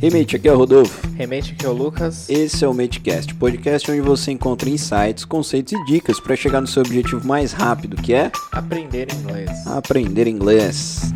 Hey 0.00 0.10
mate, 0.10 0.36
aqui 0.36 0.46
é 0.46 0.52
o 0.52 0.56
Rodolfo. 0.56 1.08
Remente 1.16 1.52
aqui 1.52 1.66
é 1.66 1.68
o 1.68 1.72
Lucas. 1.72 2.30
Esse 2.30 2.64
é 2.64 2.68
o 2.68 2.72
Matecast, 2.72 3.34
podcast 3.34 3.90
onde 3.90 4.00
você 4.00 4.30
encontra 4.30 4.70
insights, 4.70 5.24
conceitos 5.24 5.72
e 5.72 5.84
dicas 5.86 6.20
para 6.20 6.36
chegar 6.36 6.60
no 6.60 6.68
seu 6.68 6.82
objetivo 6.82 7.26
mais 7.26 7.52
rápido, 7.52 7.96
que 7.96 8.14
é 8.14 8.30
Aprender 8.52 9.08
inglês. 9.12 9.66
aprender 9.66 10.28
inglês. 10.28 11.12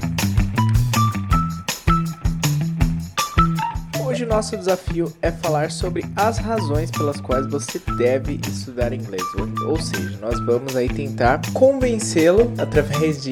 Nosso 4.32 4.56
desafio 4.56 5.12
é 5.20 5.30
falar 5.30 5.70
sobre 5.70 6.06
as 6.16 6.38
razões 6.38 6.90
pelas 6.90 7.20
quais 7.20 7.46
você 7.48 7.78
deve 7.98 8.40
estudar 8.48 8.90
inglês. 8.94 9.22
Ou, 9.66 9.78
seja, 9.78 10.18
nós 10.22 10.40
vamos 10.46 10.74
aí 10.74 10.88
tentar 10.88 11.42
convencê-lo 11.52 12.50
através 12.56 13.22
de 13.22 13.30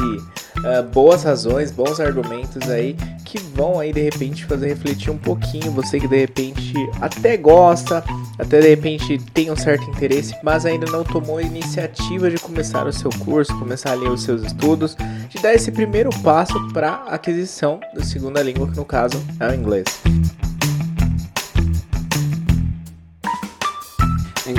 ah, 0.62 0.82
boas 0.82 1.22
razões, 1.22 1.70
bons 1.70 2.00
argumentos 2.00 2.68
aí 2.68 2.94
que 3.24 3.38
vão 3.38 3.80
aí 3.80 3.94
de 3.94 4.02
repente 4.02 4.44
fazer 4.44 4.68
refletir 4.68 5.10
um 5.10 5.16
pouquinho 5.16 5.70
você 5.70 5.98
que 5.98 6.06
de 6.06 6.18
repente 6.18 6.74
até 7.00 7.34
gosta, 7.34 8.04
até 8.38 8.60
de 8.60 8.68
repente 8.68 9.16
tem 9.32 9.50
um 9.50 9.56
certo 9.56 9.88
interesse, 9.88 10.34
mas 10.42 10.66
ainda 10.66 10.90
não 10.90 11.02
tomou 11.02 11.38
a 11.38 11.42
iniciativa 11.42 12.28
de 12.28 12.36
começar 12.36 12.86
o 12.86 12.92
seu 12.92 13.10
curso, 13.20 13.58
começar 13.58 13.92
ali 13.92 14.06
os 14.06 14.22
seus 14.22 14.42
estudos, 14.42 14.96
de 15.30 15.40
dar 15.40 15.54
esse 15.54 15.72
primeiro 15.72 16.10
passo 16.22 16.68
para 16.74 17.04
aquisição 17.06 17.80
da 17.94 18.04
segunda 18.04 18.42
língua, 18.42 18.68
que 18.68 18.76
no 18.76 18.84
caso 18.84 19.18
é 19.38 19.48
o 19.48 19.54
inglês. 19.54 19.84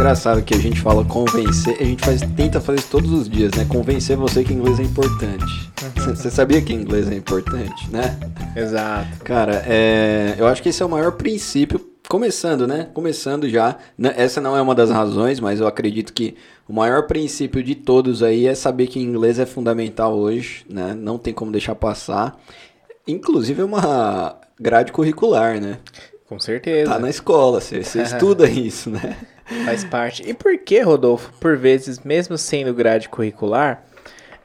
Engraçado 0.01 0.41
que 0.41 0.55
a 0.55 0.57
gente 0.57 0.81
fala 0.81 1.05
convencer, 1.05 1.77
a 1.79 1.83
gente 1.83 2.03
faz, 2.03 2.21
tenta 2.35 2.59
fazer 2.59 2.79
isso 2.79 2.89
todos 2.89 3.11
os 3.11 3.29
dias, 3.29 3.51
né? 3.53 3.65
Convencer 3.65 4.17
você 4.17 4.43
que 4.43 4.51
inglês 4.51 4.79
é 4.79 4.83
importante. 4.83 5.71
Você 5.95 6.31
sabia 6.31 6.59
que 6.59 6.73
inglês 6.73 7.07
é 7.07 7.13
importante, 7.13 7.87
né? 7.91 8.17
Exato. 8.55 9.19
Cara, 9.23 9.63
é, 9.67 10.33
eu 10.39 10.47
acho 10.47 10.63
que 10.63 10.69
esse 10.69 10.81
é 10.81 10.85
o 10.85 10.89
maior 10.89 11.11
princípio, 11.11 11.79
começando, 12.09 12.65
né? 12.65 12.89
Começando 12.95 13.47
já. 13.47 13.77
Né, 13.95 14.11
Essa 14.17 14.41
não 14.41 14.57
é 14.57 14.61
uma 14.61 14.73
das 14.73 14.89
razões, 14.89 15.39
mas 15.39 15.59
eu 15.59 15.67
acredito 15.67 16.13
que 16.13 16.35
o 16.67 16.73
maior 16.73 17.05
princípio 17.05 17.61
de 17.61 17.75
todos 17.75 18.23
aí 18.23 18.47
é 18.47 18.55
saber 18.55 18.87
que 18.87 18.99
inglês 18.99 19.37
é 19.37 19.45
fundamental 19.45 20.17
hoje, 20.17 20.65
né? 20.67 20.95
Não 20.95 21.19
tem 21.19 21.31
como 21.31 21.51
deixar 21.51 21.75
passar. 21.75 22.41
Inclusive 23.07 23.61
é 23.61 23.65
uma 23.65 24.35
grade 24.59 24.91
curricular, 24.91 25.61
né? 25.61 25.77
Com 26.27 26.39
certeza. 26.39 26.89
Tá 26.89 26.97
na 26.97 27.09
escola, 27.09 27.61
você, 27.61 27.83
você 27.83 28.01
estuda 28.01 28.47
isso, 28.49 28.89
né? 28.89 29.15
Faz 29.65 29.83
parte. 29.83 30.27
E 30.27 30.33
por 30.33 30.57
que, 30.57 30.79
Rodolfo, 30.81 31.31
por 31.39 31.57
vezes, 31.57 31.99
mesmo 31.99 32.37
sendo 32.37 32.73
grade 32.73 33.09
curricular, 33.09 33.83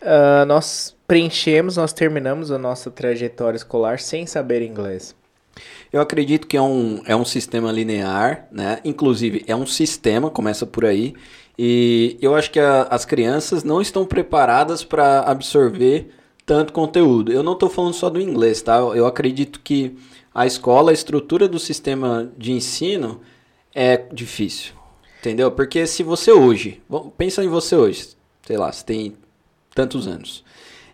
ah, 0.03 0.45
nós 0.47 0.95
preenchemos, 1.07 1.77
nós 1.77 1.93
terminamos 1.93 2.51
a 2.51 2.59
nossa 2.59 2.91
trajetória 2.91 3.57
escolar 3.57 3.99
sem 4.01 4.27
saber 4.27 4.63
inglês? 4.63 5.15
Eu 5.93 6.01
acredito 6.01 6.47
que 6.47 6.57
é 6.57 6.61
um, 6.61 7.01
é 7.07 7.17
um 7.17 7.25
sistema 7.25 7.73
linear, 7.73 8.47
né? 8.51 8.79
Inclusive, 8.85 9.45
é 9.47 9.57
um 9.57 9.67
sistema, 9.67 10.29
começa 10.31 10.67
por 10.67 10.85
aí. 10.85 11.15
E 11.59 12.19
eu 12.21 12.35
acho 12.35 12.51
que 12.51 12.61
a- 12.61 12.87
as 12.91 13.05
crianças 13.07 13.65
não 13.65 13.81
estão 13.81 14.05
preparadas 14.05 14.85
para 14.85 15.21
absorver 15.21 16.11
tanto 16.45 16.73
conteúdo. 16.73 17.33
Eu 17.33 17.43
não 17.43 17.55
estou 17.55 17.71
falando 17.71 17.95
só 17.95 18.11
do 18.11 18.21
inglês, 18.21 18.61
tá? 18.61 18.77
Eu 18.77 19.07
acredito 19.07 19.61
que 19.61 19.97
a 20.35 20.45
escola, 20.45 20.91
a 20.91 20.95
estrutura 20.95 21.49
do 21.49 21.59
sistema 21.59 22.31
de 22.37 22.53
ensino 22.53 23.23
é 23.75 23.97
difícil. 24.13 24.75
Entendeu? 25.27 25.51
Porque 25.51 25.87
se 25.87 26.03
você 26.03 26.31
hoje, 26.31 26.81
pensa 27.19 27.43
em 27.43 27.49
você 27.49 27.75
hoje, 27.75 28.11
sei 28.47 28.57
lá, 28.57 28.71
você 28.71 28.85
tem 28.85 29.17
tantos 29.75 30.07
anos 30.07 30.45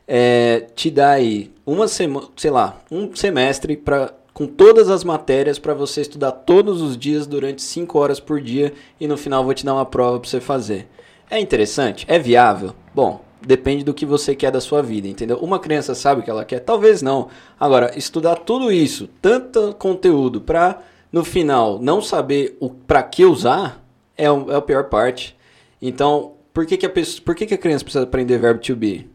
é, 0.07 0.67
te 0.75 0.91
dá 0.91 1.13
aí 1.13 1.51
uma 1.65 1.89
semana, 1.89 2.27
sei 2.37 2.51
lá, 2.51 2.81
um 2.91 3.15
semestre 3.15 3.77
para 3.77 4.13
com 4.35 4.47
todas 4.47 4.89
as 4.89 5.05
matérias 5.05 5.59
para 5.59 5.75
você 5.75 6.01
estudar 6.01 6.33
todos 6.33 6.81
os 6.81 6.97
dias 6.97 7.27
durante 7.27 7.61
5 7.61 7.99
horas 7.99 8.19
por 8.19 8.41
dia 8.41 8.73
e 8.99 9.07
no 9.07 9.17
final 9.17 9.45
vou 9.45 9.53
te 9.53 9.65
dar 9.65 9.75
uma 9.75 9.85
prova 9.85 10.19
para 10.19 10.29
você 10.29 10.41
fazer. 10.41 10.89
É 11.31 11.39
interessante? 11.39 12.07
É 12.09 12.19
viável? 12.19 12.75
Bom, 12.95 13.23
depende 13.47 13.85
do 13.85 13.93
que 13.93 14.07
você 14.07 14.35
quer 14.35 14.51
da 14.51 14.61
sua 14.61 14.83
vida, 14.83 15.07
entendeu? 15.07 15.37
Uma 15.37 15.59
criança 15.59 15.95
sabe 15.95 16.23
o 16.23 16.25
que 16.25 16.31
ela 16.31 16.47
quer? 16.47 16.61
Talvez 16.61 17.03
não. 17.03 17.29
Agora, 17.61 17.93
estudar 17.97 18.37
tudo 18.37 18.73
isso, 18.73 19.09
tanto 19.21 19.75
conteúdo 19.79 20.41
para 20.41 20.81
no 21.13 21.23
final 21.23 21.79
não 21.79 22.01
saber 22.01 22.59
para 22.87 23.03
que 23.03 23.27
usar 23.27 23.82
é, 24.17 24.31
o, 24.31 24.51
é 24.51 24.57
a 24.57 24.61
pior 24.61 24.85
parte. 24.85 25.37
Então, 25.81 26.35
por 26.53 26.67
que, 26.67 26.77
que, 26.77 26.87
a, 26.87 26.91
pessoa, 26.91 27.25
por 27.25 27.35
que, 27.35 27.47
que 27.47 27.55
a 27.55 27.59
criança 27.59 27.85
precisa 27.85 28.05
aprender 28.05 28.39
verbo 28.39 28.61
to 28.61 28.77
be? 28.77 29.09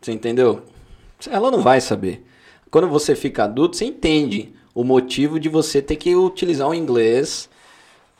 Você 0.00 0.12
entendeu? 0.12 0.62
Ela 1.28 1.50
não 1.50 1.60
vai 1.60 1.80
saber. 1.80 2.24
Quando 2.70 2.88
você 2.88 3.14
fica 3.14 3.44
adulto, 3.44 3.76
você 3.76 3.84
entende 3.84 4.52
o 4.74 4.84
motivo 4.84 5.40
de 5.40 5.48
você 5.48 5.80
ter 5.80 5.96
que 5.96 6.14
utilizar 6.14 6.68
o 6.68 6.74
inglês 6.74 7.48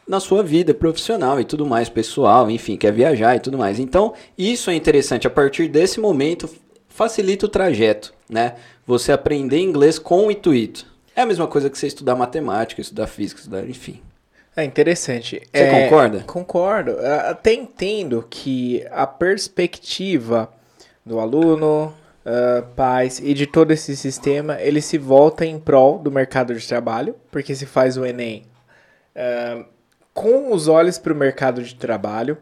na 0.08 0.20
sua 0.20 0.42
vida 0.42 0.72
profissional 0.72 1.40
e 1.40 1.44
tudo 1.44 1.66
mais, 1.66 1.88
pessoal, 1.88 2.50
enfim, 2.50 2.76
quer 2.76 2.92
viajar 2.92 3.36
e 3.36 3.40
tudo 3.40 3.58
mais. 3.58 3.78
Então, 3.78 4.14
isso 4.38 4.70
é 4.70 4.74
interessante. 4.74 5.26
A 5.26 5.30
partir 5.30 5.68
desse 5.68 6.00
momento, 6.00 6.48
facilita 6.88 7.46
o 7.46 7.48
trajeto, 7.48 8.14
né? 8.28 8.54
Você 8.86 9.12
aprender 9.12 9.58
inglês 9.58 9.98
com 9.98 10.26
o 10.26 10.30
intuito. 10.30 10.86
É 11.14 11.22
a 11.22 11.26
mesma 11.26 11.46
coisa 11.46 11.68
que 11.68 11.76
você 11.76 11.86
estudar 11.86 12.14
matemática, 12.14 12.80
estudar 12.80 13.06
física, 13.06 13.40
estudar, 13.40 13.68
enfim. 13.68 14.00
É 14.56 14.64
interessante. 14.64 15.42
Você 15.52 15.62
É, 15.62 15.82
concorda? 15.84 16.20
Concordo. 16.26 16.96
Ah, 17.00 17.30
Até 17.30 17.52
entendo 17.52 18.26
que 18.28 18.86
a 18.90 19.06
perspectiva 19.06 20.50
do 21.04 21.20
aluno, 21.20 21.92
ah, 22.24 22.64
pais 22.74 23.20
e 23.20 23.34
de 23.34 23.46
todo 23.46 23.70
esse 23.70 23.94
sistema, 23.96 24.60
ele 24.60 24.80
se 24.80 24.96
volta 24.96 25.44
em 25.44 25.58
prol 25.58 25.98
do 25.98 26.10
mercado 26.10 26.54
de 26.54 26.66
trabalho, 26.66 27.14
porque 27.30 27.54
se 27.54 27.66
faz 27.66 27.96
o 27.98 28.06
Enem 28.06 28.44
ah, 29.14 29.64
com 30.14 30.52
os 30.52 30.68
olhos 30.68 30.96
para 30.98 31.12
o 31.12 31.16
mercado 31.16 31.62
de 31.62 31.74
trabalho. 31.74 32.38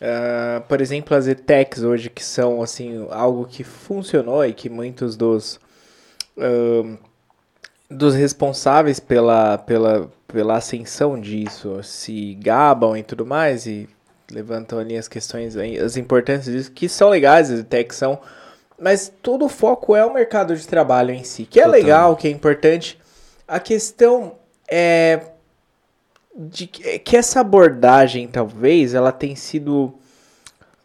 Ah, 0.00 0.62
por 0.66 0.80
exemplo, 0.80 1.14
as 1.14 1.26
ETECs 1.26 1.82
hoje, 1.82 2.08
que 2.08 2.24
são 2.24 2.62
assim 2.62 3.06
algo 3.10 3.44
que 3.46 3.62
funcionou 3.62 4.42
e 4.46 4.54
que 4.54 4.70
muitos 4.70 5.14
dos 5.14 5.60
dos 7.90 8.14
responsáveis 8.14 8.98
pela, 9.00 9.58
pela, 9.58 10.10
pela 10.32 10.56
ascensão 10.56 11.18
disso 11.18 11.82
se 11.82 12.34
gabam 12.34 12.96
e 12.96 13.02
tudo 13.02 13.26
mais 13.26 13.66
e 13.66 13.88
levantam 14.30 14.78
ali 14.78 14.96
as 14.96 15.08
questões, 15.08 15.56
as 15.56 15.96
importâncias 15.96 16.54
disso, 16.54 16.72
que 16.72 16.88
são 16.88 17.08
legais, 17.08 17.50
até 17.50 17.82
que 17.82 17.94
são, 17.94 18.18
mas 18.78 19.12
todo 19.22 19.44
o 19.44 19.48
foco 19.48 19.94
é 19.94 20.04
o 20.04 20.14
mercado 20.14 20.56
de 20.56 20.66
trabalho 20.66 21.12
em 21.12 21.24
si, 21.24 21.44
que 21.44 21.58
é 21.58 21.64
Total. 21.64 21.80
legal, 21.80 22.16
que 22.16 22.28
é 22.28 22.30
importante. 22.30 22.98
A 23.46 23.58
questão 23.58 24.36
é 24.70 25.20
de 26.36 26.66
que, 26.66 27.16
é 27.16 27.18
essa 27.18 27.40
abordagem, 27.40 28.28
talvez, 28.28 28.94
ela 28.94 29.10
tem 29.10 29.34
sido 29.34 29.92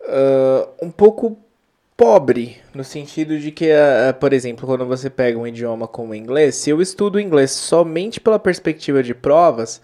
ah, 0.08 0.68
um 0.82 0.92
pouco 0.92 1.38
pobre, 1.98 2.58
no 2.74 2.84
sentido 2.84 3.40
de 3.40 3.52
que, 3.52 3.72
ah, 3.72 4.14
por 4.20 4.34
exemplo, 4.34 4.68
quando 4.68 4.86
você 4.86 5.10
pega 5.10 5.38
um 5.40 5.48
idioma 5.48 5.88
como 5.88 6.12
o 6.12 6.16
inglês, 6.16 6.56
se 6.56 6.70
eu 6.70 6.82
estudo 6.82 7.20
inglês 7.20 7.52
somente 7.52 8.20
pela 8.20 8.38
perspectiva 8.40 9.02
de 9.02 9.14
provas, 9.14 9.82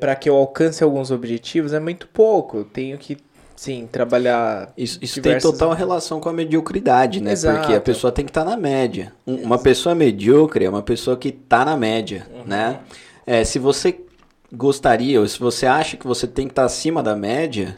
para 0.00 0.14
que 0.16 0.28
eu 0.28 0.36
alcance 0.36 0.82
alguns 0.82 1.10
objetivos, 1.10 1.72
é 1.72 1.80
muito 1.80 2.06
pouco. 2.08 2.58
Eu 2.58 2.64
tenho 2.64 2.96
que, 2.98 3.16
sim, 3.56 3.88
trabalhar. 3.90 4.72
Isso, 4.76 4.98
isso 5.02 5.14
diversas- 5.16 5.42
tem 5.50 5.58
total 5.58 5.74
relação 5.74 6.20
com 6.20 6.28
a 6.28 6.32
mediocridade, 6.32 7.22
né? 7.22 7.32
Exato. 7.32 7.58
Porque 7.60 7.74
a 7.74 7.80
pessoa 7.80 8.12
tem 8.12 8.24
que 8.24 8.30
estar 8.30 8.44
na 8.44 8.56
média. 8.56 9.12
Um- 9.26 9.42
uma 9.44 9.58
pessoa 9.58 9.94
medíocre 9.94 10.64
é 10.64 10.68
uma 10.70 10.82
pessoa 10.82 11.16
que 11.16 11.28
está 11.28 11.64
na 11.64 11.76
média, 11.76 12.26
Uhum. 12.34 12.44
né? 12.46 12.80
É, 13.26 13.44
se 13.44 13.58
você 13.58 14.00
gostaria, 14.52 15.20
ou 15.20 15.26
se 15.28 15.38
você 15.38 15.66
acha 15.66 15.96
que 15.98 16.06
você 16.06 16.26
tem 16.26 16.46
que 16.46 16.52
estar 16.52 16.64
acima 16.64 17.02
da 17.02 17.14
média, 17.16 17.76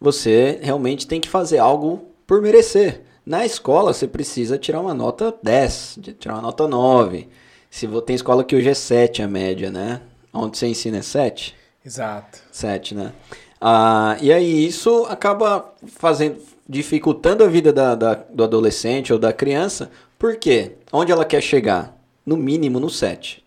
você 0.00 0.58
realmente 0.62 1.06
tem 1.06 1.20
que 1.20 1.28
fazer 1.28 1.58
algo 1.58 2.08
por 2.26 2.40
merecer. 2.42 3.02
Na 3.26 3.44
escola, 3.46 3.92
você 3.92 4.06
precisa 4.06 4.58
tirar 4.58 4.80
uma 4.80 4.92
nota 4.94 5.34
10, 5.42 5.96
de- 5.98 6.12
tirar 6.12 6.34
uma 6.34 6.42
nota 6.42 6.68
9. 6.68 7.28
Se 7.70 7.88
tem 8.02 8.14
escola 8.14 8.44
que 8.44 8.54
hoje 8.54 8.68
é 8.68 8.74
7 8.74 9.22
a 9.22 9.28
média, 9.28 9.70
né? 9.70 10.00
Onde 10.32 10.58
você 10.58 10.66
ensina 10.66 10.98
é 10.98 11.02
7? 11.02 11.54
Exato. 11.84 12.38
7, 12.52 12.94
né? 12.94 13.12
Ah, 13.60 14.16
e 14.20 14.32
aí 14.32 14.66
isso 14.66 15.06
acaba 15.08 15.72
fazendo, 15.86 16.38
dificultando 16.68 17.42
a 17.42 17.46
vida 17.48 17.72
da, 17.72 17.94
da- 17.94 18.14
do 18.14 18.44
adolescente 18.44 19.12
ou 19.12 19.18
da 19.18 19.32
criança, 19.32 19.90
por 20.18 20.36
quê? 20.36 20.72
Onde 20.92 21.10
ela 21.12 21.24
quer 21.24 21.40
chegar? 21.42 21.96
No 22.26 22.36
mínimo 22.36 22.78
no 22.78 22.90
7. 22.90 23.42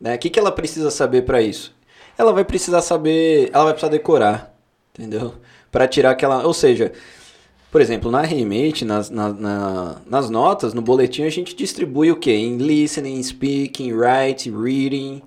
Né? 0.00 0.14
O 0.14 0.18
que, 0.18 0.30
que 0.30 0.38
ela 0.38 0.50
precisa 0.52 0.90
saber 0.90 1.22
para 1.22 1.40
isso? 1.42 1.72
Ela 2.18 2.32
vai 2.32 2.44
precisar 2.44 2.82
saber, 2.82 3.50
ela 3.52 3.64
vai 3.64 3.72
precisar 3.74 3.90
decorar, 3.90 4.54
entendeu? 4.96 5.34
Para 5.70 5.86
tirar 5.88 6.10
aquela, 6.10 6.44
ou 6.46 6.52
seja, 6.54 6.92
por 7.70 7.80
exemplo, 7.80 8.10
na 8.10 8.22
Remate, 8.22 8.84
nas, 8.84 9.10
na- 9.10 9.32
na- 9.32 9.96
nas 10.06 10.28
notas, 10.30 10.74
no 10.74 10.82
boletim, 10.82 11.22
a 11.22 11.30
gente 11.30 11.54
distribui 11.54 12.10
o 12.10 12.16
quê? 12.16 12.32
Em 12.32 12.56
listening, 12.56 13.22
speaking, 13.22 13.92
writing, 13.92 14.50
reading, 14.60 15.22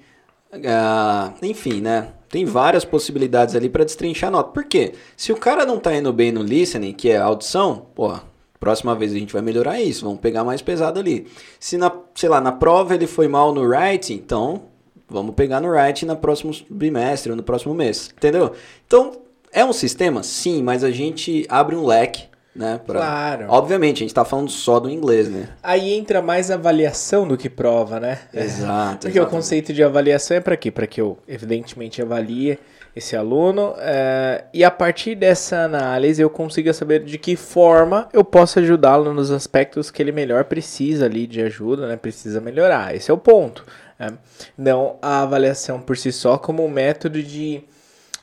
ah, 0.66 1.34
enfim, 1.42 1.82
né? 1.82 2.10
Tem 2.30 2.46
várias 2.46 2.84
possibilidades 2.84 3.56
ali 3.56 3.70
para 3.70 3.84
destrinchar 3.86 4.28
a 4.30 4.32
nota. 4.32 4.52
Por 4.52 4.66
quê? 4.66 4.94
Se 5.16 5.32
o 5.32 5.38
cara 5.38 5.66
não 5.66 5.78
tá 5.80 5.96
indo 5.96 6.12
bem 6.12 6.32
no 6.32 6.42
listening, 6.42 6.92
que 6.94 7.10
é 7.10 7.18
audição, 7.18 7.86
pô, 7.94 8.14
próxima 8.60 8.96
vez 8.96 9.12
a 9.14 9.20
gente 9.20 9.34
vai 9.34 9.42
melhorar 9.42 9.80
isso, 9.82 10.04
vamos 10.06 10.20
pegar 10.20 10.44
mais 10.44 10.62
pesado 10.62 11.00
ali. 11.00 11.28
Se 11.60 11.78
na, 11.78 11.92
sei 12.16 12.30
lá, 12.30 12.42
na 12.42 12.52
prova 12.52 12.96
ele 12.96 13.08
foi 13.08 13.28
mal 13.28 13.54
no 13.54 13.62
writing, 13.62 14.14
então 14.16 14.64
vamos 15.08 15.36
pegar 15.36 15.62
no 15.62 15.70
write 15.70 16.06
no 16.06 16.16
próximo 16.18 16.52
bimestre 16.70 17.30
ou 17.32 17.36
no 17.36 17.44
próximo 17.44 17.74
mês, 17.74 18.10
entendeu? 18.16 18.54
Então, 18.88 19.12
é 19.52 19.64
um 19.64 19.74
sistema? 19.74 20.24
Sim, 20.24 20.64
mas 20.64 20.84
a 20.84 20.90
gente 20.90 21.46
abre 21.50 21.76
um 21.76 21.86
leque 21.86 22.24
né? 22.56 22.80
Pra... 22.86 23.00
Claro. 23.00 23.46
Obviamente, 23.50 23.98
a 23.98 24.00
gente 24.00 24.14
tá 24.14 24.24
falando 24.24 24.50
só 24.50 24.80
do 24.80 24.90
inglês, 24.90 25.30
né? 25.30 25.50
Aí 25.62 25.94
entra 25.94 26.22
mais 26.22 26.52
avaliação 26.52 27.28
do 27.28 27.38
que 27.38 27.50
prova, 27.50 28.00
né? 28.00 28.20
Exato. 28.34 29.00
Porque 29.02 29.18
exatamente. 29.18 29.20
o 29.20 29.26
conceito 29.28 29.74
de 29.74 29.84
avaliação 29.84 30.38
é 30.38 30.40
para 30.40 30.56
quê? 30.56 30.70
Para 30.70 30.88
que 30.88 31.02
eu, 31.02 31.18
evidentemente, 31.28 32.02
avalie 32.02 32.60
esse 32.96 33.16
aluno 33.16 33.74
é, 33.80 34.44
e 34.54 34.64
a 34.64 34.70
partir 34.70 35.16
dessa 35.16 35.64
análise 35.64 36.22
eu 36.22 36.30
consiga 36.30 36.72
saber 36.74 37.04
de 37.04 37.18
que 37.18 37.36
forma 37.36 38.08
eu 38.14 38.24
posso 38.24 38.60
ajudá-lo 38.60 39.12
nos 39.16 39.32
aspectos 39.32 39.90
que 39.90 40.00
ele 40.00 40.12
melhor 40.12 40.44
precisa 40.44 41.06
ali 41.06 41.26
de 41.26 41.42
ajuda, 41.42 41.88
né? 41.88 41.96
Precisa 41.96 42.40
melhorar. 42.40 42.96
Esse 42.96 43.10
é 43.10 43.14
o 43.14 43.18
ponto. 43.18 43.66
É. 44.00 44.12
Não 44.56 44.98
a 45.02 45.22
avaliação 45.22 45.82
por 45.82 45.98
si 45.98 46.12
só 46.12 46.38
como 46.38 46.64
um 46.64 46.70
método 46.70 47.24
de 47.24 47.64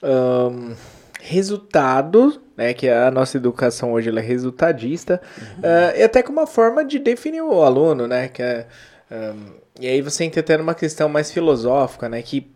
um, 0.03 0.75
resultado 1.23 2.41
né, 2.57 2.75
que 2.75 2.89
a 2.89 3.11
nossa 3.11 3.39
educação 3.39 3.93
hoje 3.93 4.11
é 4.11 4.21
resultadista, 4.21 5.21
uhum. 5.39 5.61
uh, 5.61 5.99
e 5.99 6.03
até 6.03 6.23
como 6.23 6.41
uma 6.41 6.47
forma 6.47 6.85
de 6.85 6.99
definir 6.99 7.41
o 7.41 7.63
aluno, 7.63 8.07
né, 8.07 8.29
que 8.29 8.43
é, 8.43 8.67
um, 9.11 9.61
e 9.81 9.89
aí 9.89 10.03
você 10.03 10.25
entra 10.25 10.41
até 10.41 10.59
numa 10.59 10.75
questão 10.75 11.09
mais 11.09 11.33
filosófica, 11.33 12.07
né, 12.07 12.21
que 12.21 12.51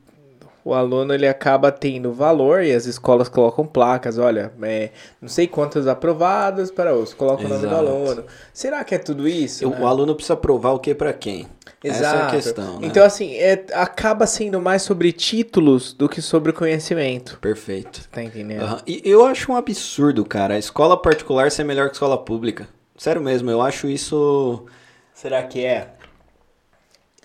o 0.64 0.72
aluno 0.72 1.12
ele 1.12 1.28
acaba 1.28 1.70
tendo 1.70 2.10
valor 2.10 2.62
e 2.62 2.72
as 2.72 2.86
escolas 2.86 3.28
colocam 3.28 3.66
placas, 3.66 4.16
olha, 4.16 4.50
é, 4.62 4.90
não 5.20 5.28
sei 5.28 5.46
quantos 5.46 5.86
aprovados 5.86 6.70
para 6.70 6.94
os, 6.94 7.12
colocam 7.12 7.44
Exato. 7.44 7.66
o 7.66 7.70
nome 7.70 7.86
do 7.86 7.90
aluno. 7.90 8.24
Será 8.52 8.82
que 8.82 8.94
é 8.94 8.98
tudo 8.98 9.28
isso? 9.28 9.68
O, 9.68 9.70
né? 9.70 9.80
o 9.80 9.86
aluno 9.86 10.14
precisa 10.14 10.36
provar 10.36 10.72
o 10.72 10.78
que 10.78 10.94
para 10.94 11.12
quem? 11.12 11.46
Exato. 11.82 12.04
Essa 12.04 12.16
é 12.16 12.22
a 12.22 12.30
questão. 12.30 12.80
Né? 12.80 12.86
Então, 12.86 13.04
assim, 13.04 13.34
é, 13.34 13.66
acaba 13.74 14.26
sendo 14.26 14.58
mais 14.58 14.80
sobre 14.80 15.12
títulos 15.12 15.92
do 15.92 16.08
que 16.08 16.22
sobre 16.22 16.50
conhecimento. 16.50 17.38
Perfeito. 17.40 18.08
Tá 18.10 18.22
entendendo? 18.22 18.64
Uhum. 18.64 18.78
E 18.86 19.02
eu 19.04 19.26
acho 19.26 19.52
um 19.52 19.56
absurdo, 19.56 20.24
cara, 20.24 20.54
a 20.54 20.58
escola 20.58 20.96
particular 20.96 21.50
ser 21.50 21.64
melhor 21.64 21.84
que 21.84 21.90
a 21.90 21.92
escola 21.92 22.16
pública. 22.16 22.66
Sério 22.96 23.20
mesmo, 23.20 23.50
eu 23.50 23.60
acho 23.60 23.86
isso. 23.86 24.64
Será 25.12 25.42
que 25.42 25.62
é? 25.62 25.88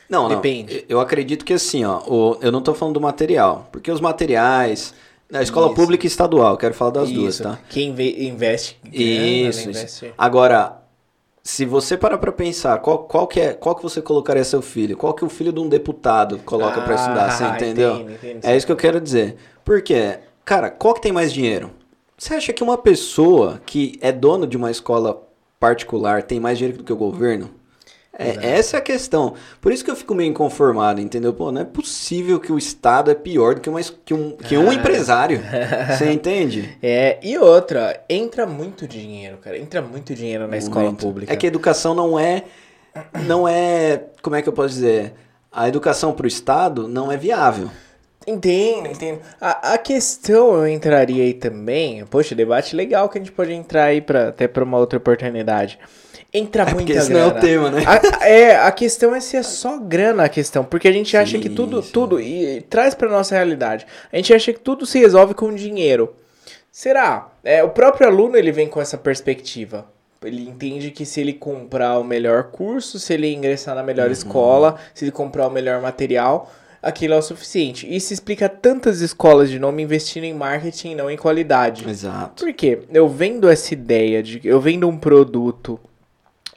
Não, 0.09 0.27
Depende. 0.27 0.73
Não. 0.75 0.83
Eu 0.89 0.99
acredito 0.99 1.45
que 1.45 1.53
assim, 1.53 1.85
ó, 1.85 1.99
o, 2.07 2.37
eu 2.41 2.51
não 2.51 2.59
estou 2.59 2.73
falando 2.73 2.95
do 2.95 3.01
material, 3.01 3.67
porque 3.71 3.91
os 3.91 4.01
materiais, 4.01 4.93
na 5.29 5.41
escola 5.41 5.67
isso. 5.67 5.75
pública 5.75 6.05
e 6.05 6.07
estadual, 6.07 6.57
quero 6.57 6.73
falar 6.73 6.91
das 6.91 7.09
isso. 7.09 7.19
duas, 7.19 7.37
tá? 7.37 7.59
Quem 7.69 7.89
investe. 7.89 8.77
Isso, 8.91 9.69
investe. 9.69 9.85
isso. 9.85 10.05
Agora, 10.17 10.79
se 11.43 11.65
você 11.65 11.95
parar 11.95 12.17
para 12.17 12.31
pensar, 12.31 12.79
qual, 12.79 12.99
qual, 12.99 13.27
que 13.27 13.39
é, 13.39 13.53
qual 13.53 13.75
que 13.75 13.83
você 13.83 14.01
colocaria 14.01 14.43
seu 14.43 14.61
filho? 14.61 14.97
Qual 14.97 15.13
que 15.13 15.23
o 15.23 15.29
filho 15.29 15.53
de 15.53 15.59
um 15.59 15.69
deputado 15.69 16.39
coloca 16.39 16.79
ah, 16.79 16.83
para 16.83 16.95
estudar, 16.95 17.31
você 17.31 17.43
entendeu? 17.55 17.95
Entendo, 17.95 18.11
entendo, 18.11 18.45
é 18.45 18.57
isso 18.57 18.65
que 18.65 18.71
eu 18.71 18.77
quero 18.77 18.99
dizer. 18.99 19.35
Porque, 19.63 20.19
cara, 20.43 20.69
qual 20.69 20.93
que 20.93 21.01
tem 21.01 21.11
mais 21.11 21.31
dinheiro? 21.31 21.71
Você 22.17 22.33
acha 22.33 22.51
que 22.51 22.63
uma 22.63 22.77
pessoa 22.77 23.61
que 23.65 23.97
é 24.01 24.11
dono 24.11 24.45
de 24.45 24.57
uma 24.57 24.69
escola 24.69 25.23
particular 25.59 26.23
tem 26.23 26.39
mais 26.39 26.57
dinheiro 26.57 26.79
do 26.79 26.83
que 26.83 26.91
o 26.91 26.97
governo? 26.97 27.49
É, 28.17 28.57
essa 28.57 28.75
é 28.75 28.79
a 28.79 28.81
questão. 28.81 29.35
Por 29.61 29.71
isso 29.71 29.83
que 29.83 29.89
eu 29.89 29.95
fico 29.95 30.13
meio 30.13 30.29
inconformado, 30.29 30.99
entendeu? 30.99 31.33
Pô, 31.33 31.51
não 31.51 31.61
é 31.61 31.65
possível 31.65 32.37
que 32.39 32.51
o 32.51 32.57
Estado 32.57 33.09
é 33.09 33.15
pior 33.15 33.55
do 33.55 33.61
que, 33.61 33.69
uma, 33.69 33.79
que, 33.81 34.13
um, 34.13 34.31
que 34.31 34.57
um 34.57 34.69
ah. 34.69 34.73
empresário. 34.73 35.41
Você 35.95 36.11
entende? 36.11 36.77
É, 36.83 37.17
e 37.23 37.37
outra, 37.37 38.03
entra 38.09 38.45
muito 38.45 38.85
dinheiro, 38.87 39.37
cara. 39.37 39.57
Entra 39.57 39.81
muito 39.81 40.13
dinheiro 40.13 40.43
na 40.43 40.49
muito. 40.49 40.61
escola 40.61 40.91
pública. 40.93 41.31
É 41.31 41.35
que 41.37 41.45
a 41.45 41.47
educação 41.47 41.93
não 41.93 42.19
é. 42.19 42.43
Não 43.25 43.47
é. 43.47 44.03
Como 44.21 44.35
é 44.35 44.41
que 44.41 44.49
eu 44.49 44.53
posso 44.53 44.73
dizer? 44.73 45.13
A 45.51 45.69
educação 45.69 46.11
para 46.11 46.25
o 46.25 46.27
Estado 46.27 46.87
não 46.87 47.11
é 47.11 47.15
viável. 47.15 47.69
Entendo, 48.27 48.87
entendo. 48.87 49.21
A, 49.39 49.73
a 49.73 49.77
questão 49.77 50.55
eu 50.57 50.67
entraria 50.67 51.23
aí 51.23 51.33
também. 51.33 52.05
Poxa, 52.05 52.35
debate 52.35 52.75
legal 52.75 53.07
que 53.07 53.17
a 53.17 53.21
gente 53.21 53.31
pode 53.31 53.53
entrar 53.53 53.85
aí 53.85 54.01
pra, 54.01 54.27
até 54.27 54.47
para 54.47 54.63
uma 54.63 54.77
outra 54.77 54.97
oportunidade 54.97 55.79
entra 56.33 56.63
é 56.63 56.73
muita 56.73 56.93
esse 56.93 57.09
grana. 57.09 57.25
não 57.27 57.35
é 57.35 57.37
o 57.37 57.41
tema, 57.41 57.71
né? 57.71 57.83
A, 57.85 58.27
é, 58.27 58.55
a 58.55 58.71
questão 58.71 59.13
é 59.15 59.19
se 59.19 59.35
é 59.35 59.43
só 59.43 59.77
grana 59.77 60.23
a 60.23 60.29
questão, 60.29 60.63
porque 60.63 60.87
a 60.87 60.91
gente 60.91 61.15
acha 61.17 61.37
sim, 61.37 61.39
que 61.41 61.49
tudo, 61.49 61.81
sim. 61.81 61.91
tudo, 61.91 62.19
e, 62.19 62.57
e 62.57 62.61
traz 62.61 62.93
pra 62.93 63.09
nossa 63.09 63.35
realidade, 63.35 63.85
a 64.11 64.15
gente 64.15 64.33
acha 64.33 64.53
que 64.53 64.59
tudo 64.59 64.85
se 64.85 64.99
resolve 64.99 65.33
com 65.33 65.53
dinheiro. 65.53 66.15
Será? 66.71 67.29
É, 67.43 67.63
o 67.63 67.69
próprio 67.69 68.07
aluno, 68.07 68.37
ele 68.37 68.51
vem 68.51 68.67
com 68.67 68.79
essa 68.79 68.97
perspectiva. 68.97 69.85
Ele 70.23 70.47
entende 70.47 70.91
que 70.91 71.05
se 71.05 71.21
ele 71.21 71.33
comprar 71.33 71.97
o 71.97 72.03
melhor 72.03 72.51
curso, 72.51 72.99
se 72.99 73.13
ele 73.13 73.33
ingressar 73.33 73.73
na 73.73 73.81
melhor 73.81 74.07
uhum. 74.07 74.13
escola, 74.13 74.75
se 74.93 75.05
ele 75.05 75.11
comprar 75.11 75.47
o 75.47 75.49
melhor 75.49 75.81
material, 75.81 76.51
aquilo 76.81 77.13
é 77.13 77.17
o 77.17 77.21
suficiente. 77.21 77.87
Isso 77.93 78.13
explica 78.13 78.49
tantas 78.49 79.01
escolas 79.01 79.49
de 79.49 79.57
nome 79.57 79.81
investindo 79.81 80.25
em 80.25 80.33
marketing 80.33 80.91
e 80.91 80.95
não 80.95 81.09
em 81.09 81.17
qualidade. 81.17 81.89
Exato. 81.89 82.43
Por 82.43 82.53
quê? 82.53 82.79
Eu 82.91 83.07
vendo 83.07 83.49
essa 83.49 83.73
ideia 83.73 84.21
de 84.21 84.41
eu 84.43 84.59
vendo 84.59 84.87
um 84.87 84.97
produto 84.97 85.79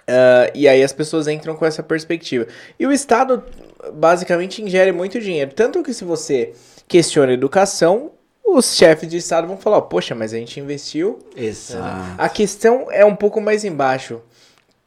Uh, 0.02 0.50
e 0.54 0.68
aí 0.68 0.82
as 0.82 0.92
pessoas 0.92 1.28
entram 1.28 1.54
com 1.54 1.64
essa 1.64 1.82
perspectiva. 1.82 2.46
E 2.78 2.86
o 2.86 2.92
Estado 2.92 3.42
basicamente 3.94 4.62
ingere 4.62 4.92
muito 4.92 5.20
dinheiro. 5.20 5.52
Tanto 5.54 5.82
que 5.82 5.92
se 5.92 6.04
você 6.04 6.52
questiona 6.86 7.32
educação, 7.32 8.10
os 8.44 8.76
chefes 8.76 9.08
de 9.08 9.16
Estado 9.16 9.46
vão 9.46 9.56
falar, 9.56 9.82
poxa, 9.82 10.14
mas 10.14 10.34
a 10.34 10.36
gente 10.36 10.60
investiu. 10.60 11.18
Exato. 11.36 12.14
A 12.18 12.28
questão 12.28 12.86
é 12.90 13.04
um 13.04 13.16
pouco 13.16 13.40
mais 13.40 13.64
embaixo. 13.64 14.20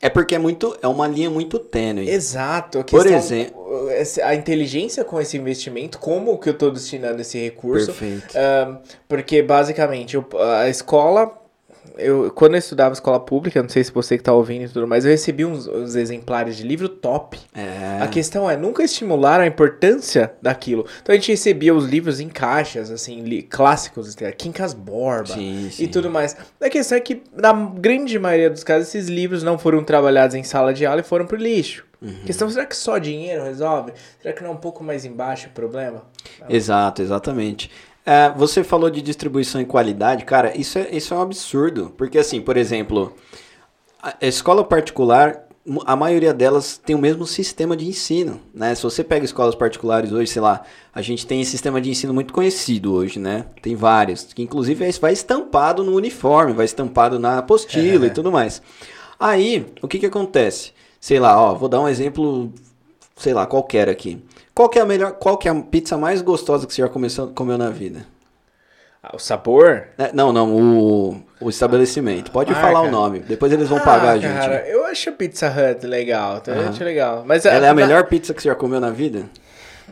É 0.01 0.09
porque 0.09 0.35
é 0.35 0.37
muito, 0.37 0.77
é 0.81 0.87
uma 0.87 1.07
linha 1.07 1.29
muito 1.29 1.57
tênue. 1.57 2.07
Exato. 2.09 2.83
Por 2.83 3.07
exemplo, 3.07 3.89
a 4.23 4.35
inteligência 4.35 5.03
com 5.03 5.19
esse 5.19 5.35
investimento, 5.37 5.97
como 5.97 6.37
que 6.37 6.49
eu 6.49 6.53
estou 6.53 6.69
destinando 6.69 7.21
esse 7.21 7.39
recurso? 7.39 7.87
Perfeito. 7.87 8.35
Uh, 8.35 8.77
porque 9.07 9.41
basicamente 9.41 10.15
a 10.59 10.69
escola 10.69 11.31
eu, 11.97 12.31
quando 12.31 12.53
eu 12.53 12.59
estudava 12.59 12.93
escola 12.93 13.19
pública, 13.19 13.61
não 13.61 13.69
sei 13.69 13.83
se 13.83 13.91
você 13.91 14.17
que 14.17 14.23
tá 14.23 14.33
ouvindo 14.33 14.65
e 14.65 14.69
tudo 14.69 14.87
mais, 14.87 15.05
eu 15.05 15.11
recebi 15.11 15.45
uns, 15.45 15.67
uns 15.67 15.95
exemplares 15.95 16.57
de 16.57 16.63
livro 16.63 16.89
top. 16.89 17.39
É. 17.53 18.01
A 18.01 18.07
questão 18.07 18.49
é, 18.49 18.57
nunca 18.57 18.83
estimularam 18.83 19.43
a 19.43 19.47
importância 19.47 20.33
daquilo. 20.41 20.85
Então 21.01 21.13
a 21.13 21.17
gente 21.17 21.31
recebia 21.31 21.73
os 21.73 21.85
livros 21.85 22.19
em 22.19 22.29
caixas, 22.29 22.91
assim, 22.91 23.21
li, 23.21 23.41
clássicos, 23.41 24.15
Quincas 24.37 24.73
Borba 24.73 25.33
sim, 25.33 25.69
sim. 25.71 25.83
e 25.83 25.87
tudo 25.87 26.09
mais. 26.09 26.35
A 26.61 26.69
questão 26.69 26.97
é 26.97 27.01
que, 27.01 27.23
na 27.33 27.53
grande 27.53 28.17
maioria 28.19 28.49
dos 28.49 28.63
casos, 28.63 28.89
esses 28.89 29.07
livros 29.07 29.43
não 29.43 29.57
foram 29.57 29.83
trabalhados 29.83 30.35
em 30.35 30.43
sala 30.43 30.73
de 30.73 30.85
aula 30.85 31.01
e 31.01 31.03
foram 31.03 31.25
pro 31.25 31.37
lixo. 31.37 31.85
Uhum. 32.01 32.23
Questão, 32.25 32.49
será 32.49 32.65
que 32.65 32.75
só 32.75 32.97
dinheiro 32.97 33.43
resolve? 33.43 33.93
Será 34.21 34.33
que 34.33 34.43
não 34.43 34.51
é 34.51 34.53
um 34.53 34.57
pouco 34.57 34.83
mais 34.83 35.05
embaixo 35.05 35.47
o 35.47 35.51
problema? 35.51 36.03
Exato, 36.47 37.01
exatamente. 37.01 37.71
É, 38.05 38.29
você 38.29 38.63
falou 38.63 38.89
de 38.89 39.01
distribuição 39.01 39.59
e 39.59 39.65
qualidade, 39.65 40.25
cara, 40.25 40.55
isso 40.55 40.77
é, 40.77 40.89
isso 40.91 41.13
é 41.13 41.17
um 41.17 41.21
absurdo. 41.21 41.91
Porque, 41.97 42.19
assim, 42.19 42.39
por 42.39 42.55
exemplo, 42.55 43.15
a 44.01 44.27
escola 44.27 44.63
particular, 44.63 45.45
a 45.83 45.95
maioria 45.95 46.31
delas 46.31 46.77
tem 46.77 46.95
o 46.95 46.99
mesmo 46.99 47.25
sistema 47.25 47.75
de 47.75 47.87
ensino, 47.87 48.39
né? 48.53 48.75
Se 48.75 48.83
você 48.83 49.03
pega 49.03 49.25
escolas 49.25 49.55
particulares 49.55 50.11
hoje, 50.11 50.31
sei 50.31 50.41
lá, 50.41 50.61
a 50.93 51.01
gente 51.01 51.25
tem 51.25 51.41
esse 51.41 51.49
sistema 51.49 51.81
de 51.81 51.89
ensino 51.89 52.13
muito 52.13 52.31
conhecido 52.31 52.93
hoje, 52.93 53.17
né? 53.17 53.47
Tem 53.63 53.75
vários, 53.75 54.31
que 54.31 54.43
inclusive 54.43 54.91
vai 54.99 55.11
estampado 55.11 55.83
no 55.83 55.95
uniforme, 55.95 56.53
vai 56.53 56.65
estampado 56.65 57.17
na 57.17 57.39
apostila 57.39 58.05
é. 58.05 58.09
e 58.09 58.11
tudo 58.11 58.31
mais. 58.31 58.61
Aí, 59.19 59.65
o 59.81 59.87
que 59.87 59.97
que 59.97 60.05
acontece? 60.05 60.71
Sei 60.99 61.19
lá, 61.19 61.39
ó, 61.41 61.55
vou 61.55 61.67
dar 61.67 61.81
um 61.81 61.87
exemplo, 61.87 62.53
sei 63.15 63.33
lá, 63.33 63.47
qualquer 63.47 63.89
aqui. 63.89 64.21
Qual 64.55 64.69
que 64.69 64.79
é 64.79 64.81
a 64.81 64.85
melhor, 64.85 65.11
qual 65.11 65.37
que 65.37 65.49
é 65.49 65.51
a 65.51 65.55
pizza 65.55 65.97
mais 65.97 66.21
gostosa 66.21 66.65
que 66.65 66.73
você 66.73 66.81
já 66.81 66.87
começou, 66.87 67.27
comeu 67.27 67.57
na 67.57 67.69
vida? 67.69 68.05
Ah, 69.03 69.13
o 69.13 69.19
sabor? 69.19 69.89
É, 69.97 70.13
não, 70.13 70.31
não, 70.31 70.55
o, 70.55 71.21
o 71.41 71.49
estabelecimento. 71.49 72.31
Pode 72.31 72.53
ah, 72.53 72.55
falar 72.55 72.81
o 72.81 72.89
nome, 72.89 73.19
depois 73.19 73.51
eles 73.51 73.67
vão 73.67 73.79
ah, 73.79 73.81
pagar 73.81 74.11
a 74.11 74.17
gente. 74.17 74.33
Cara, 74.33 74.65
eu 74.65 74.85
acho 74.85 75.09
a 75.09 75.11
Pizza 75.11 75.47
Hut 75.47 75.85
legal, 75.85 76.39
tá? 76.39 76.53
Uhum. 76.53 76.69
acho 76.69 76.83
legal. 76.85 77.25
Mas 77.27 77.45
Ela 77.45 77.65
a, 77.65 77.67
é 77.67 77.69
a 77.69 77.73
melhor 77.73 78.05
pizza 78.05 78.33
que 78.33 78.41
você 78.41 78.47
já 78.47 78.55
comeu 78.55 78.79
na 78.79 78.91
vida? 78.91 79.25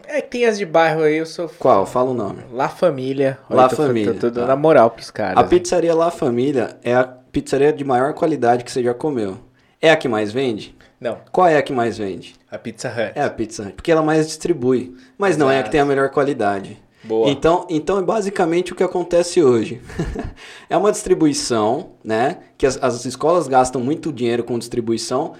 É 0.08 0.22
que 0.22 0.30
tem 0.30 0.46
as 0.46 0.58
de 0.58 0.66
bairro 0.66 1.04
aí, 1.04 1.18
eu 1.18 1.26
sou. 1.26 1.50
Qual? 1.60 1.86
Fala 1.86 2.12
o 2.12 2.14
nome. 2.14 2.44
La 2.54 2.70
Família. 2.70 3.38
La 3.50 3.68
Família. 3.68 4.14
Tô, 4.14 4.20
tô, 4.22 4.32
tô 4.32 4.40
tá. 4.40 4.48
na 4.48 4.56
moral 4.56 4.90
pros 4.92 5.12
caras. 5.12 5.38
A 5.38 5.44
pizzaria 5.44 5.94
La 5.94 6.10
Família 6.10 6.78
é 6.82 6.96
a 6.96 7.04
pizzaria 7.04 7.74
de 7.74 7.84
maior 7.84 8.14
qualidade 8.14 8.64
que 8.64 8.72
você 8.72 8.82
já 8.82 8.94
comeu. 8.94 9.38
É 9.82 9.92
a 9.92 9.98
que 9.98 10.08
mais 10.08 10.32
vende? 10.32 10.74
Não. 11.04 11.18
Qual 11.34 11.46
é 11.46 11.58
a 11.58 11.62
que 11.62 11.74
mais 11.74 11.98
vende? 11.98 12.34
A 12.50 12.58
Pizza 12.58 12.88
Hut. 12.88 13.12
É 13.14 13.22
a 13.22 13.30
Pizza 13.30 13.62
Hut, 13.62 13.74
porque 13.74 13.92
ela 13.92 14.02
mais 14.02 14.26
distribui. 14.26 14.96
Mas 15.18 15.32
Exato. 15.32 15.44
não 15.44 15.52
é 15.52 15.60
a 15.60 15.64
que 15.64 15.70
tem 15.70 15.82
a 15.82 15.86
melhor 15.86 16.10
qualidade. 16.10 16.82
Boa. 17.04 17.30
Então, 17.30 17.68
então 17.70 18.00
é 18.00 18.02
basicamente 18.02 18.72
o 18.72 18.76
que 18.76 18.84
acontece 18.84 19.44
hoje. 19.44 19.82
é 20.70 20.78
uma 20.78 20.94
distribuição, 20.94 21.90
né? 22.02 22.38
Que 22.58 22.66
as, 22.66 22.82
as 22.82 23.04
escolas 23.04 23.50
gastam 23.50 23.82
muito 23.82 24.14
dinheiro 24.14 24.46
com 24.46 24.58
distribuição. 24.58 25.34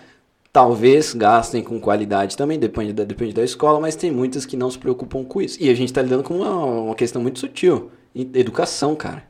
Talvez 0.52 1.14
gastem 1.14 1.64
com 1.64 1.80
qualidade 1.80 2.36
também, 2.36 2.60
depende 2.60 2.92
da, 2.92 3.06
depende 3.06 3.34
da 3.34 3.44
escola, 3.44 3.80
mas 3.80 3.96
tem 3.96 4.12
muitas 4.12 4.46
que 4.46 4.58
não 4.58 4.70
se 4.70 4.78
preocupam 4.78 5.24
com 5.24 5.42
isso. 5.42 5.58
E 5.64 5.70
a 5.70 5.74
gente 5.74 5.92
está 5.92 6.02
lidando 6.02 6.24
com 6.24 6.36
uma, 6.36 6.54
uma 6.54 6.96
questão 6.96 7.22
muito 7.22 7.40
sutil. 7.40 7.90
Educação, 8.14 8.98
cara. 8.98 9.24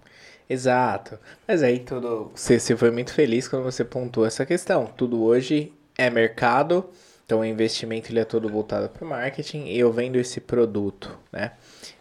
Exato. 0.50 1.20
Mas 1.48 1.62
aí 1.62 1.78
tudo. 1.78 2.32
Você, 2.34 2.60
você 2.60 2.76
foi 2.76 2.90
muito 2.90 3.14
feliz 3.14 3.48
quando 3.48 3.64
você 3.64 3.86
pontuou 3.86 4.26
essa 4.26 4.44
questão. 4.48 4.90
Tudo 4.98 5.24
hoje 5.24 5.72
é 5.98 6.10
mercado 6.10 6.90
Então 7.26 7.40
o 7.40 7.46
investimento 7.46 8.12
ele 8.12 8.20
é 8.20 8.26
todo 8.26 8.50
voltado 8.50 8.90
para 8.90 9.06
o 9.06 9.08
marketing 9.08 9.66
e 9.66 9.80
eu 9.80 9.92
vendo 9.92 10.18
esse 10.18 10.40
produto, 10.40 11.18
né? 11.32 11.52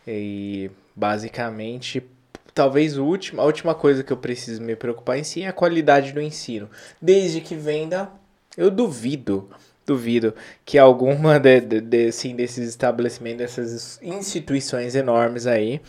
E 0.07 0.71
basicamente, 0.95 2.03
talvez 2.55 2.99
o 2.99 3.05
último, 3.05 3.41
a 3.41 3.45
última 3.45 3.75
coisa 3.75 4.03
que 4.03 4.13
eu 4.13 4.17
preciso 4.17 4.61
me 4.63 4.77
preocupar 4.77 5.19
em 5.19 5.25
si 5.25 5.43
é 5.43 5.49
a 5.49 5.53
qualidade 5.53 6.13
do 6.13 6.21
ensino. 6.21 6.69
Desde 7.01 7.41
que 7.41 7.55
venda, 7.55 8.11
eu 8.57 8.71
duvido, 8.71 9.49
duvido 9.87 10.35
que 10.65 10.79
alguma 10.79 11.39
de, 11.39 11.61
de, 11.61 11.81
de, 11.81 12.07
assim, 12.09 12.35
desses 12.35 12.69
estabelecimentos, 12.69 13.39
dessas 13.39 13.99
instituições 14.03 14.95
enormes 14.95 15.47
aí, 15.47 15.81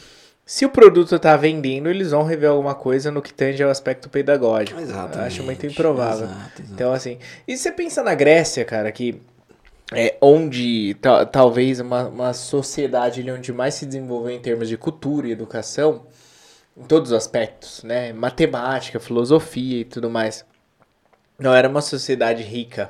se 0.45 0.65
o 0.65 0.69
produto 0.69 1.15
está 1.15 1.37
vendendo, 1.37 1.89
eles 1.89 2.11
vão 2.11 2.23
rever 2.23 2.49
alguma 2.49 2.75
coisa 2.75 3.09
no 3.11 3.21
que 3.21 3.33
tange 3.33 3.63
ao 3.63 3.69
aspecto 3.69 4.09
pedagógico. 4.09 4.79
Exatamente. 4.79 5.17
Eu 5.17 5.23
acho 5.23 5.43
muito 5.43 5.65
improvável. 5.65 6.25
Exato, 6.25 6.61
exato. 6.61 6.73
Então, 6.73 6.91
assim, 6.93 7.17
e 7.47 7.55
você 7.57 7.71
pensa 7.71 8.03
na 8.03 8.13
Grécia, 8.13 8.65
cara, 8.65 8.91
que 8.91 9.21
é 9.93 10.17
onde 10.21 10.95
ta- 10.95 11.25
talvez 11.25 11.79
uma, 11.79 12.07
uma 12.07 12.33
sociedade 12.33 13.29
onde 13.31 13.53
mais 13.53 13.75
se 13.75 13.85
desenvolveu 13.85 14.35
em 14.35 14.39
termos 14.41 14.67
de 14.67 14.75
cultura 14.77 15.27
e 15.27 15.31
educação, 15.31 16.05
em 16.75 16.83
todos 16.83 17.11
os 17.11 17.17
aspectos, 17.17 17.83
né? 17.83 18.11
Matemática, 18.11 18.99
filosofia 18.99 19.81
e 19.81 19.85
tudo 19.85 20.09
mais. 20.09 20.43
Não 21.39 21.53
era 21.53 21.69
uma 21.69 21.81
sociedade 21.81 22.43
rica, 22.43 22.89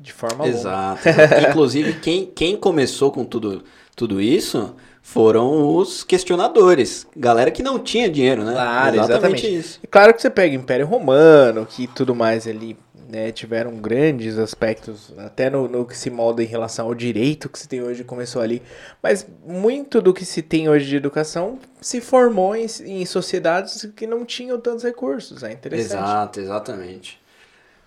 de 0.00 0.12
forma. 0.12 0.48
Exato. 0.48 1.02
Inclusive, 1.48 1.94
quem, 2.00 2.26
quem 2.26 2.56
começou 2.56 3.12
com 3.12 3.24
tudo, 3.24 3.62
tudo 3.94 4.20
isso 4.20 4.74
foram 5.02 5.76
os 5.76 6.02
questionadores. 6.02 7.06
Galera 7.16 7.50
que 7.50 7.62
não 7.62 7.78
tinha 7.78 8.08
dinheiro, 8.08 8.44
né? 8.44 8.52
Claro, 8.52 9.00
exatamente. 9.00 9.54
isso. 9.54 9.80
E 9.82 9.86
claro 9.86 10.14
que 10.14 10.22
você 10.22 10.30
pega 10.30 10.56
o 10.56 10.60
Império 10.60 10.86
Romano, 10.86 11.66
que 11.66 11.86
tudo 11.86 12.14
mais 12.14 12.46
ali, 12.46 12.76
né, 13.08 13.32
tiveram 13.32 13.76
grandes 13.76 14.38
aspectos, 14.38 15.12
até 15.18 15.50
no, 15.50 15.68
no 15.68 15.84
que 15.84 15.96
se 15.96 16.10
molda 16.10 16.42
em 16.42 16.46
relação 16.46 16.86
ao 16.86 16.94
direito 16.94 17.48
que 17.48 17.58
se 17.58 17.68
tem 17.68 17.82
hoje 17.82 18.04
começou 18.04 18.40
ali. 18.40 18.62
Mas 19.02 19.26
muito 19.44 20.00
do 20.00 20.14
que 20.14 20.24
se 20.24 20.42
tem 20.42 20.68
hoje 20.68 20.86
de 20.86 20.96
educação 20.96 21.58
se 21.80 22.00
formou 22.00 22.54
em, 22.54 22.66
em 22.84 23.04
sociedades 23.04 23.86
que 23.96 24.06
não 24.06 24.24
tinham 24.24 24.60
tantos 24.60 24.84
recursos. 24.84 25.42
É 25.42 25.52
interessante. 25.52 26.02
Exato, 26.02 26.40
exatamente. 26.40 27.20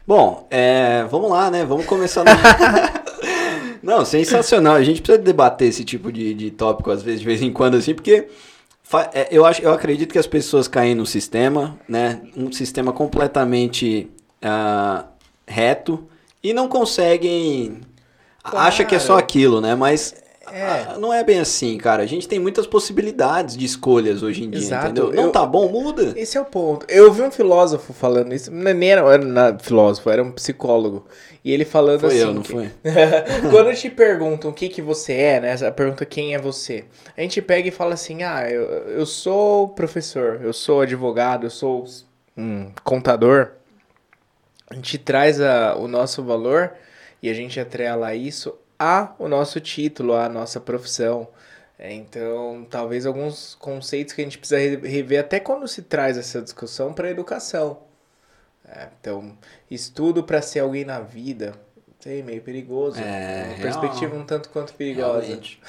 Bom, 0.06 0.48
é, 0.52 1.06
vamos 1.10 1.32
lá, 1.32 1.50
né? 1.50 1.64
Vamos 1.66 1.86
começar. 1.86 2.26
No... 2.26 2.32
Não, 3.82 4.04
sensacional. 4.04 4.76
A 4.76 4.84
gente 4.84 5.02
precisa 5.02 5.24
debater 5.24 5.70
esse 5.70 5.86
tipo 5.86 6.12
de, 6.12 6.34
de 6.34 6.52
tópico, 6.52 6.92
às 6.92 7.02
vezes, 7.02 7.22
de 7.22 7.26
vez 7.26 7.42
em 7.42 7.52
quando, 7.52 7.76
assim, 7.76 7.94
porque 7.94 8.28
é, 9.14 9.28
eu, 9.32 9.46
acho, 9.46 9.62
eu 9.62 9.72
acredito 9.72 10.12
que 10.12 10.20
as 10.20 10.28
pessoas 10.28 10.68
caem 10.68 10.94
no 10.94 11.06
sistema, 11.06 11.80
né? 11.88 12.22
Um 12.36 12.52
sistema 12.52 12.92
completamente 12.92 14.10
ah, 14.42 15.06
reto 15.48 16.06
e 16.44 16.54
não 16.54 16.68
conseguem. 16.68 17.82
Acha 18.44 18.84
que 18.84 18.96
é 18.96 19.00
só 19.00 19.14
Claro. 19.14 19.24
aquilo, 19.24 19.62
né? 19.62 19.74
Mas 19.74 20.16
É. 20.54 20.98
não 21.00 21.12
é 21.14 21.24
bem 21.24 21.40
assim, 21.40 21.78
cara. 21.78 22.04
A 22.04 22.06
gente 22.06 22.28
tem 22.28 22.38
muitas 22.40 22.68
possibilidades 22.68 23.58
de 23.58 23.66
escolhas 23.66 24.22
hoje 24.22 24.44
em 24.44 24.50
dia, 24.50 24.60
Exato. 24.60 24.86
entendeu? 24.86 25.12
Não 25.12 25.24
Eu- 25.26 25.32
tá 25.32 25.46
bom, 25.46 25.68
muda. 25.70 26.14
Esse 26.16 26.38
é 26.38 26.42
o 26.42 26.46
ponto. 26.46 26.86
Eu 26.88 27.12
vi 27.12 27.22
um 27.24 27.32
filósofo 27.32 27.92
falando 27.94 28.34
isso, 28.34 28.52
não 28.52 28.74
nem 28.74 28.92
era, 28.92 29.02
era 29.12 29.26
na- 29.26 29.58
filósofo, 29.58 30.10
era 30.10 30.22
um 30.24 30.32
psicólogo. 30.32 31.06
E 31.44 31.52
ele 31.52 31.66
falando 31.66 32.02
Foi 32.02 32.10
assim. 32.10 32.20
eu, 32.20 32.34
não 32.34 32.42
que- 32.42 32.52
foi? 32.52 32.72
Quando 33.52 33.76
te 33.76 33.90
perguntam 33.90 34.52
o 34.52 34.54
que, 34.54 34.70
que 34.70 34.82
você 34.82 35.14
é, 35.14 35.40
né? 35.42 35.54
A 35.68 35.72
pergunta 35.72 36.06
quem 36.06 36.36
é 36.36 36.40
você. 36.40 36.86
A 37.18 37.22
gente 37.22 37.42
pega 37.42 37.68
e 37.68 37.72
fala 37.72 37.96
assim: 37.96 38.24
ah, 38.24 38.48
eu, 38.50 38.62
eu 38.90 39.06
sou 39.06 39.68
professor, 39.70 40.40
eu 40.44 40.54
sou 40.54 40.82
advogado, 40.82 41.46
eu 41.46 41.50
sou 41.50 41.84
hum, 42.38 42.72
contador. 42.84 43.52
A 44.70 44.76
gente 44.76 44.98
traz 44.98 45.42
a, 45.42 45.76
o 45.76 45.88
nosso 45.88 46.24
valor 46.24 46.72
e 47.22 47.30
a 47.30 47.34
gente 47.34 47.60
atrela 47.60 48.16
isso 48.16 48.54
a 48.84 49.16
o 49.20 49.28
nosso 49.28 49.60
título, 49.60 50.14
a 50.14 50.28
nossa 50.30 50.60
profissão. 50.60 51.28
É, 51.80 51.92
Então, 51.94 52.66
talvez 52.70 53.06
alguns 53.06 53.56
conceitos 53.56 54.14
que 54.14 54.22
a 54.22 54.24
gente 54.24 54.38
precisa 54.38 54.60
re- 54.60 54.88
rever 54.88 55.20
até 55.20 55.40
quando 55.40 55.68
se 55.68 55.82
traz 55.82 56.18
essa 56.18 56.42
discussão 56.42 56.94
para 56.94 57.08
a 57.08 57.12
educação. 57.12 57.80
É, 58.68 58.88
então, 59.00 59.38
estudo 59.70 60.24
para 60.24 60.42
ser 60.42 60.60
alguém 60.60 60.86
na 60.86 61.00
vida, 61.02 61.54
sei, 62.00 62.24
meio 62.24 62.42
perigoso. 62.42 63.00
É, 63.00 63.44
uma 63.48 63.54
real. 63.56 63.62
perspectiva 63.62 64.16
um 64.16 64.24
tanto 64.26 64.50
quanto 64.50 64.74
perigosa. 64.74 65.20
Realmente. 65.22 65.62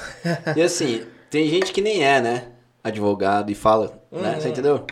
E 0.56 0.62
assim, 0.62 1.04
tem 1.30 1.48
gente 1.48 1.72
que 1.72 1.80
nem 1.80 2.04
é, 2.04 2.20
né? 2.20 2.48
Advogado 2.82 3.50
e 3.50 3.54
fala, 3.54 3.98
né? 4.12 4.34
Uhum. 4.34 4.40
Você 4.40 4.48
entendeu? 4.50 4.86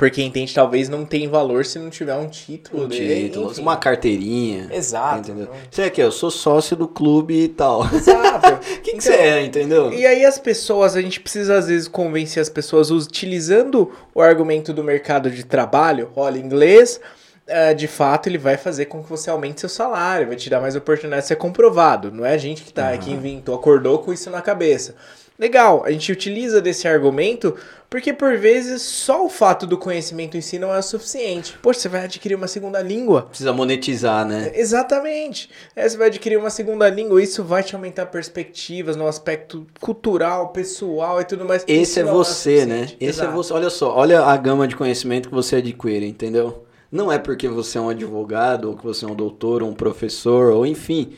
Porque 0.00 0.22
entende 0.22 0.54
talvez 0.54 0.88
não 0.88 1.04
tem 1.04 1.28
valor 1.28 1.62
se 1.62 1.78
não 1.78 1.90
tiver 1.90 2.14
um 2.14 2.26
título. 2.26 2.86
Um 2.86 2.88
título, 2.88 3.52
uma 3.58 3.76
carteirinha. 3.76 4.66
Exato. 4.72 5.30
Entendeu? 5.30 5.50
Você 5.70 5.82
é 5.82 5.90
que 5.90 6.02
eu 6.02 6.10
sou 6.10 6.30
sócio 6.30 6.74
do 6.74 6.88
clube 6.88 7.34
e 7.34 7.48
tal. 7.48 7.84
Exato. 7.84 8.48
O 8.80 8.82
que, 8.82 8.92
que 8.92 8.96
Então, 8.96 9.00
você 9.00 9.12
é, 9.12 9.44
entendeu? 9.44 9.92
E 9.92 10.06
aí 10.06 10.24
as 10.24 10.38
pessoas, 10.38 10.96
a 10.96 11.02
gente 11.02 11.20
precisa 11.20 11.58
às 11.58 11.66
vezes 11.66 11.86
convencer 11.86 12.40
as 12.40 12.48
pessoas 12.48 12.90
utilizando 12.90 13.92
o 14.14 14.22
argumento 14.22 14.72
do 14.72 14.82
mercado 14.82 15.30
de 15.30 15.44
trabalho, 15.44 16.10
olha, 16.16 16.38
inglês, 16.38 16.98
eh, 17.46 17.74
de 17.74 17.86
fato 17.86 18.28
ele 18.28 18.38
vai 18.38 18.56
fazer 18.56 18.86
com 18.86 19.02
que 19.02 19.10
você 19.10 19.28
aumente 19.28 19.60
seu 19.60 19.68
salário, 19.68 20.28
vai 20.28 20.36
te 20.36 20.48
dar 20.48 20.60
mais 20.60 20.76
oportunidade, 20.76 21.24
isso 21.24 21.32
é 21.32 21.36
comprovado, 21.36 22.10
não 22.10 22.24
é 22.24 22.32
a 22.32 22.38
gente 22.38 22.62
que 22.62 22.72
tá 22.72 22.96
que 22.96 23.10
inventou, 23.10 23.54
acordou 23.54 23.98
com 23.98 24.12
isso 24.12 24.30
na 24.30 24.40
cabeça. 24.40 24.94
Legal, 25.40 25.82
a 25.86 25.90
gente 25.90 26.12
utiliza 26.12 26.60
desse 26.60 26.86
argumento 26.86 27.56
porque 27.88 28.12
por 28.12 28.36
vezes 28.36 28.82
só 28.82 29.24
o 29.24 29.30
fato 29.30 29.66
do 29.66 29.78
conhecimento 29.78 30.36
em 30.36 30.42
si 30.42 30.58
não 30.58 30.72
é 30.72 30.78
o 30.78 30.82
suficiente. 30.82 31.58
Poxa, 31.62 31.80
você 31.80 31.88
vai 31.88 32.04
adquirir 32.04 32.34
uma 32.34 32.46
segunda 32.46 32.82
língua. 32.82 33.22
Precisa 33.22 33.50
monetizar, 33.50 34.26
né? 34.26 34.52
Exatamente. 34.54 35.48
É, 35.74 35.88
você 35.88 35.96
vai 35.96 36.08
adquirir 36.08 36.36
uma 36.36 36.50
segunda 36.50 36.90
língua, 36.90 37.22
isso 37.22 37.42
vai 37.42 37.62
te 37.62 37.74
aumentar 37.74 38.04
perspectivas 38.06 38.96
no 38.96 39.08
aspecto 39.08 39.66
cultural, 39.80 40.50
pessoal 40.50 41.22
e 41.22 41.24
tudo 41.24 41.46
mais. 41.46 41.64
Esse 41.66 42.00
é 42.00 42.04
não 42.04 42.12
você, 42.12 42.66
né? 42.66 42.80
suficiente. 42.80 42.96
Esse 43.00 43.24
é 43.24 43.26
você. 43.26 43.52
Olha 43.54 43.70
só, 43.70 43.96
olha 43.96 44.20
a 44.20 44.36
gama 44.36 44.68
de 44.68 44.76
conhecimento 44.76 45.30
que 45.30 45.34
você 45.34 45.56
adquire, 45.56 46.06
entendeu? 46.06 46.66
Não 46.92 47.10
é 47.10 47.18
porque 47.18 47.48
você 47.48 47.78
é 47.78 47.80
um 47.80 47.88
advogado, 47.88 48.68
ou 48.68 48.76
que 48.76 48.84
você 48.84 49.06
é 49.06 49.08
um 49.08 49.14
doutor, 49.14 49.62
ou 49.62 49.70
um 49.70 49.74
professor, 49.74 50.52
ou 50.52 50.66
enfim. 50.66 51.14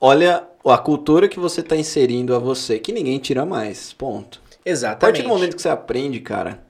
Olha 0.00 0.42
a 0.70 0.78
cultura 0.78 1.28
que 1.28 1.38
você 1.38 1.60
está 1.60 1.76
inserindo 1.76 2.34
a 2.34 2.38
você, 2.38 2.78
que 2.78 2.92
ninguém 2.92 3.18
tira 3.18 3.44
mais. 3.44 3.92
Ponto. 3.92 4.40
A 4.64 4.70
Exatamente. 4.70 5.00
partir 5.00 5.22
do 5.22 5.28
momento 5.28 5.56
que 5.56 5.62
você 5.62 5.68
aprende, 5.68 6.20
cara, 6.20 6.62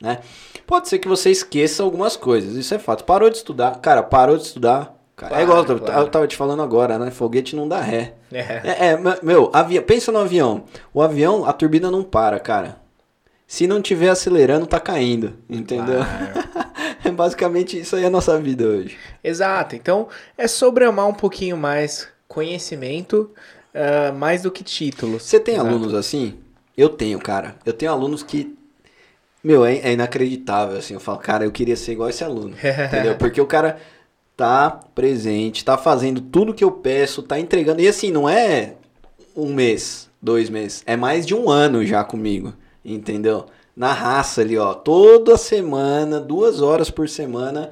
né? 0.00 0.20
Pode 0.66 0.88
ser 0.88 0.98
que 0.98 1.08
você 1.08 1.30
esqueça 1.30 1.82
algumas 1.82 2.16
coisas, 2.16 2.54
isso 2.54 2.74
é 2.74 2.78
fato. 2.78 3.04
Parou 3.04 3.28
de 3.28 3.36
estudar, 3.36 3.78
cara, 3.80 4.02
parou 4.02 4.36
de 4.36 4.44
estudar. 4.44 4.94
Cara, 5.16 5.28
Claro, 5.28 5.36
é 5.36 5.42
igual 5.44 5.64
eu, 5.64 5.78
claro. 5.78 6.00
eu 6.00 6.08
tava 6.08 6.26
te 6.26 6.34
falando 6.34 6.62
agora, 6.62 6.98
né? 6.98 7.08
Foguete 7.10 7.54
não 7.54 7.68
dá 7.68 7.80
ré. 7.80 8.14
É. 8.32 8.40
É, 8.40 8.86
é, 8.88 8.98
meu, 9.22 9.48
avi... 9.52 9.80
pensa 9.80 10.10
no 10.10 10.18
avião. 10.18 10.64
O 10.92 11.00
avião, 11.00 11.44
a 11.44 11.52
turbina 11.52 11.88
não 11.88 12.02
para, 12.02 12.40
cara. 12.40 12.78
Se 13.46 13.68
não 13.68 13.80
tiver 13.80 14.08
acelerando, 14.08 14.66
tá 14.66 14.80
caindo, 14.80 15.34
entendeu? 15.48 16.00
Claro. 16.00 16.64
É 17.04 17.10
basicamente 17.10 17.78
isso 17.78 17.96
aí 17.96 18.02
é 18.02 18.06
a 18.06 18.10
nossa 18.10 18.40
vida 18.40 18.64
hoje. 18.66 18.96
Exato. 19.22 19.76
Então, 19.76 20.08
é 20.38 20.48
sobre 20.48 20.86
amar 20.86 21.06
um 21.06 21.12
pouquinho 21.12 21.54
mais 21.54 22.08
conhecimento, 22.28 23.30
ah, 23.74 24.12
mais 24.12 24.42
do 24.42 24.50
que 24.50 24.62
títulos. 24.62 25.24
Você 25.24 25.40
tem 25.40 25.54
Exato. 25.54 25.68
alunos 25.68 25.94
assim? 25.94 26.38
Eu 26.76 26.88
tenho, 26.88 27.18
cara. 27.18 27.56
Eu 27.66 27.72
tenho 27.72 27.90
alunos 27.90 28.22
que. 28.22 28.56
Meu, 29.42 29.64
é, 29.64 29.76
é 29.78 29.92
inacreditável, 29.92 30.78
assim. 30.78 30.94
Eu 30.94 31.00
falo, 31.00 31.18
cara, 31.18 31.44
eu 31.44 31.50
queria 31.50 31.76
ser 31.76 31.92
igual 31.92 32.08
esse 32.08 32.22
aluno. 32.22 32.54
entendeu? 32.56 33.16
Porque 33.16 33.40
o 33.40 33.46
cara 33.46 33.78
tá 34.36 34.70
presente, 34.94 35.64
tá 35.64 35.76
fazendo 35.76 36.20
tudo 36.20 36.54
que 36.54 36.64
eu 36.64 36.70
peço, 36.70 37.22
tá 37.22 37.38
entregando. 37.38 37.80
E 37.80 37.88
assim, 37.88 38.10
não 38.10 38.28
é 38.28 38.74
um 39.36 39.52
mês, 39.52 40.08
dois 40.22 40.48
meses. 40.48 40.82
É 40.86 40.96
mais 40.96 41.26
de 41.26 41.34
um 41.34 41.50
ano 41.50 41.84
já 41.84 42.02
comigo. 42.04 42.54
Entendeu? 42.84 43.46
Na 43.76 43.92
raça 43.92 44.40
ali, 44.40 44.56
ó. 44.56 44.72
Toda 44.72 45.36
semana, 45.36 46.20
duas 46.20 46.60
horas 46.60 46.90
por 46.90 47.08
semana, 47.08 47.70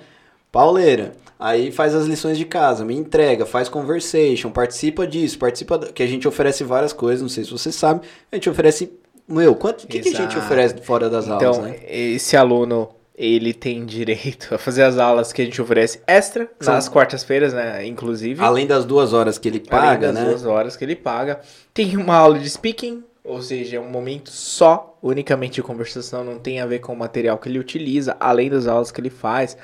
pauleira. 0.52 1.12
Aí 1.40 1.73
faz 1.73 1.92
as 1.94 2.06
lições 2.06 2.38
de 2.38 2.44
casa, 2.44 2.85
me 2.85 2.94
entrega, 2.94 3.44
faz 3.44 3.68
conversation, 3.68 4.50
participa 4.50 5.04
disso, 5.06 5.38
participa. 5.38 5.76
da- 5.78 5.88
Que 5.90 6.02
a 6.02 6.06
gente 6.06 6.28
oferece 6.28 6.62
várias 6.62 6.92
coisas, 6.92 7.21
não 7.23 7.28
sei 7.28 7.42
se 7.42 7.50
você 7.50 7.73
sabe. 7.73 8.02
A 8.30 8.37
gente 8.37 8.49
oferece. 8.49 8.92
Meu, 9.26 9.54
quanto. 9.56 9.87
Que, 9.88 9.99
que 10.00 10.09
a 10.11 10.12
gente 10.12 10.37
oferece 10.38 10.76
fora 10.82 11.09
das 11.11 11.28
aulas, 11.28 11.56
Então, 11.56 11.62
né? 11.68 11.76
esse 11.88 12.37
aluno, 12.37 12.90
ele 13.16 13.52
tem 13.54 13.85
direito 13.85 14.54
a 14.54 14.59
fazer 14.59 14.82
as 14.85 14.99
aulas 14.99 15.32
que 15.32 15.42
a 15.42 15.44
gente 15.44 15.61
oferece 15.61 16.00
extra 16.06 16.49
São- 16.61 16.75
nas 16.75 16.88
quartas-feiras, 16.88 17.52
né? 17.52 17.85
Inclusive. 17.87 18.40
Além 18.42 18.66
das 18.66 18.85
duas 18.85 19.12
horas 19.12 19.38
que 19.38 19.49
ele 19.49 19.59
paga, 19.61 19.87
além 19.88 20.00
das 20.00 20.14
né? 20.14 20.25
duas 20.26 20.44
horas 20.47 20.76
que 20.76 20.85
ele 20.85 20.94
paga. 20.97 21.40
Tem 21.75 21.97
uma 21.97 22.14
aula 22.14 22.38
de 22.38 22.49
speaking, 22.49 23.02
ou 23.25 23.40
seja, 23.42 23.78
é 23.78 23.80
um 23.80 23.88
momento 23.90 24.30
só, 24.30 24.97
unicamente 25.02 25.54
de 25.54 25.62
conversação, 25.62 26.23
não 26.23 26.38
tem 26.38 26.61
a 26.61 26.66
ver 26.66 26.78
com 26.80 26.92
o 26.92 26.97
material 26.97 27.37
que 27.38 27.49
ele 27.49 27.59
utiliza, 27.59 28.16
além 28.21 28.49
das 28.50 28.66
aulas 28.68 28.92
que 28.92 29.00
ele 29.00 29.11
faz. 29.11 29.56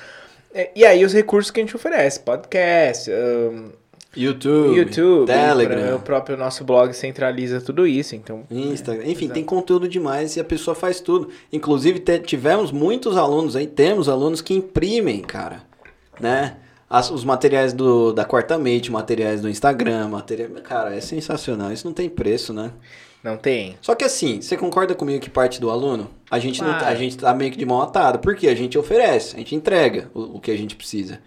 É, 0.58 0.70
E 0.74 0.84
aí 0.84 1.04
os 1.04 1.12
recursos 1.12 1.52
que 1.52 1.60
a 1.60 1.62
gente 1.62 1.76
oferece, 1.76 2.18
podcast, 2.18 3.08
ahn, 3.12 3.70
YouTube, 4.16 4.76
YouTube, 4.76 5.26
Telegram, 5.26 5.96
o 5.96 6.00
próprio 6.00 6.36
nosso 6.36 6.64
blog 6.64 6.92
centraliza 6.92 7.60
tudo 7.60 7.86
isso, 7.86 8.16
então... 8.16 8.42
Instagram, 8.50 9.04
enfim, 9.04 9.26
exato. 9.26 9.34
tem 9.34 9.44
conteúdo 9.44 9.88
demais 9.88 10.34
e 10.34 10.40
a 10.40 10.44
pessoa 10.44 10.74
faz 10.74 10.98
tudo. 11.00 11.28
Inclusive, 11.52 12.00
tivemos 12.24 12.72
muitos 12.72 13.16
alunos 13.16 13.54
aí, 13.54 13.68
temos 13.68 14.08
alunos 14.08 14.40
que 14.40 14.52
imprimem, 14.52 15.20
cara, 15.20 15.62
né? 16.18 16.56
As- 16.88 17.11
os 17.11 17.25
materiais 17.25 17.73
do, 17.73 18.12
da 18.12 18.25
Quartamente, 18.25 18.90
materiais 18.90 19.40
do 19.40 19.49
Instagram, 19.49 20.09
material... 20.09 20.50
Cara, 20.62 20.95
é 20.95 21.00
sensacional. 21.00 21.73
Isso 21.73 21.87
não 21.87 21.92
tem 21.95 22.09
preço, 22.09 22.52
né? 22.52 22.71
Não 23.23 23.37
tem. 23.37 23.76
Só 23.83 23.95
que 23.95 24.04
assim, 24.04 24.40
você 24.40 24.57
concorda 24.57 24.95
comigo 24.95 25.21
que 25.21 25.28
parte 25.28 25.61
do 25.61 25.71
aluno? 25.71 26.09
A 26.30 26.38
gente, 26.38 26.62
não, 26.62 26.71
Claro. 26.71 26.87
a 26.87 26.95
gente 26.95 27.18
tá 27.18 27.35
meio 27.35 27.50
que 27.50 27.59
de 27.59 27.66
mão 27.66 27.83
atada. 27.83 28.18
Porque 28.18 28.47
a 28.49 28.54
gente 28.54 28.78
oferece, 28.78 29.35
a 29.35 29.38
gente 29.38 29.54
entrega 29.57 30.09
o, 30.14 30.37
o 30.37 30.40
que 30.40 30.50
a 30.50 30.57
gente 30.57 30.76
precisa. 30.76 31.21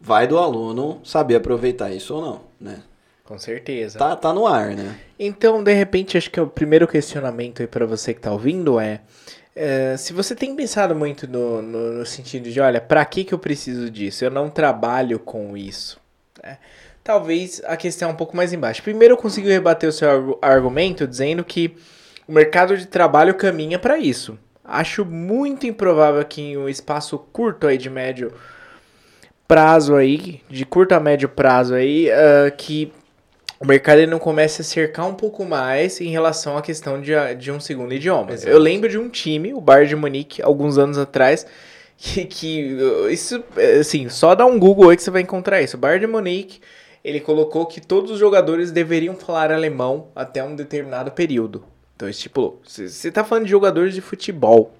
Vai 0.00 0.26
do 0.26 0.38
aluno 0.38 1.00
saber 1.02 1.34
aproveitar 1.36 1.90
isso 1.92 2.14
ou 2.14 2.20
não, 2.22 2.40
né? 2.60 2.82
Com 3.24 3.38
certeza. 3.38 3.98
Tá, 3.98 4.14
tá 4.14 4.32
no 4.34 4.46
ar, 4.46 4.76
né? 4.76 4.96
Então, 5.18 5.64
de 5.64 5.72
repente, 5.72 6.16
acho 6.18 6.30
que 6.30 6.38
o 6.40 6.46
primeiro 6.46 6.86
questionamento 6.86 7.62
aí 7.62 7.66
pra 7.66 7.86
você 7.86 8.12
que 8.14 8.20
tá 8.20 8.30
ouvindo 8.30 8.78
é, 8.78 9.00
é, 9.56 9.96
se 9.96 10.12
você 10.12 10.34
tem 10.34 10.54
pensado 10.56 10.94
muito 10.94 11.26
no, 11.28 11.62
no, 11.62 11.92
no 11.98 12.06
sentido 12.06 12.50
de, 12.50 12.60
olha, 12.60 12.80
pra 12.80 13.04
que 13.04 13.24
que 13.24 13.34
eu 13.34 13.38
preciso 13.38 13.90
disso? 13.90 14.24
Eu 14.24 14.30
não 14.30 14.50
trabalho 14.50 15.18
com 15.18 15.56
isso. 15.56 16.00
né? 16.42 16.58
Talvez 17.02 17.62
a 17.66 17.76
questão 17.76 18.08
é 18.10 18.12
um 18.12 18.16
pouco 18.16 18.36
mais 18.36 18.52
embaixo. 18.52 18.82
Primeiro, 18.82 19.14
eu 19.14 19.18
consigo 19.18 19.48
rebater 19.48 19.88
o 19.88 19.92
seu 19.92 20.10
argu- 20.10 20.38
argumento 20.42 21.06
dizendo 21.06 21.44
que 21.44 21.76
o 22.26 22.32
mercado 22.32 22.76
de 22.76 22.86
trabalho 22.86 23.34
caminha 23.34 23.78
pra 23.78 23.98
isso. 23.98 24.38
Acho 24.64 25.04
muito 25.04 25.66
improvável 25.66 26.24
que 26.24 26.40
em 26.40 26.56
um 26.56 26.68
espaço 26.68 27.18
curto 27.18 27.66
aí 27.66 27.76
de 27.76 27.90
médio 27.90 28.32
prazo 29.46 29.94
aí, 29.94 30.40
de 30.48 30.64
curto 30.64 30.92
a 30.92 31.00
médio 31.00 31.28
prazo 31.28 31.74
aí, 31.74 32.10
ah, 32.10 32.50
que 32.50 32.92
o 33.60 33.66
mercado 33.66 33.98
ele 33.98 34.10
não 34.10 34.18
comece 34.18 34.62
a 34.62 34.64
cercar 34.64 35.06
um 35.06 35.14
pouco 35.14 35.44
mais 35.44 36.00
em 36.00 36.08
relação 36.08 36.56
à 36.56 36.62
questão 36.62 37.00
de, 37.00 37.12
de 37.38 37.52
um 37.52 37.60
segundo 37.60 37.94
idioma. 37.94 38.32
Exato. 38.32 38.50
Eu 38.50 38.58
lembro 38.58 38.88
de 38.88 38.98
um 38.98 39.08
time, 39.08 39.54
o 39.54 39.60
Bayern 39.60 39.88
de 39.88 39.96
Munique, 39.96 40.42
alguns 40.42 40.76
anos 40.76 40.98
atrás, 40.98 41.46
que, 41.96 42.24
que 42.24 42.76
isso, 43.10 43.42
é, 43.56 43.78
assim, 43.78 44.08
só 44.08 44.34
dá 44.34 44.44
um 44.44 44.58
Google 44.58 44.90
aí 44.90 44.96
que 44.96 45.02
você 45.02 45.10
vai 45.10 45.22
encontrar 45.22 45.62
isso. 45.62 45.76
O 45.76 45.80
Bayern 45.80 46.06
de 46.06 46.12
Munique, 46.12 46.60
ele 47.04 47.20
colocou 47.20 47.66
que 47.66 47.80
todos 47.80 48.10
os 48.10 48.18
jogadores 48.18 48.72
deveriam 48.72 49.14
falar 49.14 49.52
alemão 49.52 50.08
até 50.14 50.42
um 50.42 50.56
determinado 50.56 51.12
período. 51.12 51.64
Então, 51.94 52.08
estipulou. 52.08 52.60
Você 52.64 53.10
tá 53.12 53.22
falando 53.22 53.44
de 53.44 53.50
jogadores 53.50 53.94
de 53.94 54.00
futebol. 54.00 54.74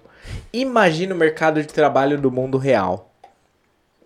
Imagina 0.51 1.15
o 1.15 1.17
mercado 1.17 1.61
de 1.61 1.67
trabalho 1.67 2.19
do 2.19 2.29
mundo 2.29 2.57
real. 2.57 3.13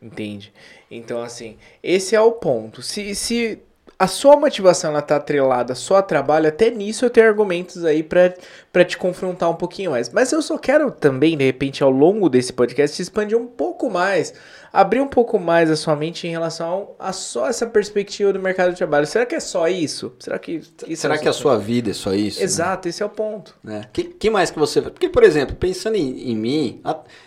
Entende? 0.01 0.53
Então, 0.91 1.21
assim, 1.21 1.57
esse 1.81 2.15
é 2.15 2.21
o 2.21 2.33
ponto. 2.33 2.81
Se, 2.81 3.15
se 3.15 3.59
a 3.99 4.07
sua 4.07 4.37
motivação 4.37 4.91
ela 4.91 5.01
tá 5.01 5.17
atrelada 5.17 5.75
só 5.75 5.97
a 5.97 6.01
trabalho, 6.01 6.47
até 6.47 6.71
nisso 6.71 7.03
eu 7.03 7.09
tenho 7.09 7.27
argumentos 7.27 7.83
aí 7.83 8.01
pra 8.01 8.85
te 8.85 8.97
confrontar 8.97 9.49
um 9.49 9.55
pouquinho 9.55 9.91
mais. 9.91 10.09
Mas 10.09 10.31
eu 10.31 10.41
só 10.41 10.57
quero 10.57 10.89
também, 10.89 11.35
de 11.37 11.43
repente, 11.43 11.83
ao 11.83 11.89
longo 11.91 12.29
desse 12.29 12.53
podcast, 12.53 13.01
expandir 13.01 13.37
um 13.37 13.45
pouco 13.45 13.89
mais, 13.89 14.33
abrir 14.71 15.01
um 15.01 15.07
pouco 15.07 15.37
mais 15.37 15.69
a 15.69 15.75
sua 15.75 15.97
mente 15.97 16.25
em 16.25 16.31
relação 16.31 16.91
a 16.97 17.11
só 17.11 17.49
essa 17.49 17.67
perspectiva 17.67 18.31
do 18.31 18.39
mercado 18.39 18.71
de 18.71 18.77
trabalho. 18.77 19.05
Será 19.05 19.25
que 19.25 19.35
é 19.35 19.39
só 19.41 19.67
isso? 19.67 20.13
Será 20.17 20.39
que 20.39 20.61
isso 20.87 21.01
Será 21.01 21.15
é 21.15 21.17
que 21.17 21.27
a 21.27 21.33
sua 21.33 21.57
vida 21.57 21.91
é 21.91 21.93
só 21.93 22.13
isso? 22.13 22.39
né? 22.39 22.45
Exato, 22.45 22.87
esse 22.87 23.03
é 23.03 23.05
o 23.05 23.09
ponto. 23.09 23.53
né? 23.61 23.81
Que, 23.91 24.05
que 24.05 24.29
mais 24.29 24.49
que 24.49 24.57
você... 24.57 24.81
Porque, 24.81 25.09
por 25.09 25.23
exemplo, 25.23 25.57
pensando 25.57 25.97
em, 25.97 26.31
em 26.31 26.37
mim, 26.37 26.81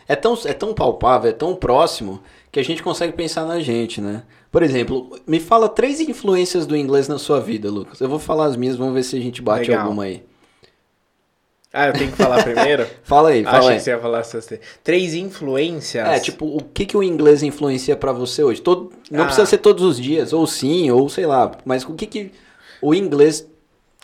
é 0.09 0.17
tão, 0.17 0.39
é 0.47 0.55
tão 0.55 0.73
palpável, 0.73 1.29
é 1.29 1.35
tão 1.35 1.55
próximo, 1.55 2.23
que 2.51 2.59
a 2.59 2.65
gente 2.65 2.83
consegue 2.83 3.13
pensar 3.13 3.45
na 3.45 3.61
gente, 3.61 4.01
né? 4.01 4.23
Por 4.53 4.63
exemplo, 4.63 5.19
me 5.27 5.41
fala 5.41 5.67
três 5.69 5.99
influências 5.99 6.67
do 6.67 6.77
inglês 6.77 7.09
na 7.09 7.19
sua 7.19 7.41
vida, 7.41 7.71
Lucas. 7.71 8.01
Eu 8.01 8.09
vou 8.09 8.19
falar 8.19 8.45
as 8.45 8.55
minhas, 8.57 8.77
vamos 8.77 8.93
ver 8.95 9.03
se 9.03 9.17
a 9.17 9.21
gente 9.21 9.41
bate 9.43 9.71
Legal. 9.71 9.85
alguma 9.87 10.05
aí. 10.05 10.23
Ah, 11.73 11.87
eu 11.87 11.95
tenho 11.95 12.11
que 12.11 12.19
falar 12.19 12.45
primeiro? 12.45 12.87
Fala 13.03 13.31
aí, 13.31 13.43
fala 13.45 13.59
Achei 13.59 13.71
aí. 13.71 13.77
que 13.79 13.83
você 13.85 13.91
ia 13.93 13.99
falar 13.99 14.19
essas 14.19 14.45
três. 14.45 14.61
Três 14.85 15.15
influências. 15.15 16.07
É, 16.07 16.21
tipo, 16.21 16.45
o 16.45 16.61
que, 16.63 16.85
que 16.85 16.95
o 16.99 17.03
inglês 17.03 17.43
influencia 17.43 17.97
pra 17.97 18.13
você 18.13 18.45
hoje? 18.45 18.61
Todo, 18.61 18.93
não 19.11 19.23
Ah. 19.23 19.25
precisa 19.25 19.47
ser 19.47 19.57
todos 19.57 19.83
os 19.83 19.99
dias, 19.99 20.35
ou 20.35 20.47
sim, 20.47 20.91
ou 20.91 21.09
sei 21.09 21.25
lá, 21.25 21.51
mas 21.65 21.83
o 21.87 21.95
que, 21.95 22.07
que 22.07 22.31
o 22.83 22.95
inglês 22.95 23.49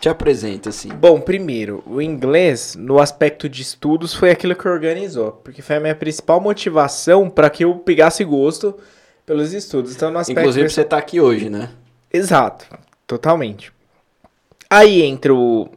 te 0.01 0.09
apresenta, 0.09 0.71
assim? 0.71 0.89
Bom, 0.89 1.21
primeiro, 1.21 1.83
o 1.87 2.01
inglês, 2.01 2.75
no 2.75 2.99
aspecto 2.99 3.51
de 3.51 3.61
estudos, 3.61 4.15
foi 4.15 4.31
aquilo 4.31 4.57
que 4.57 4.67
organizou. 4.67 5.33
Porque 5.33 5.61
foi 5.61 5.77
a 5.77 5.81
minha 5.81 5.95
principal 5.95 6.41
motivação 6.41 7.29
para 7.29 7.51
que 7.51 7.65
eu 7.65 7.75
pegasse 7.75 8.25
gosto 8.25 8.75
pelos 9.29 9.53
estudos. 9.53 9.95
Então, 9.95 10.11
no 10.11 10.19
aspecto. 10.19 10.41
Inclusive, 10.41 10.71
você 10.71 10.83
tá 10.83 10.97
aqui 10.97 11.21
hoje, 11.21 11.51
né? 11.51 11.71
Exato, 12.11 12.67
totalmente. 13.07 13.71
Aí 14.71 15.03
entra 15.03 15.35
o, 15.35 15.69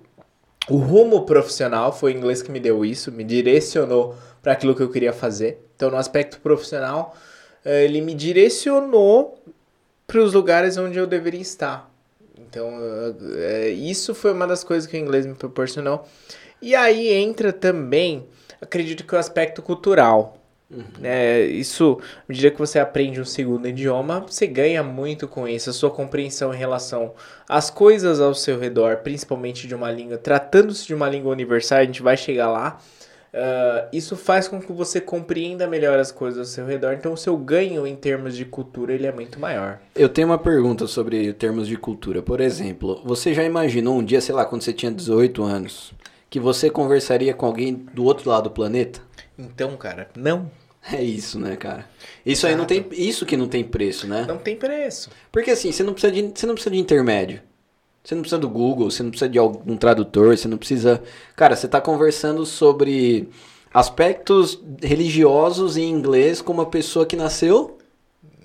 o 0.69 0.77
rumo 0.77 1.25
profissional, 1.25 1.91
foi 1.91 2.13
o 2.13 2.17
inglês 2.17 2.41
que 2.41 2.49
me 2.49 2.61
deu 2.61 2.85
isso, 2.85 3.11
me 3.11 3.25
direcionou 3.25 4.15
para 4.41 4.53
aquilo 4.53 4.73
que 4.73 4.81
eu 4.81 4.89
queria 4.89 5.11
fazer. 5.11 5.61
Então, 5.75 5.91
no 5.91 5.97
aspecto 5.97 6.39
profissional, 6.39 7.13
eh, 7.65 7.83
ele 7.83 7.99
me 7.99 8.15
direcionou 8.15 9.37
para 10.07 10.21
os 10.21 10.33
lugares 10.33 10.77
onde 10.77 10.97
eu 10.97 11.05
deveria 11.05 11.41
estar. 11.41 11.91
Então, 12.39 12.71
eh, 13.35 13.69
isso 13.69 14.15
foi 14.15 14.31
uma 14.31 14.47
das 14.47 14.63
coisas 14.63 14.89
que 14.89 14.95
o 14.95 14.99
inglês 14.99 15.25
me 15.25 15.35
proporcionou. 15.35 16.07
E 16.61 16.73
aí 16.73 17.11
entra 17.11 17.51
também, 17.51 18.25
acredito 18.61 19.05
que 19.05 19.13
o 19.13 19.17
aspecto 19.17 19.61
cultural. 19.61 20.40
É, 21.03 21.41
isso, 21.41 21.99
à 22.17 22.23
medida 22.29 22.51
que 22.51 22.57
você 22.59 22.79
aprende 22.79 23.19
um 23.19 23.25
segundo 23.25 23.67
idioma, 23.67 24.21
você 24.21 24.47
ganha 24.47 24.81
muito 24.81 25.27
com 25.27 25.47
isso, 25.47 25.69
a 25.69 25.73
sua 25.73 25.89
compreensão 25.91 26.53
em 26.53 26.57
relação 26.57 27.13
às 27.47 27.69
coisas 27.69 28.21
ao 28.21 28.33
seu 28.33 28.57
redor, 28.57 28.97
principalmente 28.97 29.67
de 29.67 29.75
uma 29.75 29.91
língua, 29.91 30.17
tratando-se 30.17 30.87
de 30.87 30.93
uma 30.95 31.09
língua 31.09 31.31
universal, 31.31 31.79
a 31.79 31.83
gente 31.83 32.01
vai 32.01 32.15
chegar 32.15 32.49
lá. 32.49 32.79
ah, 33.33 33.87
isso 33.91 34.15
faz 34.15 34.47
com 34.47 34.61
que 34.61 34.71
você 34.71 35.01
compreenda 35.01 35.67
melhor 35.67 35.99
as 35.99 36.11
coisas 36.11 36.39
ao 36.39 36.45
seu 36.45 36.65
redor, 36.65 36.93
então 36.93 37.13
o 37.13 37.17
seu 37.17 37.37
ganho 37.37 37.85
em 37.85 37.95
termos 37.95 38.35
de 38.35 38.45
cultura 38.45 38.93
ele 38.93 39.07
é 39.07 39.11
muito 39.11 39.39
maior. 39.39 39.79
Eu 39.95 40.09
tenho 40.09 40.27
uma 40.27 40.37
pergunta 40.37 40.87
sobre 40.87 41.33
termos 41.33 41.67
de 41.67 41.77
cultura. 41.77 42.21
Por 42.21 42.39
exemplo, 42.41 43.01
você 43.03 43.33
já 43.33 43.43
imaginou 43.43 43.97
um 43.99 44.03
dia, 44.03 44.21
sei 44.21 44.33
lá, 44.35 44.45
quando 44.45 44.61
você 44.61 44.73
tinha 44.73 44.91
18 44.91 45.43
anos, 45.43 45.93
que 46.29 46.39
você 46.39 46.69
conversaria 46.69 47.33
com 47.33 47.45
alguém 47.45 47.73
do 47.73 48.05
outro 48.05 48.29
lado 48.29 48.45
do 48.45 48.51
planeta? 48.51 49.01
Então, 49.37 49.75
cara, 49.75 50.09
não, 50.15 50.49
É 50.89 51.01
isso, 51.01 51.39
né, 51.39 51.55
cara? 51.55 51.87
Isso 52.25 52.47
aí 52.47 52.55
não 52.55 52.65
tem, 52.65 52.85
isso 52.91 53.25
que 53.25 53.37
não 53.37 53.47
tem 53.47 53.63
preço, 53.63 54.07
né? 54.07 54.25
não 54.27 54.37
tem 54.37 54.55
preço. 54.55 55.09
Porque 55.31 55.51
assim, 55.51 55.71
você 55.71 55.83
não 55.83 55.93
precisa 55.93 56.11
de, 56.11 56.31
você 56.33 56.45
não 56.47 56.55
precisa 56.55 56.73
de 56.73 56.79
intermédio. 56.81 57.41
Você 58.03 58.15
não 58.15 58.21
precisa 58.21 58.39
do 58.39 58.49
Google, 58.49 58.89
você 58.89 59.03
não 59.03 59.11
precisa 59.11 59.29
de 59.29 59.37
algum 59.37 59.77
tradutor, 59.77 60.35
você 60.35 60.47
não 60.47 60.57
precisa. 60.57 61.03
Cara, 61.35 61.55
você 61.55 61.67
tá 61.67 61.79
conversando 61.79 62.45
sobre 62.45 63.29
aspectos 63.71 64.59
religiosos 64.81 65.77
em 65.77 65.89
inglês 65.89 66.41
com 66.41 66.51
uma 66.51 66.65
pessoa 66.65 67.05
que 67.05 67.15
nasceu. 67.15 67.77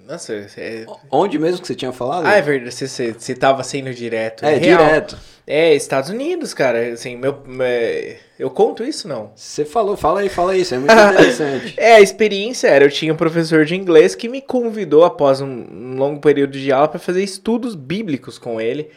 Nossa, 0.06 0.34
é... 0.56 0.86
Onde 1.10 1.38
mesmo 1.38 1.60
que 1.60 1.66
você 1.66 1.74
tinha 1.74 1.92
falado? 1.92 2.26
Ah, 2.26 2.34
é 2.34 2.42
verdade, 2.42 2.74
você, 2.74 2.86
você, 2.86 3.12
você 3.12 3.34
tava 3.34 3.62
sendo 3.62 3.92
direto. 3.92 4.44
É, 4.44 4.54
real. 4.54 4.84
direto. 4.84 5.18
É, 5.46 5.74
Estados 5.74 6.10
Unidos, 6.10 6.54
cara. 6.54 6.92
Assim, 6.92 7.16
meu, 7.16 7.42
é, 7.60 8.16
eu 8.38 8.50
conto 8.50 8.84
isso, 8.84 9.08
não? 9.08 9.32
Você 9.34 9.64
falou, 9.64 9.96
fala 9.96 10.20
aí, 10.20 10.28
fala 10.28 10.52
aí, 10.52 10.60
isso 10.60 10.74
é 10.74 10.78
muito 10.78 10.92
interessante. 10.92 11.74
É, 11.78 11.94
a 11.96 12.00
experiência 12.00 12.68
era, 12.68 12.84
eu 12.84 12.90
tinha 12.90 13.12
um 13.12 13.16
professor 13.16 13.64
de 13.64 13.74
inglês 13.74 14.14
que 14.14 14.28
me 14.28 14.40
convidou 14.40 15.04
após 15.04 15.40
um, 15.40 15.46
um 15.46 15.96
longo 15.96 16.20
período 16.20 16.52
de 16.52 16.72
aula 16.72 16.88
para 16.88 16.98
fazer 16.98 17.22
estudos 17.22 17.74
bíblicos 17.74 18.38
com 18.38 18.60
ele. 18.60 18.90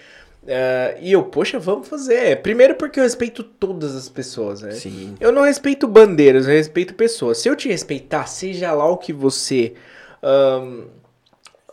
Ah, 0.48 0.96
e 1.00 1.12
eu, 1.12 1.24
poxa, 1.24 1.60
vamos 1.60 1.88
fazer. 1.88 2.42
Primeiro 2.42 2.76
porque 2.76 3.00
eu 3.00 3.04
respeito 3.04 3.44
todas 3.44 3.96
as 3.96 4.10
pessoas, 4.10 4.62
né? 4.62 4.72
Sim. 4.72 5.16
Eu 5.20 5.32
não 5.32 5.44
respeito 5.44 5.88
bandeiras, 5.88 6.48
eu 6.48 6.54
respeito 6.54 6.96
pessoas. 6.96 7.38
Se 7.38 7.48
eu 7.48 7.56
te 7.56 7.68
respeitar, 7.68 8.26
seja 8.26 8.72
lá 8.72 8.86
o 8.90 8.98
que 8.98 9.14
você. 9.14 9.74
ahn, 10.24 10.86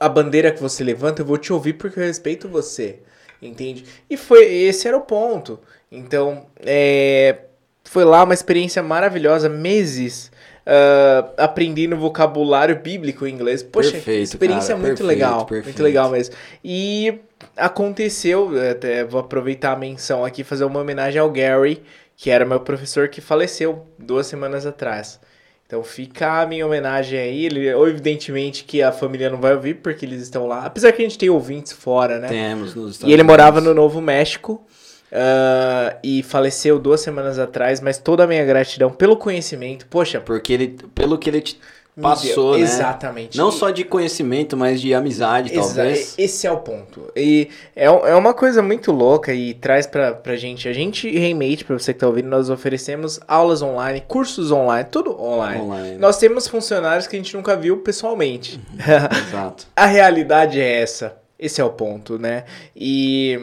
a 0.00 0.08
bandeira 0.08 0.50
que 0.52 0.60
você 0.60 0.84
levanta, 0.84 1.22
eu 1.22 1.26
vou 1.26 1.38
te 1.38 1.52
ouvir 1.52 1.74
porque 1.74 1.98
eu 1.98 2.04
respeito 2.04 2.48
você. 2.48 3.00
Entende? 3.40 3.84
E 4.08 4.16
foi 4.16 4.44
esse 4.44 4.88
era 4.88 4.96
o 4.96 5.02
ponto. 5.02 5.60
Então, 5.92 6.46
é, 6.58 7.40
foi 7.84 8.04
lá 8.04 8.24
uma 8.24 8.34
experiência 8.34 8.82
maravilhosa, 8.82 9.48
meses 9.48 10.30
ah, 10.68 11.30
aprendendo 11.36 11.96
vocabulário 11.96 12.74
bíblico 12.76 13.24
em 13.24 13.32
inglês. 13.32 13.62
Poxa, 13.62 13.92
Perfeito, 13.92 14.24
experiência 14.24 14.74
cara, 14.74 14.78
muito 14.78 14.98
perfeito, 14.98 15.06
legal, 15.06 15.36
muito 15.36 15.48
perfeito. 15.48 15.82
legal 15.82 16.10
mesmo. 16.10 16.34
E 16.64 17.20
aconteceu, 17.56 18.50
até 18.70 19.04
vou 19.04 19.20
aproveitar 19.20 19.72
a 19.72 19.76
menção 19.76 20.24
aqui, 20.24 20.42
fazer 20.42 20.64
uma 20.64 20.80
homenagem 20.80 21.20
ao 21.20 21.30
Gary, 21.30 21.82
que 22.16 22.30
era 22.30 22.44
meu 22.44 22.58
professor 22.58 23.08
que 23.08 23.20
faleceu 23.20 23.86
duas 23.96 24.26
semanas 24.26 24.66
atrás. 24.66 25.20
Então 25.66 25.82
fica 25.82 26.42
a 26.42 26.46
minha 26.46 26.64
homenagem 26.64 27.18
aí. 27.18 27.44
Ele, 27.44 27.66
evidentemente 27.68 28.62
que 28.64 28.82
a 28.82 28.92
família 28.92 29.28
não 29.28 29.38
vai 29.40 29.52
ouvir 29.54 29.74
porque 29.74 30.06
eles 30.06 30.22
estão 30.22 30.46
lá. 30.46 30.64
Apesar 30.64 30.92
que 30.92 31.02
a 31.02 31.04
gente 31.04 31.18
tem 31.18 31.28
ouvintes 31.28 31.72
fora, 31.72 32.18
né? 32.20 32.28
Temos 32.28 32.74
nos 32.74 32.92
Estados 32.92 33.10
E 33.10 33.12
ele 33.12 33.22
morava 33.24 33.58
Unidos. 33.58 33.74
no 33.74 33.82
Novo 33.82 34.00
México 34.00 34.64
ah, 35.10 35.96
e 36.04 36.22
faleceu 36.22 36.78
duas 36.78 37.00
semanas 37.00 37.38
atrás, 37.38 37.80
mas 37.80 37.98
toda 37.98 38.24
a 38.24 38.26
minha 38.26 38.44
gratidão 38.44 38.90
pelo 38.90 39.16
conhecimento. 39.16 39.86
Poxa, 39.88 40.20
Porque 40.20 40.52
ele, 40.52 40.76
pelo 40.94 41.18
que 41.18 41.30
ele 41.30 41.40
te 41.40 41.58
passou, 42.02 42.50
deu. 42.52 42.60
né? 42.60 42.64
Exatamente. 42.64 43.38
Não 43.38 43.48
E- 43.48 43.52
só 43.52 43.70
de 43.70 43.84
conhecimento, 43.84 44.56
mas 44.56 44.80
de 44.80 44.92
amizade, 44.92 45.52
Exa- 45.52 45.60
talvez. 45.74 46.14
Esse 46.18 46.46
é 46.46 46.50
o 46.52 46.58
ponto. 46.58 47.10
E 47.16 47.48
é, 47.74 47.86
é 47.86 48.14
uma 48.14 48.34
coisa 48.34 48.62
muito 48.62 48.92
louca 48.92 49.32
e 49.32 49.54
traz 49.54 49.86
pra, 49.86 50.12
pra 50.14 50.36
gente. 50.36 50.68
A 50.68 50.72
gente, 50.72 51.08
Remate, 51.10 51.64
pra 51.64 51.78
você 51.78 51.92
que 51.94 52.00
tá 52.00 52.06
ouvindo, 52.06 52.28
nós 52.28 52.50
oferecemos 52.50 53.18
aulas 53.26 53.62
online, 53.62 54.02
cursos 54.06 54.50
online, 54.52 54.88
tudo 54.90 55.18
online. 55.20 55.60
Online. 55.62 55.98
Nós 55.98 56.18
temos 56.18 56.46
funcionários 56.46 57.06
que 57.06 57.16
a 57.16 57.18
gente 57.18 57.34
nunca 57.36 57.56
viu 57.56 57.78
pessoalmente. 57.78 58.60
Exato. 59.28 59.66
a 59.74 59.86
realidade 59.86 60.60
é 60.60 60.80
essa. 60.82 61.16
Esse 61.38 61.60
é 61.60 61.64
o 61.64 61.70
ponto, 61.70 62.18
né? 62.18 62.44
E. 62.74 63.38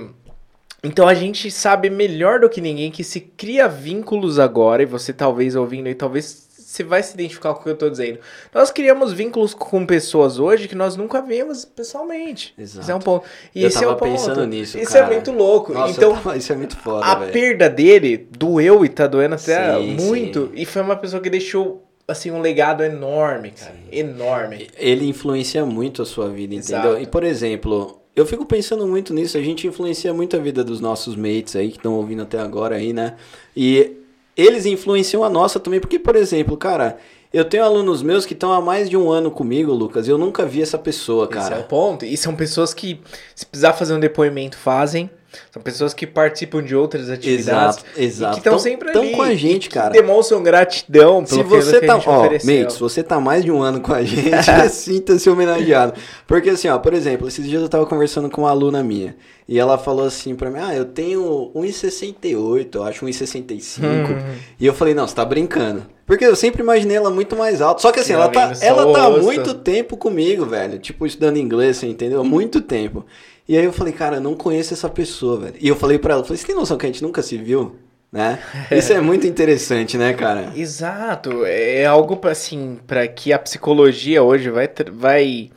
Então 0.85 1.07
a 1.07 1.13
gente 1.13 1.49
sabe 1.49 1.89
melhor 1.89 2.41
do 2.41 2.49
que 2.49 2.59
ninguém 2.59 2.91
que 2.91 3.05
se 3.05 3.21
cria 3.21 3.69
vínculos 3.69 4.37
agora, 4.37 4.83
e 4.83 4.85
você 4.85 5.13
talvez 5.13 5.55
ouvindo 5.55 5.87
aí, 5.87 5.95
talvez 5.95 6.49
você 6.73 6.83
vai 6.83 7.03
se 7.03 7.13
identificar 7.13 7.53
com 7.53 7.59
o 7.59 7.63
que 7.63 7.69
eu 7.69 7.77
tô 7.77 7.87
dizendo. 7.87 8.17
Nós 8.51 8.71
criamos 8.71 9.13
vínculos 9.13 9.53
com 9.53 9.85
pessoas 9.85 10.39
hoje 10.39 10.67
que 10.67 10.73
nós 10.73 10.95
nunca 10.95 11.21
vimos 11.21 11.65
pessoalmente. 11.65 12.51
Exato. 12.57 12.81
Esse 12.81 12.91
é 12.91 12.95
um 12.95 12.99
ponto. 12.99 13.25
E 13.53 13.61
Eu 13.61 13.67
esse 13.67 13.83
é 13.83 13.87
o 13.87 13.95
ponto. 13.95 14.09
pensando 14.11 14.47
nisso, 14.47 14.79
Isso 14.79 14.93
cara. 14.93 15.05
é 15.05 15.09
muito 15.11 15.31
louco. 15.31 15.71
Nossa, 15.71 15.91
então, 15.95 16.13
tava- 16.15 16.35
isso 16.35 16.51
é 16.51 16.55
muito 16.55 16.75
foda, 16.75 17.05
a 17.05 17.13
velho. 17.13 17.31
perda 17.31 17.69
dele 17.69 18.27
doeu 18.37 18.83
e 18.83 18.89
tá 18.89 19.05
doendo 19.05 19.35
até 19.35 19.77
Sim, 19.77 19.97
muito. 20.01 20.47
sim. 20.47 20.51
E 20.61 20.65
foi 20.65 20.81
uma 20.81 20.95
pessoa 20.95 21.21
que 21.21 21.29
deixou, 21.29 21.83
assim, 22.07 22.31
um 22.31 22.41
legado 22.41 22.81
enorme, 22.83 23.51
cara. 23.51 23.75
Enorme. 23.91 24.67
Ele 24.75 25.07
influencia 25.07 25.63
muito 25.65 26.01
a 26.01 26.05
sua 26.05 26.27
vida, 26.29 26.55
Exato. 26.55 26.87
entendeu? 26.87 27.03
E, 27.03 27.05
por 27.05 27.23
exemplo, 27.23 28.01
eu 28.15 28.25
fico 28.25 28.47
pensando 28.47 28.87
muito 28.87 29.13
nisso. 29.13 29.37
A 29.37 29.41
gente 29.41 29.67
influencia 29.67 30.11
muito 30.11 30.35
a 30.35 30.39
vida 30.39 30.63
dos 30.63 30.79
nossos 30.81 31.15
mates 31.15 31.55
aí, 31.55 31.69
que 31.69 31.77
estão 31.77 31.93
ouvindo 31.93 32.23
até 32.23 32.39
agora 32.39 32.77
aí, 32.77 32.93
né? 32.93 33.13
E 33.55 33.97
eles 34.35 34.65
influenciam 34.65 35.23
a 35.23 35.29
nossa 35.29 35.59
também, 35.59 35.79
porque, 35.79 35.99
por 35.99 36.15
exemplo, 36.15 36.57
cara, 36.57 36.97
eu 37.33 37.45
tenho 37.45 37.63
alunos 37.63 38.01
meus 38.01 38.25
que 38.25 38.33
estão 38.33 38.51
há 38.53 38.61
mais 38.61 38.89
de 38.89 38.95
um 38.95 39.11
ano 39.11 39.31
comigo, 39.31 39.73
Lucas, 39.73 40.07
e 40.07 40.11
eu 40.11 40.17
nunca 40.17 40.45
vi 40.45 40.61
essa 40.61 40.77
pessoa, 40.77 41.27
Esse 41.31 41.37
é 41.37 41.41
o 41.41 41.49
cara. 41.49 41.63
ponto. 41.63 42.05
E 42.05 42.15
são 42.15 42.35
pessoas 42.35 42.73
que, 42.73 42.99
se 43.35 43.45
precisar 43.45 43.73
fazer 43.73 43.93
um 43.93 43.99
depoimento, 43.99 44.55
fazem. 44.57 45.09
São 45.51 45.61
pessoas 45.61 45.93
que 45.93 46.05
participam 46.07 46.61
de 46.63 46.75
outras 46.75 47.09
atividades. 47.09 47.77
Exato, 47.77 47.85
exato. 47.97 48.31
E 48.31 48.35
que 48.35 48.39
estão 48.39 48.53
Tão- 48.53 48.59
sempre 48.59 48.91
tão 48.91 49.01
ali. 49.03 49.11
com 49.11 49.21
a 49.21 49.35
gente, 49.35 49.65
e 49.65 49.69
que 49.69 49.75
cara. 49.75 49.89
demonstram 49.91 50.41
gratidão 50.43 51.25
Se 51.25 51.37
pelo 51.37 51.49
você 51.49 51.79
que 51.79 51.85
tá, 51.87 51.93
a 51.93 51.97
gente 51.97 52.09
ó, 52.09 52.19
ofereceu. 52.19 52.59
mate, 52.61 52.73
se 52.73 52.79
você 52.79 53.03
tá 53.03 53.19
mais 53.19 53.43
de 53.43 53.51
um 53.51 53.61
ano 53.61 53.81
com 53.81 53.93
a 53.93 54.03
gente, 54.03 54.29
sinta-se 54.71 55.29
homenageado. 55.29 55.93
Porque 56.27 56.49
assim, 56.51 56.67
ó, 56.69 56.77
por 56.77 56.93
exemplo, 56.93 57.27
esses 57.27 57.47
dias 57.47 57.61
eu 57.61 57.69
tava 57.69 57.85
conversando 57.85 58.29
com 58.29 58.41
uma 58.41 58.49
aluna 58.51 58.83
minha, 58.83 59.15
e 59.47 59.59
ela 59.59 59.77
falou 59.77 60.05
assim 60.05 60.35
pra 60.35 60.49
mim: 60.49 60.59
"Ah, 60.61 60.75
eu 60.75 60.85
tenho 60.85 61.51
1,68, 61.55 62.75
eu 62.75 62.83
acho 62.83 63.05
1,65". 63.05 63.83
Hum. 63.85 64.35
E 64.59 64.65
eu 64.65 64.73
falei: 64.73 64.93
"Não, 64.93 65.07
você 65.07 65.15
tá 65.15 65.25
brincando". 65.25 65.83
Porque 66.05 66.25
eu 66.25 66.35
sempre 66.35 66.61
imaginei 66.61 66.97
ela 66.97 67.09
muito 67.09 67.33
mais 67.35 67.61
alta. 67.61 67.81
Só 67.81 67.89
que 67.91 68.01
assim, 68.01 68.11
Ela 68.13 68.25
ela 68.25 68.31
tá, 68.33 68.51
ela 68.61 68.91
tá 68.93 69.05
há 69.05 69.09
muito 69.09 69.53
tempo 69.53 69.95
comigo, 69.95 70.45
velho. 70.45 70.77
Tipo, 70.77 71.05
estudando 71.05 71.37
inglês, 71.37 71.77
você 71.77 71.87
entendeu? 71.87 72.23
Muito 72.25 72.59
tempo. 72.59 73.05
E 73.47 73.57
aí 73.57 73.65
eu 73.65 73.73
falei, 73.73 73.93
cara, 73.93 74.17
eu 74.17 74.21
não 74.21 74.35
conheço 74.35 74.73
essa 74.73 74.89
pessoa, 74.89 75.39
velho. 75.39 75.55
E 75.59 75.67
eu 75.67 75.75
falei 75.75 75.99
pra 75.99 76.13
ela, 76.13 76.23
falei, 76.23 76.37
você 76.37 76.47
tem 76.47 76.55
noção 76.55 76.77
que 76.77 76.85
a 76.85 76.89
gente 76.89 77.03
nunca 77.03 77.21
se 77.21 77.37
viu? 77.37 77.75
Né? 78.11 78.39
Isso 78.71 78.93
é 78.93 79.01
muito 79.01 79.25
interessante, 79.27 79.97
né, 79.97 80.13
cara? 80.13 80.53
Exato, 80.55 81.45
é 81.45 81.85
algo 81.85 82.19
assim, 82.27 82.79
para 82.85 83.07
que 83.07 83.33
a 83.33 83.39
psicologia 83.39 84.21
hoje 84.23 84.49
vai, 84.49 84.69
vai 84.91 85.51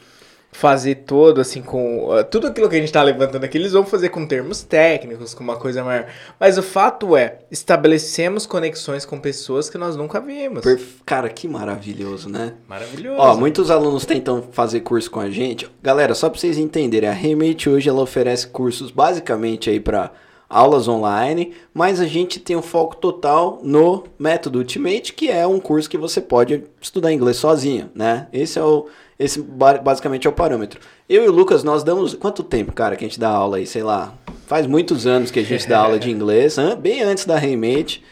fazer 0.59 0.95
todo 1.07 1.38
assim 1.38 1.61
com 1.61 2.09
uh, 2.09 2.25
tudo 2.25 2.47
aquilo 2.47 2.66
que 2.69 2.77
a 2.77 2.81
gente 2.81 2.90
tá 2.90 3.03
levantando 3.03 3.45
aqui, 3.45 3.59
eles 3.59 3.73
vão 3.73 3.85
fazer 3.85 4.09
com 4.09 4.27
termos 4.27 4.62
técnicos, 4.62 5.35
com 5.35 5.45
uma 5.45 5.57
coisa 5.57 5.85
maior. 5.85 6.07
Mas 6.40 6.57
o 6.57 6.62
fato 6.62 7.14
é, 7.14 7.40
estabelecemos 7.51 8.47
conexões 8.47 9.05
com 9.05 9.21
pessoas 9.21 9.69
que 9.69 9.77
nós 9.77 9.97
nunca 9.97 10.19
vimos. 10.19 10.62
Perf- 10.62 11.03
Cara, 11.05 11.29
que 11.29 11.47
maravilhoso, 11.47 12.31
né? 12.31 12.55
Maravilhoso. 12.66 13.21
Ó, 13.21 13.37
muitos 13.37 13.71
alunos 13.71 14.07
tentam 14.07 14.42
fazer 14.51 14.81
curso 14.81 15.11
com 15.11 15.21
a 15.21 15.29
gente. 15.29 15.69
Galera, 15.83 16.14
só 16.14 16.31
pra 16.31 16.38
vocês 16.40 16.57
entenderem, 16.57 17.09
a 17.09 17.12
Remate 17.12 17.69
hoje 17.69 17.90
ela 17.90 18.01
oferece 18.01 18.47
cursos 18.47 18.90
basicamente 18.90 19.69
aí 19.69 19.79
pra 19.79 20.11
aulas 20.49 20.88
online, 20.88 21.53
mas 21.75 22.01
a 22.01 22.07
gente 22.07 22.40
tem 22.40 22.57
um 22.57 22.62
foco 22.62 22.97
total 22.97 23.61
no 23.62 24.05
método 24.19 24.61
Ultimate, 24.61 25.12
que 25.12 25.29
é 25.29 25.47
um 25.47 25.59
curso 25.61 25.90
que 25.90 25.99
você 25.99 26.21
pode 26.21 26.62
estudar 26.81 27.12
inglês 27.12 27.37
sozinho, 27.37 27.90
né? 27.95 28.29
Esse 28.33 28.59
é 28.59 28.62
o 28.62 28.87
esse 29.18 29.40
ba- 29.40 29.79
basicamente 29.79 30.26
é 30.26 30.31
o 30.31 30.33
parâmetro. 30.33 30.81
Eu 31.09 31.24
e 31.24 31.29
o 31.29 31.33
Lucas, 31.33 31.64
nós 31.64 31.83
damos 31.83 32.14
quanto 32.14 32.42
tempo, 32.42 32.72
cara, 32.72 32.96
que 32.96 33.05
a 33.05 33.09
gente 33.09 33.20
dá 33.20 33.31
aula 33.31 33.57
aí, 33.57 33.66
sei 33.66 33.83
lá, 33.83 34.14
faz 34.46 34.66
muitos 34.66 35.07
anos 35.07 35.31
que 35.31 35.40
a 35.40 35.44
gente 35.44 35.68
dá 35.68 35.79
aula 35.79 35.98
de 35.98 36.11
inglês, 36.12 36.57
bem 36.81 37.02
antes 37.02 37.24
da 37.24 37.37
Remate. 37.38 38.02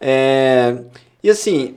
É... 0.00 0.78
E 1.22 1.30
assim, 1.30 1.76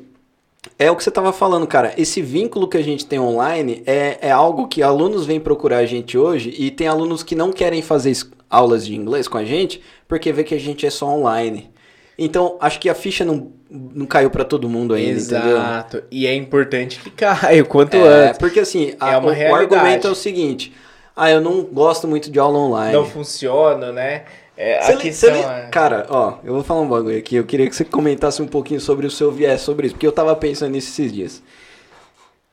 é 0.77 0.91
o 0.91 0.95
que 0.95 1.03
você 1.03 1.09
estava 1.09 1.31
falando, 1.31 1.65
cara. 1.65 1.93
Esse 1.97 2.21
vínculo 2.21 2.67
que 2.67 2.77
a 2.77 2.83
gente 2.83 3.05
tem 3.05 3.19
online 3.19 3.81
é, 3.85 4.17
é 4.21 4.31
algo 4.31 4.67
que 4.67 4.83
alunos 4.83 5.25
vêm 5.25 5.39
procurar 5.39 5.77
a 5.77 5.85
gente 5.85 6.17
hoje 6.17 6.53
e 6.57 6.69
tem 6.69 6.87
alunos 6.87 7.23
que 7.23 7.35
não 7.35 7.51
querem 7.51 7.81
fazer 7.81 8.15
aulas 8.49 8.85
de 8.85 8.95
inglês 8.95 9.27
com 9.27 9.37
a 9.37 9.45
gente 9.45 9.81
porque 10.07 10.31
vê 10.31 10.43
que 10.43 10.55
a 10.55 10.59
gente 10.59 10.85
é 10.85 10.89
só 10.89 11.07
online. 11.07 11.69
Então, 12.17 12.58
acho 12.60 12.80
que 12.80 12.89
a 12.89 12.95
ficha 12.95 13.23
não, 13.23 13.51
não 13.69 14.06
caiu 14.06 14.30
para 14.32 14.43
todo 14.43 14.67
mundo 14.67 14.93
ainda, 14.93 15.19
entendeu? 15.19 15.58
Exato. 15.58 16.03
E 16.10 16.25
é 16.25 16.34
importante 16.34 16.99
que 16.99 17.10
caia 17.12 17.62
o 17.62 17.65
quanto 17.65 17.95
É, 17.95 18.30
antes. 18.30 18.38
porque 18.39 18.60
assim, 18.60 18.95
É 18.99 19.17
o, 19.17 19.51
o 19.51 19.56
argumento 19.56 20.08
é 20.08 20.10
o 20.10 20.15
seguinte: 20.15 20.73
ah, 21.15 21.30
eu 21.30 21.39
não 21.39 21.62
gosto 21.63 22.08
muito 22.08 22.32
de 22.32 22.39
aula 22.39 22.58
online. 22.58 22.93
Não 22.93 23.06
funciona, 23.06 23.91
né? 23.91 24.23
É, 24.60 24.82
Você 24.82 24.91
a 24.93 24.97
questão 24.97 25.34
li- 25.36 25.39
é... 25.43 25.67
Cara, 25.71 26.08
ó, 26.10 26.39
eu 26.43 26.53
vou 26.56 26.63
falar 26.63 26.82
um 26.82 26.89
bagulho 26.89 27.15
aqui. 27.19 27.36
Eu 27.36 27.43
queria 27.43 27.69
que 27.69 27.75
você 27.75 27.86
comentasse 27.86 28.41
um 28.41 28.47
pouquinho 28.47 28.82
sobre 28.82 29.06
o 29.06 29.12
seu 29.12 29.32
viés 29.32 29.62
sobre 29.62 29.86
isso, 29.86 29.93
porque 29.95 30.08
eu 30.08 30.12
tava 30.12 30.36
pensando 30.36 30.71
nisso 30.71 30.89
esses 30.89 31.13
dias. 31.13 31.43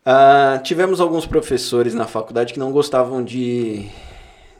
Ah, 0.04 0.60
tivemos 0.62 1.00
alguns 1.00 1.24
professores 1.24 1.94
na 1.94 2.06
faculdade 2.06 2.52
que 2.52 2.58
não 2.58 2.70
gostavam 2.70 3.24
de. 3.24 3.86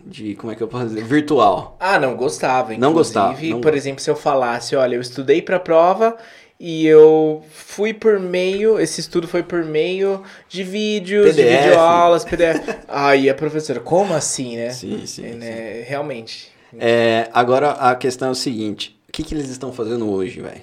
De. 0.07 0.35
como 0.35 0.53
é 0.53 0.55
que 0.57 0.62
eu 0.62 0.69
posso 0.69 0.87
dizer? 0.87 1.05
Virtual. 1.05 1.77
Ah, 1.81 1.99
não 1.99 2.17
gostava. 2.17 2.69
Não 2.71 2.90
inclusive, 2.90 2.95
gostava, 2.95 3.43
não 3.43 3.61
por 3.61 3.75
exemplo, 3.75 4.01
se 4.03 4.11
eu 4.11 4.17
falasse, 4.17 4.77
olha, 4.77 4.97
eu 4.97 5.01
estudei 5.01 5.40
pra 5.43 5.59
prova 5.59 6.17
e 6.59 6.87
eu 6.87 7.43
fui 7.51 7.93
por 7.93 8.19
meio, 8.21 8.79
esse 8.79 9.01
estudo 9.01 9.27
foi 9.27 9.43
por 9.43 9.64
meio 9.64 10.23
de 10.49 10.62
vídeos, 10.62 11.35
de 11.35 11.43
PDF. 11.43 11.62
videoaulas, 11.64 12.25
PDF. 12.25 12.61
Aí 12.88 13.29
a 13.29 13.35
professora, 13.35 13.81
como 13.81 14.14
assim, 14.14 14.57
né? 14.57 14.71
Sim, 14.71 15.07
sim. 15.07 15.25
É, 15.25 15.29
sim. 15.33 15.35
né? 15.37 15.85
Realmente. 15.87 16.53
É, 16.79 17.29
agora 17.33 17.73
a 17.73 17.95
questão 17.95 18.29
é 18.29 18.31
o 18.31 18.35
seguinte: 18.35 18.99
o 19.09 19.12
que, 19.12 19.23
que 19.23 19.35
eles 19.35 19.49
estão 19.49 19.73
fazendo 19.73 20.11
hoje, 20.11 20.40
velho? 20.40 20.62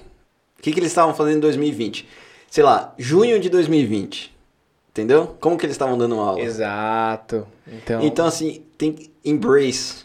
O 0.58 0.62
que, 0.62 0.72
que 0.72 0.78
eles 0.78 0.90
estavam 0.90 1.14
fazendo 1.14 1.38
em 1.38 1.40
2020? 1.40 2.08
Sei 2.50 2.62
lá, 2.62 2.94
junho 2.98 3.40
de 3.40 3.48
2020. 3.48 4.32
Entendeu? 4.90 5.36
Como 5.40 5.56
que 5.56 5.64
eles 5.64 5.74
estavam 5.74 5.96
dando 5.96 6.20
aula? 6.20 6.38
Exato. 6.38 7.46
Então, 7.66 8.02
Então, 8.02 8.26
assim, 8.26 8.62
tem 8.76 9.10
embrace 9.24 10.04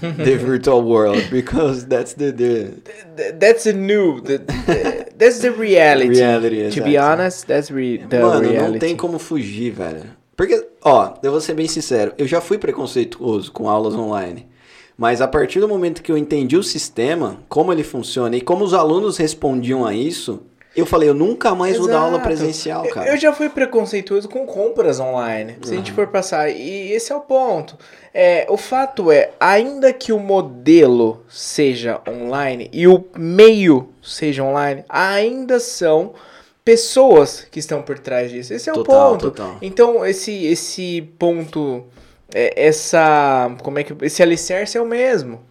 the 0.00 0.36
virtual 0.40 0.82
world, 0.82 1.22
because 1.30 1.86
that's 1.86 2.14
the, 2.14 2.32
the 2.32 2.70
th- 3.16 3.34
that's 3.38 3.64
the 3.64 3.72
new, 3.72 4.20
the, 4.20 4.38
the- 4.38 5.06
that's 5.18 5.40
the 5.40 5.50
reality. 5.50 6.08
reality. 6.08 6.70
To 6.70 6.82
be 6.82 6.96
honest, 6.96 7.46
that's 7.46 7.70
re 7.70 7.98
the 7.98 8.20
Mano, 8.20 8.40
reality. 8.48 8.72
não 8.72 8.78
tem 8.78 8.96
como 8.96 9.18
fugir, 9.18 9.70
velho. 9.72 10.04
Porque, 10.36 10.66
ó, 10.82 11.14
eu 11.22 11.30
vou 11.30 11.40
ser 11.40 11.52
bem 11.54 11.68
sincero, 11.68 12.12
eu 12.16 12.26
já 12.26 12.40
fui 12.40 12.56
preconceituoso 12.56 13.52
com 13.52 13.68
aulas 13.68 13.94
online. 13.94 14.46
Mas 14.96 15.20
a 15.20 15.28
partir 15.28 15.60
do 15.60 15.68
momento 15.68 16.02
que 16.02 16.10
eu 16.12 16.16
entendi 16.16 16.56
o 16.56 16.62
sistema, 16.62 17.40
como 17.48 17.72
ele 17.72 17.82
funciona 17.82 18.36
e 18.36 18.40
como 18.40 18.64
os 18.64 18.74
alunos 18.74 19.16
respondiam 19.18 19.84
a 19.86 19.94
isso, 19.94 20.42
eu 20.74 20.86
falei, 20.86 21.08
eu 21.08 21.14
nunca 21.14 21.54
mais 21.54 21.76
vou 21.76 21.88
dar 21.88 21.98
aula 21.98 22.12
Exato. 22.12 22.24
presencial, 22.24 22.88
cara. 22.88 23.10
Eu 23.10 23.16
já 23.16 23.32
fui 23.32 23.48
preconceituoso 23.48 24.28
com 24.28 24.46
compras 24.46 25.00
online. 25.00 25.56
Se 25.62 25.72
a 25.72 25.76
gente 25.76 25.90
for 25.90 26.06
passar, 26.06 26.48
e 26.48 26.92
esse 26.92 27.12
é 27.12 27.16
o 27.16 27.20
ponto. 27.20 27.76
É, 28.14 28.46
o 28.48 28.56
fato 28.56 29.10
é, 29.10 29.30
ainda 29.40 29.92
que 29.92 30.12
o 30.12 30.18
modelo 30.18 31.24
seja 31.28 32.00
online 32.08 32.70
e 32.72 32.86
o 32.86 33.04
meio 33.16 33.88
seja 34.00 34.44
online, 34.44 34.84
ainda 34.88 35.58
são 35.58 36.12
pessoas 36.64 37.46
que 37.50 37.58
estão 37.58 37.82
por 37.82 37.98
trás 37.98 38.30
disso. 38.30 38.54
Esse 38.54 38.70
é 38.70 38.72
Total, 38.72 39.08
o 39.08 39.10
ponto. 39.12 39.30
total. 39.32 39.56
Então, 39.60 40.06
esse, 40.06 40.46
esse 40.46 41.02
ponto, 41.18 41.84
é, 42.32 42.66
essa, 42.66 43.56
como 43.62 43.80
é 43.80 43.82
que, 43.82 43.92
esse 44.04 44.22
alicerce 44.22 44.78
é 44.78 44.80
o 44.80 44.86
mesmo. 44.86 45.49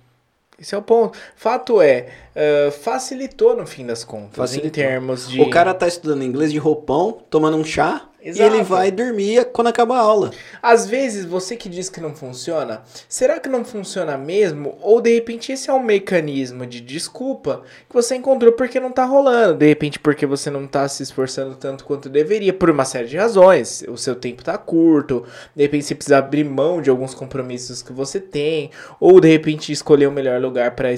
Esse 0.60 0.76
é 0.76 0.78
o 0.78 0.82
ponto. 0.82 1.18
Fato 1.36 1.82
é, 1.82 2.08
ah, 2.36 2.72
facilitou 2.72 3.56
no 3.56 3.66
fim 3.66 3.86
das 3.86 4.04
contas, 4.04 4.36
Facilitou. 4.36 4.68
em 4.68 4.72
termos 4.72 5.28
de... 5.30 5.42
O 5.42 5.50
cara 5.50 5.74
tá 5.74 5.88
estudando 5.88 6.24
inglês 6.24 6.52
de 6.52 6.58
roupão, 6.58 7.22
tomando 7.30 7.58
um 7.58 7.64
chá, 7.64 8.09
e 8.22 8.30
Exato. 8.30 8.54
ele 8.54 8.64
vai 8.64 8.92
dormir 8.92 9.46
quando 9.54 9.68
acaba 9.68 9.96
a 9.98 10.02
aula. 10.02 10.32
Às 10.62 10.86
vezes, 10.88 11.26
você 11.26 11.56
que 11.56 11.70
diz 11.70 11.90
que 11.90 12.02
não 12.02 12.14
funciona, 12.16 12.82
será 13.08 13.40
que 13.40 13.48
não 13.48 13.64
funciona 13.64 14.18
mesmo? 14.18 14.78
Ou 14.82 15.00
de 15.02 15.14
repente 15.14 15.52
esse 15.52 15.70
é 15.70 15.74
um 15.74 15.82
mecanismo 15.82 16.66
de 16.66 16.82
desculpa 16.82 17.62
que 17.88 17.94
você 17.96 18.16
encontrou 18.16 18.52
porque 18.54 18.80
não 18.80 18.92
tá 18.92 19.06
rolando? 19.06 19.56
De 19.58 19.68
repente 19.68 20.00
porque 20.00 20.26
você 20.26 20.50
não 20.50 20.68
tá 20.68 20.88
se 20.88 21.04
esforçando 21.04 21.56
tanto 21.56 21.86
quanto 21.86 22.10
deveria, 22.10 22.52
por 22.54 22.70
uma 22.70 22.86
série 22.86 23.08
de 23.08 23.18
razões. 23.18 23.84
O 23.88 23.98
seu 23.98 24.16
tempo 24.16 24.44
tá 24.44 24.58
curto, 24.58 25.24
de 25.56 25.64
repente 25.64 25.86
você 25.86 25.96
precisa 25.96 26.18
abrir 26.18 26.44
mão 26.44 26.82
de 26.82 26.90
alguns 26.90 27.14
compromissos 27.14 27.82
que 27.82 27.94
você 27.94 28.20
tem, 28.20 28.70
ou 29.00 29.20
de 29.20 29.30
repente 29.30 29.72
escolher 29.72 30.08
o 30.08 30.12
melhor 30.12 30.42
lugar 30.42 30.72
para 30.76 30.90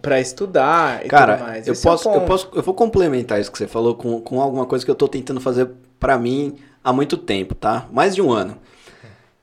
para 0.00 0.20
estudar 0.20 1.04
e 1.04 1.08
Cara, 1.08 1.36
tudo 1.36 1.46
mais. 1.46 1.66
eu 1.66 1.72
Esse 1.72 1.86
é 1.86 1.90
posso, 1.90 2.08
eu 2.08 2.12
ponto. 2.14 2.26
posso, 2.26 2.48
eu 2.54 2.62
vou 2.62 2.74
complementar 2.74 3.40
isso 3.40 3.50
que 3.50 3.58
você 3.58 3.66
falou 3.66 3.94
com, 3.94 4.20
com 4.20 4.40
alguma 4.40 4.66
coisa 4.66 4.84
que 4.84 4.90
eu 4.90 4.94
tô 4.94 5.08
tentando 5.08 5.40
fazer 5.40 5.68
pra 6.02 6.18
mim 6.18 6.56
há 6.82 6.92
muito 6.92 7.16
tempo, 7.16 7.54
tá? 7.54 7.86
Mais 7.92 8.12
de 8.12 8.20
um 8.20 8.32
ano. 8.32 8.58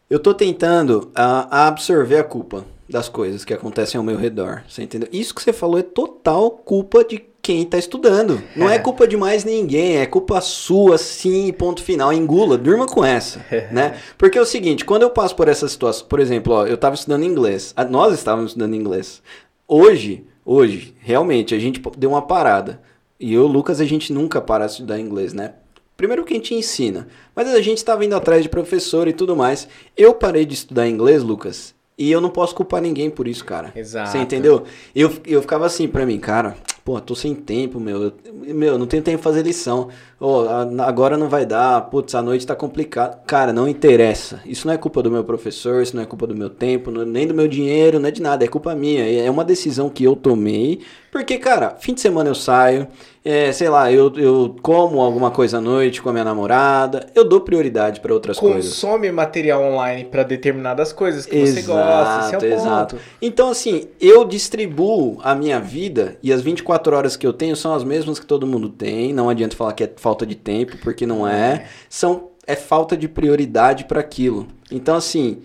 Eu 0.10 0.20
tô 0.20 0.34
tentando 0.34 1.10
a, 1.16 1.68
absorver 1.68 2.18
a 2.18 2.24
culpa 2.24 2.66
das 2.90 3.08
coisas 3.08 3.46
que 3.46 3.54
acontecem 3.54 3.98
ao 3.98 4.04
meu 4.04 4.18
redor. 4.18 4.64
Você 4.68 4.84
entendeu? 4.84 5.08
Isso 5.10 5.34
que 5.34 5.42
você 5.42 5.54
falou 5.54 5.80
é 5.80 5.84
total 5.84 6.52
culpa 6.52 7.06
de 7.06 7.24
quem 7.42 7.62
está 7.62 7.78
estudando. 7.78 8.44
Não 8.58 8.70
é. 8.70 8.76
é. 8.76 8.80
culpa 8.80 9.08
de 9.08 9.16
mais 9.16 9.46
ninguém, 9.46 10.00
é 10.00 10.06
culpa 10.06 10.42
sua, 10.42 10.98
sim, 10.98 11.54
ponto 11.54 11.82
final. 11.82 12.12
Engula, 12.12 12.58
durma 12.58 12.86
com 12.86 13.06
essa, 13.06 13.40
né? 13.72 13.98
Porque 14.18 14.38
é 14.38 14.42
o 14.42 14.46
seguinte, 14.46 14.84
quando 14.84 15.04
eu 15.04 15.12
passo 15.12 15.38
por 15.38 15.48
essa 15.48 15.68
situação, 15.70 16.08
por 16.08 16.20
exemplo, 16.20 16.52
ó, 16.52 16.68
eu 16.68 16.76
estava 16.76 16.96
estudando 16.96 17.24
inglês, 17.24 17.74
nós 17.90 18.14
estávamos 18.14 18.52
estudando 18.52 18.76
inglês. 18.76 19.22
Hoje, 19.66 20.26
hoje, 20.44 20.94
realmente, 21.00 21.56
a 21.56 21.60
gente 21.60 21.82
deu 21.98 22.10
uma 22.10 22.22
parada. 22.22 22.82
E 23.18 23.34
eu, 23.34 23.48
Lucas, 23.48 23.80
a 23.80 23.86
gente 23.86 24.12
nunca 24.12 24.42
para 24.42 24.66
de 24.66 24.74
estudar 24.74 25.00
inglês, 25.00 25.32
né? 25.32 25.54
Primeiro 26.00 26.24
que 26.24 26.32
a 26.32 26.38
gente 26.38 26.56
ensina, 26.56 27.10
mas 27.36 27.50
a 27.50 27.62
gente 27.62 27.80
estava 27.80 28.06
indo 28.06 28.16
atrás 28.16 28.42
de 28.42 28.48
professor 28.48 29.06
e 29.10 29.12
tudo 29.12 29.36
mais. 29.36 29.68
Eu 29.98 30.14
parei 30.14 30.46
de 30.46 30.54
estudar 30.54 30.88
inglês, 30.88 31.22
Lucas, 31.22 31.76
e 31.98 32.10
eu 32.10 32.22
não 32.22 32.30
posso 32.30 32.56
culpar 32.56 32.82
ninguém 32.82 33.10
por 33.10 33.28
isso, 33.28 33.44
cara. 33.44 33.74
Exato. 33.76 34.12
Você 34.12 34.18
entendeu? 34.18 34.64
Eu, 34.96 35.12
eu 35.28 35.42
ficava 35.42 35.66
assim 35.66 35.90
pra 35.90 36.06
mim, 36.06 36.18
cara, 36.18 36.56
pô, 36.86 37.02
tô 37.02 37.14
sem 37.16 37.36
tempo, 37.36 37.82
meu. 37.82 38.02
Eu, 38.02 38.14
meu, 38.56 38.78
não 38.78 38.88
tenho 38.88 39.04
tempo 39.04 39.22
pra 39.22 39.30
fazer 39.30 39.44
lição. 39.44 39.90
Oh, 40.18 40.46
agora 40.82 41.18
não 41.18 41.28
vai 41.28 41.46
dar, 41.46 41.82
putz, 41.90 42.16
a 42.16 42.22
noite 42.22 42.48
tá 42.48 42.56
complicado. 42.56 43.22
Cara, 43.26 43.52
não 43.52 43.68
interessa. 43.68 44.42
Isso 44.46 44.66
não 44.68 44.74
é 44.74 44.78
culpa 44.78 45.04
do 45.04 45.12
meu 45.12 45.26
professor, 45.26 45.84
isso 45.84 45.98
não 45.98 46.04
é 46.04 46.06
culpa 46.06 46.26
do 46.26 46.34
meu 46.34 46.50
tempo, 46.50 46.92
não, 46.92 47.04
nem 47.04 47.28
do 47.28 47.34
meu 47.34 47.50
dinheiro, 47.50 48.00
não 48.00 48.08
é 48.08 48.12
de 48.12 48.22
nada, 48.22 48.46
é 48.46 48.48
culpa 48.48 48.74
minha. 48.74 49.04
É 49.04 49.30
uma 49.30 49.44
decisão 49.44 49.90
que 49.90 50.06
eu 50.06 50.16
tomei. 50.16 50.80
Porque, 51.12 51.38
cara, 51.38 51.76
fim 51.78 51.94
de 51.94 52.00
semana 52.00 52.30
eu 52.30 52.36
saio, 52.36 52.88
é, 53.24 53.52
sei 53.52 53.68
lá, 53.68 53.92
eu, 53.92 54.14
eu 54.16 54.56
como 54.62 55.02
alguma 55.02 55.30
coisa 55.30 55.58
à 55.58 55.62
noite 55.62 56.02
com 56.02 56.10
a 56.10 56.14
minha 56.14 56.24
namorada, 56.24 57.08
eu 57.14 57.24
dou 57.24 57.42
prioridade 57.42 58.00
para 58.00 58.14
outras 58.14 58.38
Consome 58.38 58.54
coisas. 58.54 58.74
Consome 58.74 59.12
material 59.12 59.62
online 59.62 60.06
para 60.06 60.24
determinadas 60.24 60.94
coisas 60.94 61.26
que 61.26 61.36
exato, 61.36 61.62
você 61.62 61.68
gosta, 61.68 62.26
esse 62.26 62.46
é 62.46 62.50
o 62.50 62.54
exato. 62.54 62.96
Ponto. 62.96 63.08
Então, 63.22 63.50
assim, 63.50 63.88
eu 64.00 64.24
distribuo 64.24 65.20
a 65.22 65.36
minha 65.36 65.60
vida 65.60 66.18
e 66.24 66.32
as 66.32 66.42
24 66.42 66.96
horas 66.96 67.18
que 67.18 67.28
eu 67.28 67.34
tenho 67.34 67.56
são 67.56 67.74
as 67.74 67.84
mesmas 67.84 68.20
que 68.20 68.26
todo 68.26 68.48
mundo 68.48 68.70
tem. 68.70 69.12
Não 69.12 69.30
adianta 69.30 69.56
falar 69.56 69.74
que 69.74 69.84
é 69.84 69.92
falta 69.98 70.26
de 70.26 70.36
tempo, 70.36 70.78
porque 70.78 71.06
não 71.06 71.28
é. 71.28 71.34
é. 71.34 71.66
São, 71.90 72.30
é 72.48 72.56
falta 72.56 72.96
de 72.96 73.10
prioridade 73.10 73.84
para 73.84 74.00
aquilo. 74.00 74.48
Então, 74.72 74.96
assim, 74.96 75.40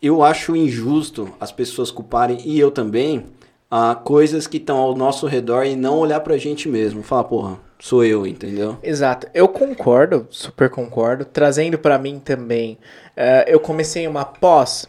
eu 0.00 0.22
acho 0.22 0.54
injusto 0.54 1.28
as 1.40 1.50
pessoas 1.50 1.90
culparem, 1.90 2.38
e 2.44 2.58
eu 2.58 2.70
também, 2.70 3.26
a 3.70 3.94
coisas 3.94 4.46
que 4.46 4.56
estão 4.56 4.78
ao 4.78 4.96
nosso 4.96 5.26
redor 5.26 5.64
e 5.64 5.76
não 5.76 5.98
olhar 5.98 6.20
pra 6.20 6.36
gente 6.36 6.68
mesmo. 6.68 7.02
Falar, 7.02 7.24
porra, 7.24 7.58
sou 7.78 8.04
eu, 8.04 8.26
entendeu? 8.26 8.76
Exato. 8.82 9.28
Eu 9.32 9.46
concordo, 9.46 10.26
super 10.28 10.68
concordo. 10.68 11.24
Trazendo 11.24 11.78
para 11.78 11.98
mim 11.98 12.18
também, 12.18 12.78
uh, 13.16 13.46
eu 13.46 13.60
comecei 13.60 14.08
uma 14.08 14.24
pós 14.24 14.88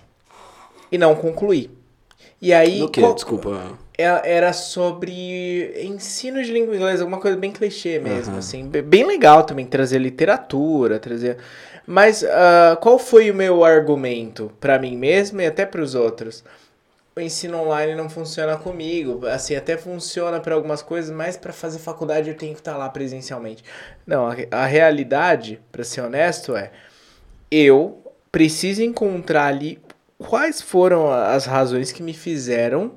e 0.91 0.98
não 0.98 1.15
concluí. 1.15 1.70
E 2.41 2.52
aí. 2.52 2.88
Que? 2.89 3.02
Qual... 3.02 3.13
Desculpa. 3.13 3.80
É, 3.98 4.38
era 4.38 4.52
sobre 4.52 5.80
ensino 5.86 6.41
de 6.41 6.52
língua 6.52 6.76
inglesa, 6.76 7.04
alguma 7.04 7.20
coisa 7.20 7.38
bem 7.38 7.52
clichê 7.52 8.00
mesmo, 8.00 8.34
uhum. 8.34 8.39
assim. 8.39 8.67
Bem 8.67 9.06
legal 9.06 9.44
também 9.44 9.65
trazer 9.65 10.00
literatura, 10.00 10.98
trazer. 10.98 11.38
Mas 11.86 12.24
uh, 12.24 12.78
qual 12.82 12.98
foi 12.98 13.30
o 13.30 13.36
meu 13.36 13.63
argumento 13.63 14.52
para 14.60 14.80
mim 14.80 14.98
mesmo 14.98 15.39
e 15.39 15.46
até 15.46 15.67
para 15.67 15.82
os 15.82 15.94
outros? 15.94 16.44
Ensino 17.23 17.62
online 17.62 17.95
não 17.95 18.10
funciona 18.10 18.57
comigo. 18.57 19.25
Assim, 19.27 19.55
até 19.55 19.77
funciona 19.77 20.39
para 20.39 20.55
algumas 20.55 20.81
coisas, 20.81 21.15
mas 21.15 21.38
para 21.38 21.53
fazer 21.53 21.79
faculdade 21.79 22.29
eu 22.29 22.36
tenho 22.36 22.53
que 22.53 22.62
estar 22.62 22.73
tá 22.73 22.77
lá 22.77 22.89
presencialmente. 22.89 23.63
Não, 24.05 24.27
a, 24.27 24.36
a 24.51 24.65
realidade, 24.65 25.60
para 25.71 25.84
ser 25.84 26.01
honesto, 26.01 26.55
é 26.55 26.71
eu 27.49 28.01
preciso 28.31 28.81
encontrar 28.81 29.47
ali 29.47 29.79
quais 30.17 30.62
foram 30.62 31.12
as 31.12 31.45
razões 31.45 31.91
que 31.91 32.01
me 32.01 32.13
fizeram 32.13 32.93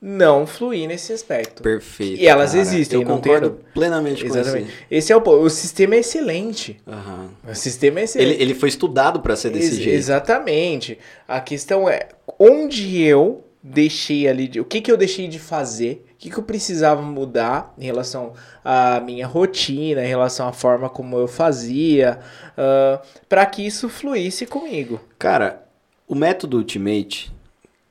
não 0.00 0.46
fluir 0.46 0.86
nesse 0.86 1.12
aspecto. 1.12 1.62
Perfeito. 1.62 2.20
E 2.20 2.26
elas 2.26 2.52
cara. 2.52 2.62
existem. 2.62 3.00
Eu 3.00 3.06
concordo 3.06 3.50
tenho... 3.50 3.72
plenamente 3.74 4.24
Exatamente. 4.24 4.66
com 4.66 4.70
isso. 4.70 4.84
Esse 4.90 5.12
é 5.12 5.16
o 5.16 5.20
O 5.20 5.50
sistema 5.50 5.96
é 5.96 5.98
excelente. 5.98 6.80
Uhum. 6.86 7.30
O 7.50 7.54
sistema 7.54 8.00
é 8.00 8.04
excelente. 8.04 8.34
Ele, 8.34 8.42
ele 8.42 8.54
foi 8.54 8.68
estudado 8.68 9.20
para 9.20 9.34
ser 9.34 9.50
desse 9.50 9.74
Ex 9.74 9.76
jeito. 9.76 9.96
Exatamente. 9.96 10.98
A 11.26 11.40
questão 11.40 11.88
é 11.88 12.08
onde 12.38 13.02
eu 13.02 13.44
deixei 13.62 14.28
ali, 14.28 14.48
de, 14.48 14.60
o 14.60 14.64
que, 14.64 14.80
que 14.80 14.90
eu 14.90 14.96
deixei 14.96 15.28
de 15.28 15.38
fazer, 15.38 16.06
o 16.12 16.16
que, 16.16 16.30
que 16.30 16.38
eu 16.38 16.42
precisava 16.42 17.02
mudar 17.02 17.74
em 17.78 17.84
relação 17.84 18.32
à 18.64 19.00
minha 19.00 19.26
rotina, 19.26 20.04
em 20.04 20.08
relação 20.08 20.48
à 20.48 20.52
forma 20.52 20.88
como 20.88 21.16
eu 21.16 21.28
fazia, 21.28 22.18
uh, 22.52 23.04
para 23.28 23.44
que 23.46 23.66
isso 23.66 23.88
fluísse 23.88 24.46
comigo. 24.46 25.00
Cara, 25.18 25.66
o 26.06 26.14
método 26.14 26.56
Ultimate, 26.56 27.32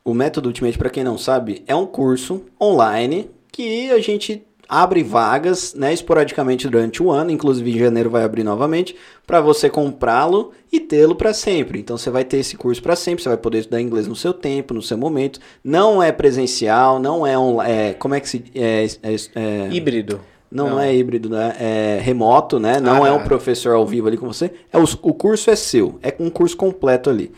o 0.03 0.13
método 0.13 0.49
Ultimate, 0.49 0.77
para 0.77 0.89
quem 0.89 1.03
não 1.03 1.17
sabe, 1.17 1.63
é 1.67 1.75
um 1.75 1.85
curso 1.85 2.45
online 2.61 3.29
que 3.51 3.91
a 3.91 3.99
gente 3.99 4.45
abre 4.67 5.01
vagas, 5.03 5.73
né, 5.73 5.93
esporadicamente 5.93 6.67
durante 6.67 7.01
o 7.01 7.09
ano, 7.09 7.31
inclusive 7.31 7.71
em 7.71 7.79
janeiro 7.79 8.09
vai 8.09 8.23
abrir 8.23 8.43
novamente, 8.43 8.95
para 9.25 9.39
você 9.39 9.69
comprá-lo 9.69 10.51
e 10.71 10.79
tê-lo 10.79 11.15
para 11.15 11.33
sempre. 11.33 11.79
Então 11.79 11.97
você 11.97 12.09
vai 12.09 12.25
ter 12.25 12.37
esse 12.37 12.57
curso 12.57 12.81
para 12.81 12.95
sempre, 12.95 13.23
você 13.23 13.29
vai 13.29 13.37
poder 13.37 13.59
estudar 13.59 13.81
inglês 13.81 14.07
no 14.07 14.15
seu 14.15 14.33
tempo, 14.33 14.73
no 14.73 14.81
seu 14.81 14.97
momento. 14.97 15.39
Não 15.63 16.01
é 16.03 16.11
presencial, 16.11 16.99
não 16.99 17.25
é 17.25 17.37
online, 17.37 17.71
é, 17.71 17.93
como 17.93 18.15
é 18.15 18.19
que 18.19 18.29
se 18.29 18.43
é, 18.53 18.85
é, 19.03 19.15
é 19.35 19.69
híbrido. 19.71 20.19
Não, 20.49 20.69
não, 20.69 20.79
é 20.79 20.95
híbrido, 20.95 21.29
né? 21.29 21.55
É 21.59 21.99
remoto, 22.01 22.57
né? 22.57 22.79
Não 22.79 23.03
ah, 23.03 23.09
é 23.09 23.11
um 23.11 23.23
professor 23.23 23.75
ao 23.75 23.85
vivo 23.85 24.07
ali 24.07 24.15
com 24.15 24.25
você. 24.25 24.49
É 24.71 24.77
o, 24.77 24.83
o 25.01 25.13
curso 25.13 25.49
é 25.49 25.57
seu, 25.57 25.99
é 26.01 26.15
um 26.19 26.29
curso 26.29 26.55
completo 26.55 27.09
ali. 27.09 27.33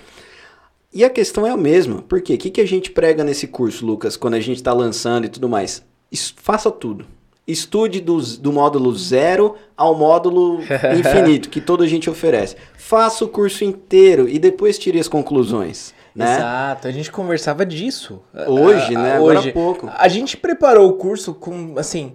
E 0.94 1.04
a 1.04 1.10
questão 1.10 1.46
é 1.46 1.50
a 1.50 1.58
mesma. 1.58 2.04
Por 2.04 2.22
quê? 2.22 2.36
O 2.36 2.38
que, 2.38 2.52
que 2.52 2.62
a 2.62 2.68
gente 2.68 2.92
prega 2.92 3.24
nesse 3.24 3.48
curso, 3.48 3.84
Lucas, 3.84 4.16
quando 4.16 4.36
a 4.36 4.40
gente 4.40 4.58
está 4.58 4.74
lançando 4.74 5.26
e 5.26 5.30
tudo 5.30 5.50
mais? 5.50 5.84
Isso, 6.12 6.36
faça 6.38 6.70
tudo 6.70 7.06
estude 7.52 8.00
do, 8.00 8.22
do 8.38 8.54
módulo 8.54 8.96
zero 8.96 9.56
ao 9.76 9.96
módulo 9.96 10.60
infinito, 10.98 11.50
que 11.50 11.60
toda 11.60 11.84
a 11.84 11.88
gente 11.88 12.10
oferece. 12.10 12.56
Faça 12.78 13.26
o 13.26 13.28
curso 13.28 13.64
inteiro 13.64 14.28
e 14.28 14.38
depois 14.38 14.78
tire 14.78 15.00
as 15.00 15.08
conclusões. 15.08 15.94
Né? 16.16 16.36
Exato, 16.36 16.88
a 16.88 16.92
gente 16.92 17.12
conversava 17.12 17.66
disso. 17.66 18.22
Hoje, 18.48 18.94
né? 18.94 19.16
Agora 19.16 19.40
há 19.40 19.52
pouco. 19.52 19.90
A 19.96 20.08
gente 20.08 20.36
preparou 20.36 20.90
o 20.90 20.94
curso 20.94 21.34
com, 21.34 21.76
assim, 21.78 22.14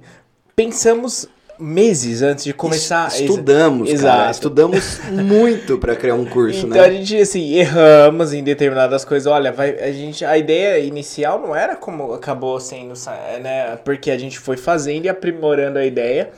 pensamos 0.55 1.29
meses 1.59 2.23
antes 2.23 2.45
de 2.45 2.53
começar. 2.53 3.09
Estudamos, 3.09 3.91
Exato. 3.91 4.19
Cara, 4.19 4.31
estudamos 4.31 5.01
muito 5.11 5.79
para 5.79 5.95
criar 5.97 6.15
um 6.15 6.25
curso, 6.25 6.59
então, 6.59 6.71
né? 6.71 6.77
Então 6.77 6.89
a 6.89 6.91
gente 6.91 7.17
assim 7.17 7.55
erramos 7.55 8.33
em 8.33 8.43
determinadas 8.43 9.05
coisas. 9.05 9.27
Olha, 9.27 9.53
vai, 9.53 9.79
a 9.79 9.93
gente 9.93 10.25
a 10.25 10.37
ideia 10.37 10.79
inicial 10.79 11.41
não 11.41 11.55
era 11.55 11.77
como 11.77 12.13
acabou 12.13 12.59
sendo, 12.61 12.95
né? 13.43 13.77
Porque 13.85 14.11
a 14.11 14.19
gente 14.19 14.39
foi 14.39 14.57
fazendo 14.57 15.07
e 15.07 15.09
aprimorando 15.09 15.79
a 15.79 15.85
ideia 15.85 16.31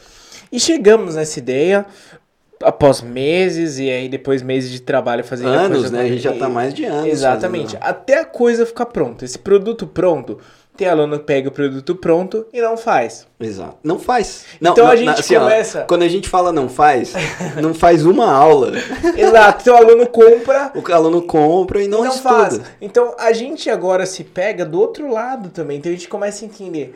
e 0.52 0.60
chegamos 0.60 1.16
nessa 1.16 1.38
ideia 1.38 1.86
após 2.62 3.02
meses 3.02 3.78
e 3.78 3.90
aí 3.90 4.08
depois 4.08 4.42
meses 4.42 4.70
de 4.70 4.80
trabalho 4.80 5.24
fazendo 5.24 5.50
anos, 5.50 5.90
né? 5.90 6.02
A 6.02 6.08
gente 6.08 6.22
já 6.22 6.32
tá 6.32 6.48
mais 6.48 6.72
de 6.72 6.84
anos. 6.84 7.10
Exatamente. 7.10 7.72
Fazendo. 7.72 7.82
Até 7.82 8.20
a 8.20 8.24
coisa 8.24 8.64
ficar 8.64 8.86
pronta. 8.86 9.24
Esse 9.24 9.38
produto 9.38 9.86
pronto 9.86 10.38
tem 10.76 10.88
aluno 10.88 11.18
que 11.18 11.24
pega 11.24 11.48
o 11.48 11.52
produto 11.52 11.94
pronto 11.94 12.46
e 12.52 12.60
não 12.60 12.76
faz. 12.76 13.26
Exato. 13.38 13.76
Não 13.82 13.98
faz. 13.98 14.44
Não, 14.60 14.72
então 14.72 14.84
não, 14.84 14.92
a 14.92 14.96
gente 14.96 15.20
assim, 15.20 15.34
começa. 15.34 15.82
Ó, 15.82 15.84
quando 15.84 16.02
a 16.02 16.08
gente 16.08 16.28
fala 16.28 16.52
não 16.52 16.68
faz, 16.68 17.12
não 17.60 17.74
faz 17.74 18.04
uma 18.04 18.30
aula. 18.30 18.72
Exato. 19.16 19.62
Então 19.62 19.74
o 19.74 19.78
aluno 19.78 20.06
compra. 20.06 20.72
O 20.74 20.92
aluno 20.92 21.22
compra 21.22 21.82
e 21.82 21.88
não, 21.88 22.04
e 22.04 22.08
não 22.08 22.12
faz. 22.12 22.60
Então 22.80 23.14
a 23.18 23.32
gente 23.32 23.68
agora 23.68 24.06
se 24.06 24.24
pega 24.24 24.64
do 24.64 24.80
outro 24.80 25.10
lado 25.10 25.50
também. 25.50 25.78
Então 25.78 25.90
a 25.90 25.94
gente 25.94 26.08
começa 26.08 26.44
a 26.44 26.48
entender 26.48 26.94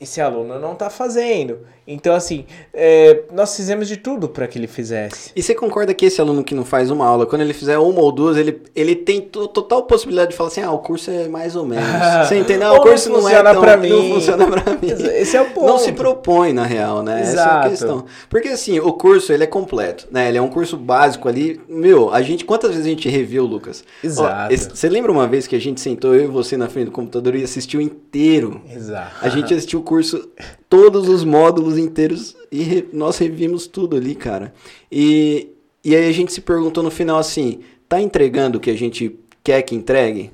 esse 0.00 0.20
aluno 0.20 0.60
não 0.60 0.74
está 0.74 0.88
fazendo. 0.88 1.58
Então, 1.84 2.14
assim, 2.14 2.44
é, 2.72 3.22
nós 3.32 3.56
fizemos 3.56 3.88
de 3.88 3.96
tudo 3.96 4.28
para 4.28 4.46
que 4.46 4.58
ele 4.58 4.66
fizesse. 4.66 5.32
E 5.34 5.42
você 5.42 5.54
concorda 5.54 5.92
que 5.94 6.06
esse 6.06 6.20
aluno 6.20 6.44
que 6.44 6.54
não 6.54 6.64
faz 6.64 6.90
uma 6.90 7.04
aula, 7.04 7.26
quando 7.26 7.40
ele 7.40 7.54
fizer 7.54 7.78
uma 7.78 8.00
ou 8.00 8.12
duas, 8.12 8.36
ele, 8.36 8.62
ele 8.76 8.94
tem 8.94 9.22
total 9.22 9.84
possibilidade 9.84 10.32
de 10.32 10.36
falar 10.36 10.48
assim: 10.48 10.60
ah, 10.60 10.70
o 10.70 10.78
curso 10.78 11.10
é 11.10 11.26
mais 11.26 11.56
ou 11.56 11.64
menos. 11.64 11.88
você 12.28 12.38
entendeu? 12.38 12.74
O 12.74 12.80
curso 12.82 13.08
não, 13.08 13.22
não 13.22 13.28
é 13.28 13.42
tão, 13.42 13.60
pra 13.60 13.74
mim. 13.78 13.88
Não 13.88 14.14
funciona 14.14 14.46
para 14.46 14.72
mim. 14.76 14.88
Esse 15.14 15.36
é 15.36 15.40
o 15.40 15.46
ponto. 15.46 15.66
Não 15.66 15.78
se 15.78 15.90
propõe, 15.92 16.52
na 16.52 16.64
real, 16.64 17.02
né? 17.02 17.22
Exato. 17.22 17.38
Essa 17.38 17.48
é 17.48 17.66
a 17.66 17.70
questão. 17.70 18.04
Porque, 18.28 18.48
assim, 18.48 18.78
o 18.78 18.92
curso, 18.92 19.32
ele 19.32 19.44
é 19.44 19.48
completo, 19.48 20.06
né? 20.10 20.28
Ele 20.28 20.38
é 20.38 20.42
um 20.42 20.48
curso 20.48 20.76
básico 20.76 21.26
ali. 21.26 21.60
Meu, 21.68 22.12
a 22.12 22.22
gente, 22.22 22.44
quantas 22.44 22.70
vezes 22.70 22.86
a 22.86 22.90
gente 22.90 23.08
reviu, 23.08 23.46
Lucas? 23.46 23.82
Exato. 24.04 24.54
Ó, 24.54 24.56
você 24.56 24.88
lembra 24.88 25.10
uma 25.10 25.26
vez 25.26 25.46
que 25.46 25.56
a 25.56 25.60
gente 25.60 25.80
sentou, 25.80 26.14
eu 26.14 26.24
e 26.24 26.28
você, 26.28 26.56
na 26.56 26.68
frente 26.68 26.86
do 26.86 26.92
computador 26.92 27.34
e 27.34 27.42
assistiu 27.42 27.80
inteiro? 27.80 28.60
Exato. 28.70 29.16
A 29.22 29.28
gente 29.30 29.54
assistiu 29.54 29.80
o 29.80 29.87
curso 29.88 30.28
todos 30.68 31.08
os 31.08 31.24
módulos 31.24 31.78
inteiros 31.78 32.36
e 32.52 32.62
re, 32.62 32.88
nós 32.92 33.16
revimos 33.16 33.66
tudo 33.66 33.96
ali, 33.96 34.14
cara. 34.14 34.52
E, 34.92 35.48
e 35.82 35.96
aí 35.96 36.06
a 36.06 36.12
gente 36.12 36.30
se 36.30 36.42
perguntou 36.42 36.82
no 36.82 36.90
final 36.90 37.18
assim: 37.18 37.60
tá 37.88 37.98
entregando 37.98 38.58
o 38.58 38.60
que 38.60 38.70
a 38.70 38.76
gente 38.76 39.18
quer 39.42 39.62
que 39.62 39.74
entregue? 39.74 40.30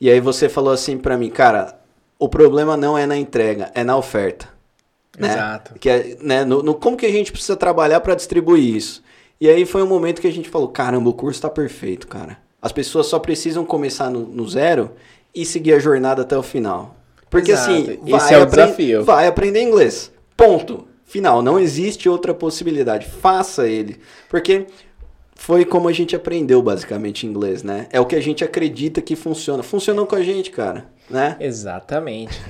E 0.00 0.08
aí 0.08 0.18
você 0.18 0.48
falou 0.48 0.72
assim 0.72 0.96
para 0.96 1.18
mim, 1.18 1.28
cara, 1.28 1.78
o 2.18 2.26
problema 2.26 2.74
não 2.74 2.96
é 2.96 3.04
na 3.04 3.18
entrega, 3.18 3.70
é 3.74 3.84
na 3.84 3.98
oferta. 3.98 4.48
Né? 5.18 5.28
Exato. 5.28 5.74
Que 5.78 5.90
é, 5.90 6.16
né, 6.22 6.44
no, 6.46 6.62
no, 6.62 6.74
como 6.74 6.96
que 6.96 7.04
a 7.04 7.12
gente 7.12 7.30
precisa 7.30 7.56
trabalhar 7.56 8.00
para 8.00 8.14
distribuir 8.14 8.76
isso? 8.76 9.02
E 9.38 9.46
aí 9.46 9.66
foi 9.66 9.82
um 9.82 9.86
momento 9.86 10.22
que 10.22 10.26
a 10.26 10.32
gente 10.32 10.48
falou: 10.48 10.68
caramba, 10.68 11.10
o 11.10 11.14
curso 11.14 11.42
tá 11.42 11.50
perfeito, 11.50 12.08
cara. 12.08 12.38
As 12.62 12.72
pessoas 12.72 13.06
só 13.08 13.18
precisam 13.18 13.62
começar 13.62 14.08
no, 14.08 14.20
no 14.20 14.48
zero 14.48 14.92
e 15.34 15.44
seguir 15.44 15.74
a 15.74 15.78
jornada 15.78 16.22
até 16.22 16.36
o 16.36 16.42
final. 16.42 16.96
Porque 17.30 17.52
Exato. 17.52 17.70
assim, 17.70 17.98
Esse 18.04 18.10
vai, 18.10 18.34
é 18.34 18.38
o 18.42 18.46
desafio. 18.46 19.04
vai 19.04 19.26
aprender 19.28 19.62
inglês. 19.62 20.10
Ponto. 20.36 20.88
Final. 21.04 21.42
Não 21.42 21.58
existe 21.58 22.08
outra 22.08 22.34
possibilidade. 22.34 23.06
Faça 23.06 23.66
ele. 23.68 23.98
Porque 24.28 24.66
foi 25.34 25.64
como 25.64 25.88
a 25.88 25.92
gente 25.92 26.14
aprendeu 26.14 26.60
basicamente 26.60 27.26
inglês, 27.26 27.62
né? 27.62 27.86
É 27.90 27.98
o 28.00 28.04
que 28.06 28.14
a 28.14 28.20
gente 28.20 28.44
acredita 28.44 29.00
que 29.00 29.16
funciona. 29.16 29.62
Funcionou 29.62 30.06
com 30.06 30.14
a 30.16 30.22
gente, 30.22 30.50
cara, 30.50 30.90
né? 31.10 31.36
Exatamente. 31.40 32.40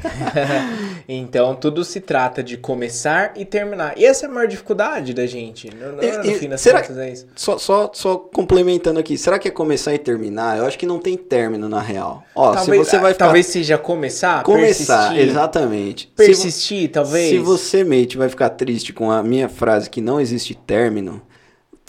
então 1.09 1.55
tudo 1.55 1.85
se 1.85 2.01
trata 2.01 2.43
de 2.43 2.57
começar 2.57 3.33
e 3.37 3.45
terminar. 3.45 3.95
E 3.97 4.05
essa 4.05 4.27
é 4.27 4.29
a 4.29 4.33
maior 4.33 4.47
dificuldade 4.47 5.15
da 5.15 5.27
gente. 5.27 5.75
No, 5.75 5.93
no, 5.93 6.03
E- 6.03 6.19
no 6.19 6.27
e 6.27 6.35
fim 6.35 6.49
das 6.49 6.61
será 6.61 6.81
contas 6.83 6.99
é 6.99 7.11
isso. 7.11 7.27
Só, 7.35 7.59
só, 7.59 7.91
só 7.93 8.17
complementando 8.17 9.01
aqui, 9.01 9.17
será 9.17 9.39
que 9.39 9.49
é 9.49 9.51
começar 9.51 9.95
e 9.95 9.99
terminar? 9.99 10.59
Eu 10.59 10.67
acho 10.67 10.79
que 10.79 10.87
não 10.87 10.99
tem 10.99 11.17
término 11.17 11.69
na 11.69 11.81
real. 11.81 12.23
Ó, 12.35 12.53
Talvez, 12.55 12.87
se 12.87 12.91
você 12.91 12.99
vai 12.99 13.13
ficar... 13.13 13.25
talvez 13.27 13.47
seja 13.47 13.79
começar, 13.79 14.43
começar, 14.43 15.09
persistir, 15.09 15.29
exatamente. 15.29 16.03
Se 16.03 16.27
persistir, 16.27 16.91
talvez. 16.91 17.31
Se 17.31 17.39
você, 17.39 17.85
mate, 17.85 18.17
vai 18.17 18.29
ficar 18.29 18.51
triste 18.51 18.93
com 18.93 19.11
a 19.11 19.23
minha 19.23 19.49
frase 19.49 19.89
que 19.89 20.01
não 20.01 20.21
existe 20.21 20.55
término, 20.55 21.23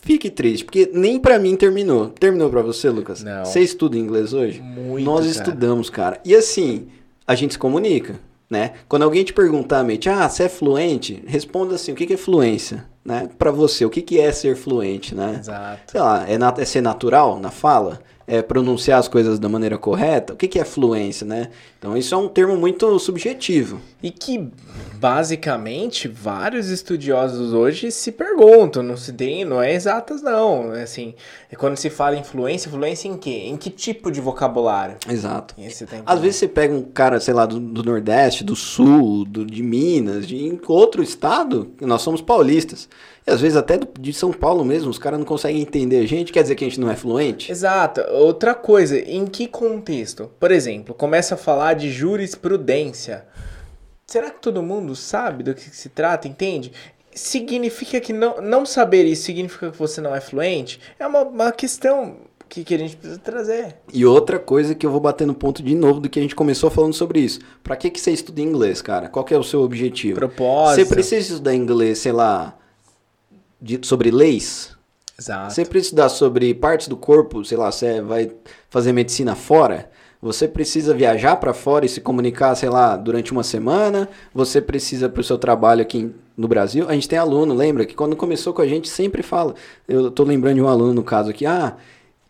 fique 0.01 0.29
triste, 0.29 0.65
porque 0.65 0.89
nem 0.93 1.19
pra 1.19 1.39
mim 1.39 1.55
terminou. 1.55 2.09
Terminou 2.09 2.49
pra 2.49 2.61
você, 2.61 2.89
Lucas? 2.89 3.23
Não. 3.23 3.45
Você 3.45 3.61
estuda 3.61 3.97
inglês 3.97 4.33
hoje? 4.33 4.61
Muito, 4.61 5.05
Nós 5.05 5.21
cara. 5.21 5.29
estudamos, 5.29 5.89
cara. 5.89 6.19
E 6.25 6.35
assim, 6.35 6.87
a 7.25 7.35
gente 7.35 7.53
se 7.53 7.59
comunica, 7.59 8.19
né? 8.49 8.73
Quando 8.89 9.03
alguém 9.03 9.23
te 9.23 9.33
perguntar, 9.33 9.83
mate, 9.83 10.09
ah, 10.09 10.27
você 10.27 10.43
é 10.43 10.49
fluente? 10.49 11.23
Responda 11.25 11.75
assim, 11.75 11.91
o 11.91 11.95
que 11.95 12.05
que 12.05 12.13
é 12.13 12.17
fluência? 12.17 12.85
Né? 13.03 13.29
Pra 13.37 13.49
você, 13.51 13.83
o 13.85 13.89
que 13.89 14.01
que 14.01 14.19
é 14.19 14.31
ser 14.31 14.55
fluente, 14.55 15.15
né? 15.15 15.37
Exato. 15.39 15.91
sei 15.91 16.01
lá, 16.01 16.25
é, 16.29 16.61
é 16.61 16.65
ser 16.65 16.81
natural 16.81 17.39
na 17.39 17.49
fala? 17.49 17.99
É 18.27 18.41
pronunciar 18.41 18.99
as 18.99 19.07
coisas 19.07 19.39
da 19.39 19.49
maneira 19.49 19.77
correta? 19.77 20.33
O 20.33 20.35
que, 20.35 20.47
que 20.47 20.59
é 20.59 20.63
fluência, 20.63 21.25
né? 21.25 21.49
Então, 21.77 21.97
isso 21.97 22.13
é 22.13 22.17
um 22.17 22.27
termo 22.27 22.55
muito 22.55 22.97
subjetivo. 22.99 23.81
E 24.03 24.11
que, 24.11 24.49
basicamente, 24.95 26.07
vários 26.07 26.69
estudiosos 26.69 27.53
hoje 27.53 27.91
se 27.91 28.11
perguntam, 28.11 28.83
não 28.83 28.95
se 28.95 29.11
tem, 29.13 29.43
não 29.43 29.61
é 29.61 29.73
exatas 29.73 30.21
não, 30.21 30.73
é 30.73 30.83
assim, 30.83 31.13
é 31.51 31.55
quando 31.55 31.75
se 31.77 31.89
fala 31.89 32.15
em 32.15 32.23
fluência, 32.23 32.69
fluência 32.69 33.07
em 33.07 33.17
quê? 33.17 33.43
Em 33.45 33.57
que 33.57 33.69
tipo 33.69 34.11
de 34.11 34.21
vocabulário? 34.21 34.97
Exato. 35.09 35.55
Às 36.05 36.19
vezes 36.19 36.37
você 36.37 36.47
pega 36.47 36.73
um 36.73 36.83
cara, 36.83 37.19
sei 37.19 37.33
lá, 37.33 37.45
do, 37.45 37.59
do 37.59 37.83
Nordeste, 37.83 38.43
do 38.43 38.55
Sul, 38.55 39.25
do, 39.25 39.45
de 39.45 39.61
Minas, 39.63 40.27
de 40.27 40.59
outro 40.67 41.01
estado, 41.01 41.71
nós 41.81 42.01
somos 42.01 42.21
paulistas. 42.21 42.87
E 43.25 43.31
às 43.31 43.39
vezes 43.39 43.55
até 43.55 43.79
de 43.99 44.13
São 44.13 44.31
Paulo 44.31 44.65
mesmo, 44.65 44.89
os 44.89 44.97
caras 44.97 45.19
não 45.19 45.25
conseguem 45.25 45.61
entender 45.61 45.97
a 45.97 46.07
gente, 46.07 46.31
quer 46.31 46.41
dizer 46.41 46.55
que 46.55 46.65
a 46.65 46.67
gente 46.67 46.79
não 46.79 46.89
é 46.89 46.95
fluente? 46.95 47.51
Exato. 47.51 48.01
Outra 48.11 48.55
coisa, 48.55 48.97
em 48.99 49.25
que 49.25 49.47
contexto? 49.47 50.31
Por 50.39 50.51
exemplo, 50.51 50.95
começa 50.95 51.35
a 51.35 51.37
falar 51.37 51.73
de 51.73 51.91
jurisprudência. 51.91 53.25
Será 54.07 54.29
que 54.29 54.41
todo 54.41 54.63
mundo 54.63 54.95
sabe 54.95 55.43
do 55.43 55.53
que 55.53 55.61
se 55.61 55.89
trata, 55.89 56.27
entende? 56.27 56.71
Significa 57.13 57.99
que 58.01 58.11
não, 58.11 58.41
não 58.41 58.65
saber 58.65 59.05
isso 59.05 59.23
significa 59.23 59.69
que 59.69 59.77
você 59.77 60.01
não 60.01 60.15
é 60.15 60.19
fluente? 60.19 60.79
É 60.97 61.05
uma, 61.05 61.21
uma 61.21 61.51
questão 61.51 62.17
que, 62.51 62.65
que 62.65 62.75
a 62.75 62.77
gente 62.77 62.97
precisa 62.97 63.19
trazer. 63.19 63.77
E 63.93 64.05
outra 64.05 64.37
coisa 64.37 64.75
que 64.75 64.85
eu 64.85 64.91
vou 64.91 64.99
bater 64.99 65.25
no 65.25 65.33
ponto 65.33 65.63
de 65.63 65.73
novo 65.73 66.01
do 66.01 66.09
que 66.09 66.19
a 66.19 66.21
gente 66.21 66.35
começou 66.35 66.69
falando 66.69 66.93
sobre 66.93 67.21
isso. 67.21 67.39
Pra 67.63 67.77
que, 67.77 67.89
que 67.89 68.01
você 68.01 68.11
estuda 68.11 68.41
inglês, 68.41 68.81
cara? 68.81 69.07
Qual 69.07 69.23
que 69.23 69.33
é 69.33 69.37
o 69.37 69.43
seu 69.43 69.61
objetivo? 69.61 70.15
Propósito. 70.15 70.85
Você 70.85 70.93
precisa 70.93 71.33
estudar 71.33 71.55
inglês, 71.55 71.99
sei 71.99 72.11
lá, 72.11 72.57
de- 73.61 73.79
sobre 73.83 74.09
leis? 74.11 74.75
Exato. 75.19 75.53
Você 75.53 75.63
precisa 75.65 75.87
estudar 75.89 76.09
sobre 76.09 76.53
partes 76.53 76.87
do 76.87 76.97
corpo, 76.97 77.45
sei 77.45 77.57
lá, 77.57 77.71
você 77.71 78.01
vai 78.01 78.31
fazer 78.69 78.91
medicina 78.91 79.35
fora? 79.35 79.89
Você 80.21 80.47
precisa 80.47 80.93
viajar 80.93 81.35
para 81.37 81.53
fora 81.53 81.85
e 81.85 81.89
se 81.89 81.99
comunicar, 81.99 82.53
sei 82.55 82.69
lá, 82.69 82.95
durante 82.95 83.31
uma 83.31 83.41
semana? 83.43 84.07
Você 84.33 84.61
precisa 84.61 85.09
para 85.09 85.21
o 85.21 85.23
seu 85.23 85.37
trabalho 85.37 85.81
aqui 85.81 86.11
no 86.37 86.47
Brasil? 86.47 86.85
A 86.87 86.93
gente 86.93 87.09
tem 87.09 87.17
aluno, 87.17 87.53
lembra? 87.55 87.85
Que 87.85 87.95
quando 87.95 88.15
começou 88.15 88.53
com 88.53 88.61
a 88.61 88.67
gente 88.67 88.87
sempre 88.87 89.23
fala. 89.23 89.55
Eu 89.87 90.11
tô 90.11 90.23
lembrando 90.23 90.55
de 90.55 90.61
um 90.61 90.67
aluno 90.67 90.93
no 90.93 91.03
caso 91.03 91.29
aqui, 91.31 91.45
ah. 91.45 91.75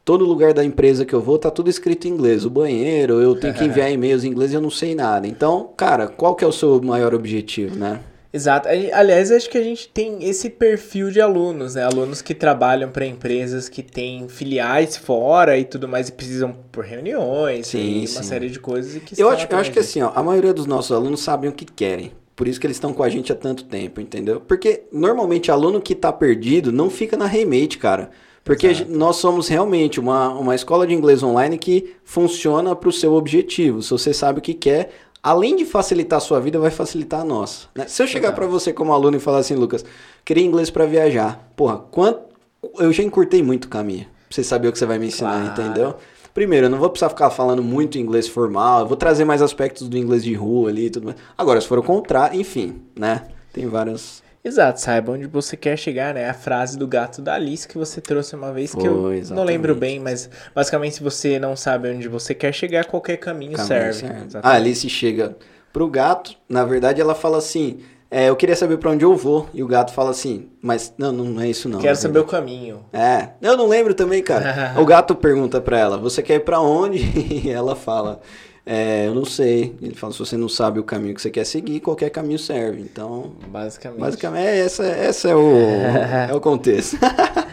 Todo 0.05 0.25
lugar 0.25 0.53
da 0.53 0.63
empresa 0.65 1.05
que 1.05 1.13
eu 1.13 1.21
vou 1.21 1.37
tá 1.37 1.51
tudo 1.51 1.69
escrito 1.69 2.07
em 2.07 2.11
inglês. 2.11 2.43
O 2.45 2.49
banheiro, 2.49 3.21
eu 3.21 3.35
tenho 3.39 3.53
que 3.53 3.63
enviar 3.65 3.91
e-mails 3.91 4.23
em 4.23 4.29
inglês 4.29 4.51
e 4.51 4.55
eu 4.55 4.61
não 4.61 4.71
sei 4.71 4.95
nada. 4.95 5.27
Então, 5.27 5.69
cara, 5.77 6.07
qual 6.07 6.33
que 6.33 6.43
é 6.43 6.47
o 6.47 6.51
seu 6.51 6.81
maior 6.81 7.13
objetivo, 7.13 7.75
né? 7.77 7.99
Exato. 8.33 8.69
Ali- 8.69 8.91
Aliás, 8.93 9.29
acho 9.31 9.49
que 9.49 9.57
a 9.57 9.63
gente 9.63 9.89
tem 9.89 10.23
esse 10.23 10.49
perfil 10.49 11.11
de 11.11 11.19
alunos, 11.19 11.75
né? 11.75 11.83
Alunos 11.83 12.21
que 12.21 12.33
trabalham 12.33 12.89
para 12.89 13.05
empresas 13.05 13.67
que 13.67 13.83
têm 13.83 14.27
filiais 14.29 14.95
fora 14.95 15.57
e 15.57 15.65
tudo 15.65 15.87
mais 15.87 16.07
e 16.09 16.13
precisam 16.13 16.55
por 16.71 16.85
reuniões 16.85 17.67
Sim, 17.67 17.79
e 17.79 17.99
uma 18.01 18.07
sim. 18.07 18.23
série 18.23 18.49
de 18.49 18.59
coisas. 18.59 19.01
Que 19.03 19.21
Eu 19.21 19.29
acho, 19.29 19.47
eu 19.49 19.57
acho 19.57 19.71
que 19.71 19.79
assim, 19.79 20.01
ó, 20.01 20.11
a 20.15 20.23
maioria 20.23 20.53
dos 20.53 20.65
nossos 20.65 20.91
alunos 20.91 21.19
sabem 21.21 21.49
o 21.49 21.53
que 21.53 21.65
querem. 21.65 22.11
Por 22.35 22.47
isso 22.47 22.59
que 22.59 22.65
eles 22.65 22.77
estão 22.77 22.93
com 22.93 23.03
a 23.03 23.09
gente 23.09 23.31
há 23.31 23.35
tanto 23.35 23.65
tempo, 23.65 23.99
entendeu? 23.99 24.39
Porque 24.39 24.83
normalmente 24.91 25.51
aluno 25.51 25.81
que 25.81 25.93
tá 25.93 26.11
perdido 26.11 26.71
não 26.71 26.89
fica 26.89 27.17
na 27.17 27.25
Remate, 27.25 27.77
cara. 27.77 28.09
Porque 28.43 28.73
gente- 28.73 28.89
nós 28.89 29.17
somos 29.17 29.47
realmente 29.47 29.99
uma, 29.99 30.29
uma 30.33 30.55
escola 30.55 30.87
de 30.87 30.93
inglês 30.93 31.21
online 31.21 31.57
que 31.59 31.93
funciona 32.03 32.75
para 32.75 32.89
o 32.89 32.91
seu 32.91 33.13
objetivo. 33.13 33.81
Se 33.83 33.91
você 33.91 34.11
sabe 34.13 34.39
o 34.39 34.41
que 34.41 34.55
quer, 34.55 34.89
além 35.23 35.55
de 35.55 35.65
facilitar 35.65 36.17
a 36.17 36.19
sua 36.21 36.39
vida, 36.39 36.59
vai 36.59 36.71
facilitar 36.71 37.21
a 37.21 37.25
nossa. 37.25 37.67
né? 37.75 37.85
Se 37.87 38.01
eu 38.01 38.07
chegar 38.07 38.31
para 38.33 38.45
você 38.47 38.71
como 38.73 38.93
aluno 38.93 39.17
e 39.17 39.19
falar 39.19 39.39
assim, 39.39 39.55
Lucas, 39.55 39.83
queria 40.25 40.43
inglês 40.45 40.69
para 40.69 40.85
viajar. 40.85 41.51
Porra, 41.55 41.77
quanto... 41.77 42.21
eu 42.79 42.91
já 42.91 43.03
encurtei 43.03 43.41
muito 43.43 43.65
o 43.65 43.69
caminho. 43.69 44.05
Pra 44.05 44.35
você 44.35 44.43
saber 44.43 44.67
o 44.67 44.71
que 44.71 44.79
você 44.79 44.85
vai 44.85 44.97
me 44.97 45.07
ensinar, 45.07 45.53
Claro. 45.53 45.69
entendeu? 45.69 45.95
Primeiro, 46.33 46.67
eu 46.67 46.69
não 46.69 46.77
vou 46.77 46.89
precisar 46.89 47.09
ficar 47.09 47.29
falando 47.29 47.61
muito 47.61 47.97
inglês 47.97 48.25
formal, 48.27 48.81
eu 48.81 48.87
vou 48.87 48.95
trazer 48.95 49.25
mais 49.25 49.41
aspectos 49.41 49.89
do 49.89 49.97
inglês 49.97 50.23
de 50.23 50.33
rua 50.33 50.69
ali 50.69 50.85
e 50.85 50.89
tudo 50.89 51.05
mais. 51.07 51.17
Agora, 51.37 51.59
se 51.59 51.67
for 51.67 51.77
o 51.77 51.83
contrário, 51.83 52.39
enfim, 52.39 52.81
né? 52.97 53.23
Tem 53.51 53.67
várias. 53.67 54.23
Exato, 54.43 54.81
saiba 54.81 55.11
onde 55.11 55.27
você 55.27 55.55
quer 55.55 55.77
chegar, 55.77 56.13
né? 56.13 56.27
A 56.29 56.33
frase 56.33 56.77
do 56.77 56.87
gato 56.87 57.21
da 57.21 57.35
Alice 57.35 57.67
que 57.67 57.77
você 57.77 58.01
trouxe 58.01 58.35
uma 58.35 58.51
vez 58.51 58.73
que 58.73 58.85
eu 58.85 59.01
Foi, 59.03 59.23
não 59.35 59.43
lembro 59.43 59.73
exatamente. 59.73 59.79
bem, 59.79 59.99
mas 59.99 60.29
basicamente 60.53 60.95
se 60.95 61.03
você 61.03 61.37
não 61.39 61.55
sabe 61.55 61.89
onde 61.89 62.07
você 62.07 62.33
quer 62.33 62.51
chegar, 62.51 62.85
qualquer 62.85 63.17
caminho, 63.17 63.51
caminho 63.53 63.67
serve. 63.67 63.99
certo. 63.99 64.15
A 64.15 64.25
Exatamente. 64.25 64.57
Alice 64.61 64.89
chega 64.89 65.35
pro 65.71 65.87
gato, 65.87 66.35
na 66.49 66.65
verdade 66.65 66.99
ela 66.99 67.13
fala 67.13 67.37
assim: 67.37 67.81
é, 68.09 68.27
eu 68.29 68.35
queria 68.35 68.55
saber 68.55 68.77
pra 68.77 68.89
onde 68.91 69.05
eu 69.05 69.15
vou. 69.15 69.47
E 69.53 69.61
o 69.63 69.67
gato 69.67 69.93
fala 69.93 70.09
assim: 70.09 70.49
mas 70.61 70.91
não, 70.97 71.11
não 71.11 71.39
é 71.39 71.47
isso 71.47 71.69
não. 71.69 71.79
Quero 71.79 71.95
saber 71.95 72.19
o 72.19 72.25
caminho. 72.25 72.83
É, 72.91 73.29
eu 73.41 73.55
não 73.55 73.67
lembro 73.67 73.93
também, 73.93 74.23
cara. 74.23 74.73
o 74.81 74.85
gato 74.85 75.13
pergunta 75.15 75.61
pra 75.61 75.77
ela: 75.77 75.97
você 75.97 76.21
quer 76.23 76.35
ir 76.35 76.39
pra 76.43 76.59
onde? 76.59 76.97
E 77.45 77.49
ela 77.49 77.75
fala: 77.75 78.19
é, 78.73 79.07
eu 79.07 79.13
não 79.13 79.25
sei. 79.25 79.75
Ele 79.81 79.93
fala: 79.95 80.13
se 80.13 80.19
você 80.19 80.37
não 80.37 80.47
sabe 80.47 80.79
o 80.79 80.83
caminho 80.83 81.13
que 81.13 81.21
você 81.21 81.29
quer 81.29 81.43
seguir, 81.45 81.79
qualquer 81.81 82.09
caminho 82.09 82.39
serve. 82.39 82.81
Então, 82.81 83.33
Basicamente. 83.47 83.99
Basicamente, 83.99 84.45
é, 84.47 84.59
essa, 84.59 84.85
essa 84.85 85.29
é, 85.29 85.35
o, 85.35 85.51
é 86.29 86.33
o 86.33 86.39
contexto. 86.39 86.97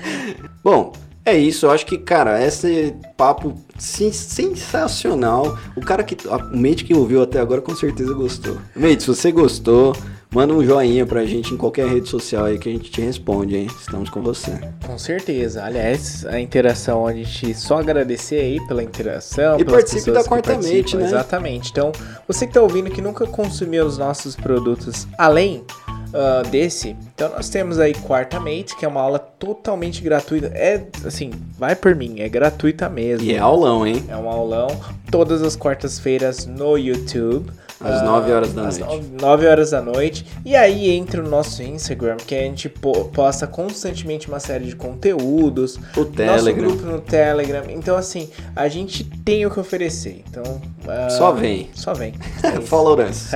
Bom, 0.62 0.92
é 1.24 1.36
isso. 1.36 1.66
Eu 1.66 1.70
acho 1.70 1.84
que, 1.86 1.98
cara, 1.98 2.44
esse 2.44 2.94
papo 3.16 3.54
sen- 3.78 4.12
sensacional. 4.12 5.58
O 5.76 5.80
cara 5.80 6.02
que. 6.02 6.16
a- 6.28 6.36
O 6.36 6.56
mate 6.56 6.84
que 6.84 6.94
ouviu 6.94 7.22
até 7.22 7.40
agora 7.40 7.60
com 7.60 7.74
certeza 7.74 8.12
gostou. 8.14 8.58
Mate, 8.76 9.02
se 9.02 9.08
você 9.08 9.32
gostou, 9.32 9.94
manda 10.30 10.52
um 10.52 10.64
joinha 10.64 11.06
pra 11.06 11.24
gente 11.24 11.54
em 11.54 11.56
qualquer 11.56 11.88
rede 11.88 12.08
social 12.08 12.44
aí 12.44 12.58
que 12.58 12.68
a 12.68 12.72
gente 12.72 12.90
te 12.90 13.00
responde, 13.00 13.56
hein? 13.56 13.68
Estamos 13.78 14.10
com 14.10 14.22
você. 14.22 14.58
Com 14.86 14.98
certeza. 14.98 15.64
Aliás, 15.64 16.24
a 16.26 16.38
interação, 16.40 17.06
a 17.06 17.12
gente 17.12 17.54
só 17.54 17.78
agradecer 17.78 18.40
aí 18.40 18.66
pela 18.66 18.82
interação. 18.82 19.58
E 19.58 19.64
participe 19.64 20.10
da 20.10 20.22
que 20.22 20.28
Quarta 20.28 20.52
participam. 20.52 20.76
Mente, 20.76 20.96
né? 20.96 21.04
Exatamente. 21.04 21.70
Então, 21.70 21.92
você 22.26 22.46
que 22.46 22.52
tá 22.52 22.62
ouvindo 22.62 22.90
que 22.90 23.00
nunca 23.00 23.26
consumiu 23.26 23.86
os 23.86 23.98
nossos 23.98 24.36
produtos 24.36 25.06
além 25.16 25.64
ah, 26.12 26.42
desse, 26.50 26.96
então 27.14 27.28
nós 27.30 27.50
temos 27.50 27.78
aí 27.78 27.92
Quarta 27.92 28.40
Mate, 28.40 28.74
que 28.76 28.84
é 28.84 28.88
uma 28.88 29.00
aula 29.00 29.18
totalmente 29.18 30.00
gratuita. 30.02 30.46
É 30.54 30.82
assim, 31.04 31.30
vai 31.58 31.76
por 31.76 31.94
mim, 31.94 32.20
é 32.20 32.28
gratuita 32.28 32.88
mesmo. 32.88 33.26
E 33.26 33.34
é 33.34 33.38
aulão, 33.38 33.86
hein? 33.86 34.02
É 34.08 34.16
um 34.16 34.28
aulão 34.28 34.68
todas 35.10 35.42
as 35.42 35.54
quartas-feiras 35.54 36.46
no 36.46 36.78
YouTube. 36.78 37.50
Às 37.80 38.00
Ah, 38.02 38.04
9 38.04 38.32
horas 38.32 38.52
da 38.52 38.66
às 38.66 38.78
noite. 38.78 39.12
9 39.20 39.46
horas 39.46 39.70
da 39.70 39.80
noite. 39.80 40.26
E 40.44 40.56
aí 40.56 40.90
entra 40.90 41.22
o 41.24 41.28
nosso 41.28 41.62
Instagram, 41.62 42.16
que 42.16 42.34
a 42.34 42.40
gente 42.40 42.68
po- 42.68 43.04
posta 43.06 43.46
constantemente 43.46 44.26
uma 44.28 44.40
série 44.40 44.64
de 44.66 44.74
conteúdos. 44.74 45.76
O 45.96 46.00
Nosso 46.00 46.10
Telegram. 46.12 46.68
grupo 46.68 46.82
no 46.86 47.00
Telegram. 47.00 47.62
Então, 47.70 47.96
assim, 47.96 48.28
a 48.56 48.66
gente 48.68 49.04
tem 49.04 49.46
o 49.46 49.50
que 49.50 49.60
oferecer. 49.60 50.22
Então. 50.28 50.60
ah, 50.88 51.08
Só 51.10 51.30
vem. 51.32 51.70
Só 51.74 51.94
vem. 51.94 52.14
É. 52.42 52.60
Follow 52.60 52.98
us. 53.00 53.30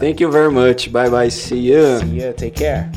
Thank 0.00 0.22
you 0.22 0.30
very 0.30 0.52
much. 0.52 0.88
Bye 0.88 1.10
bye. 1.10 1.30
See 1.30 1.70
ya. 1.72 1.98
See 1.98 2.18
ya, 2.18 2.32
take 2.32 2.52
care. 2.52 2.88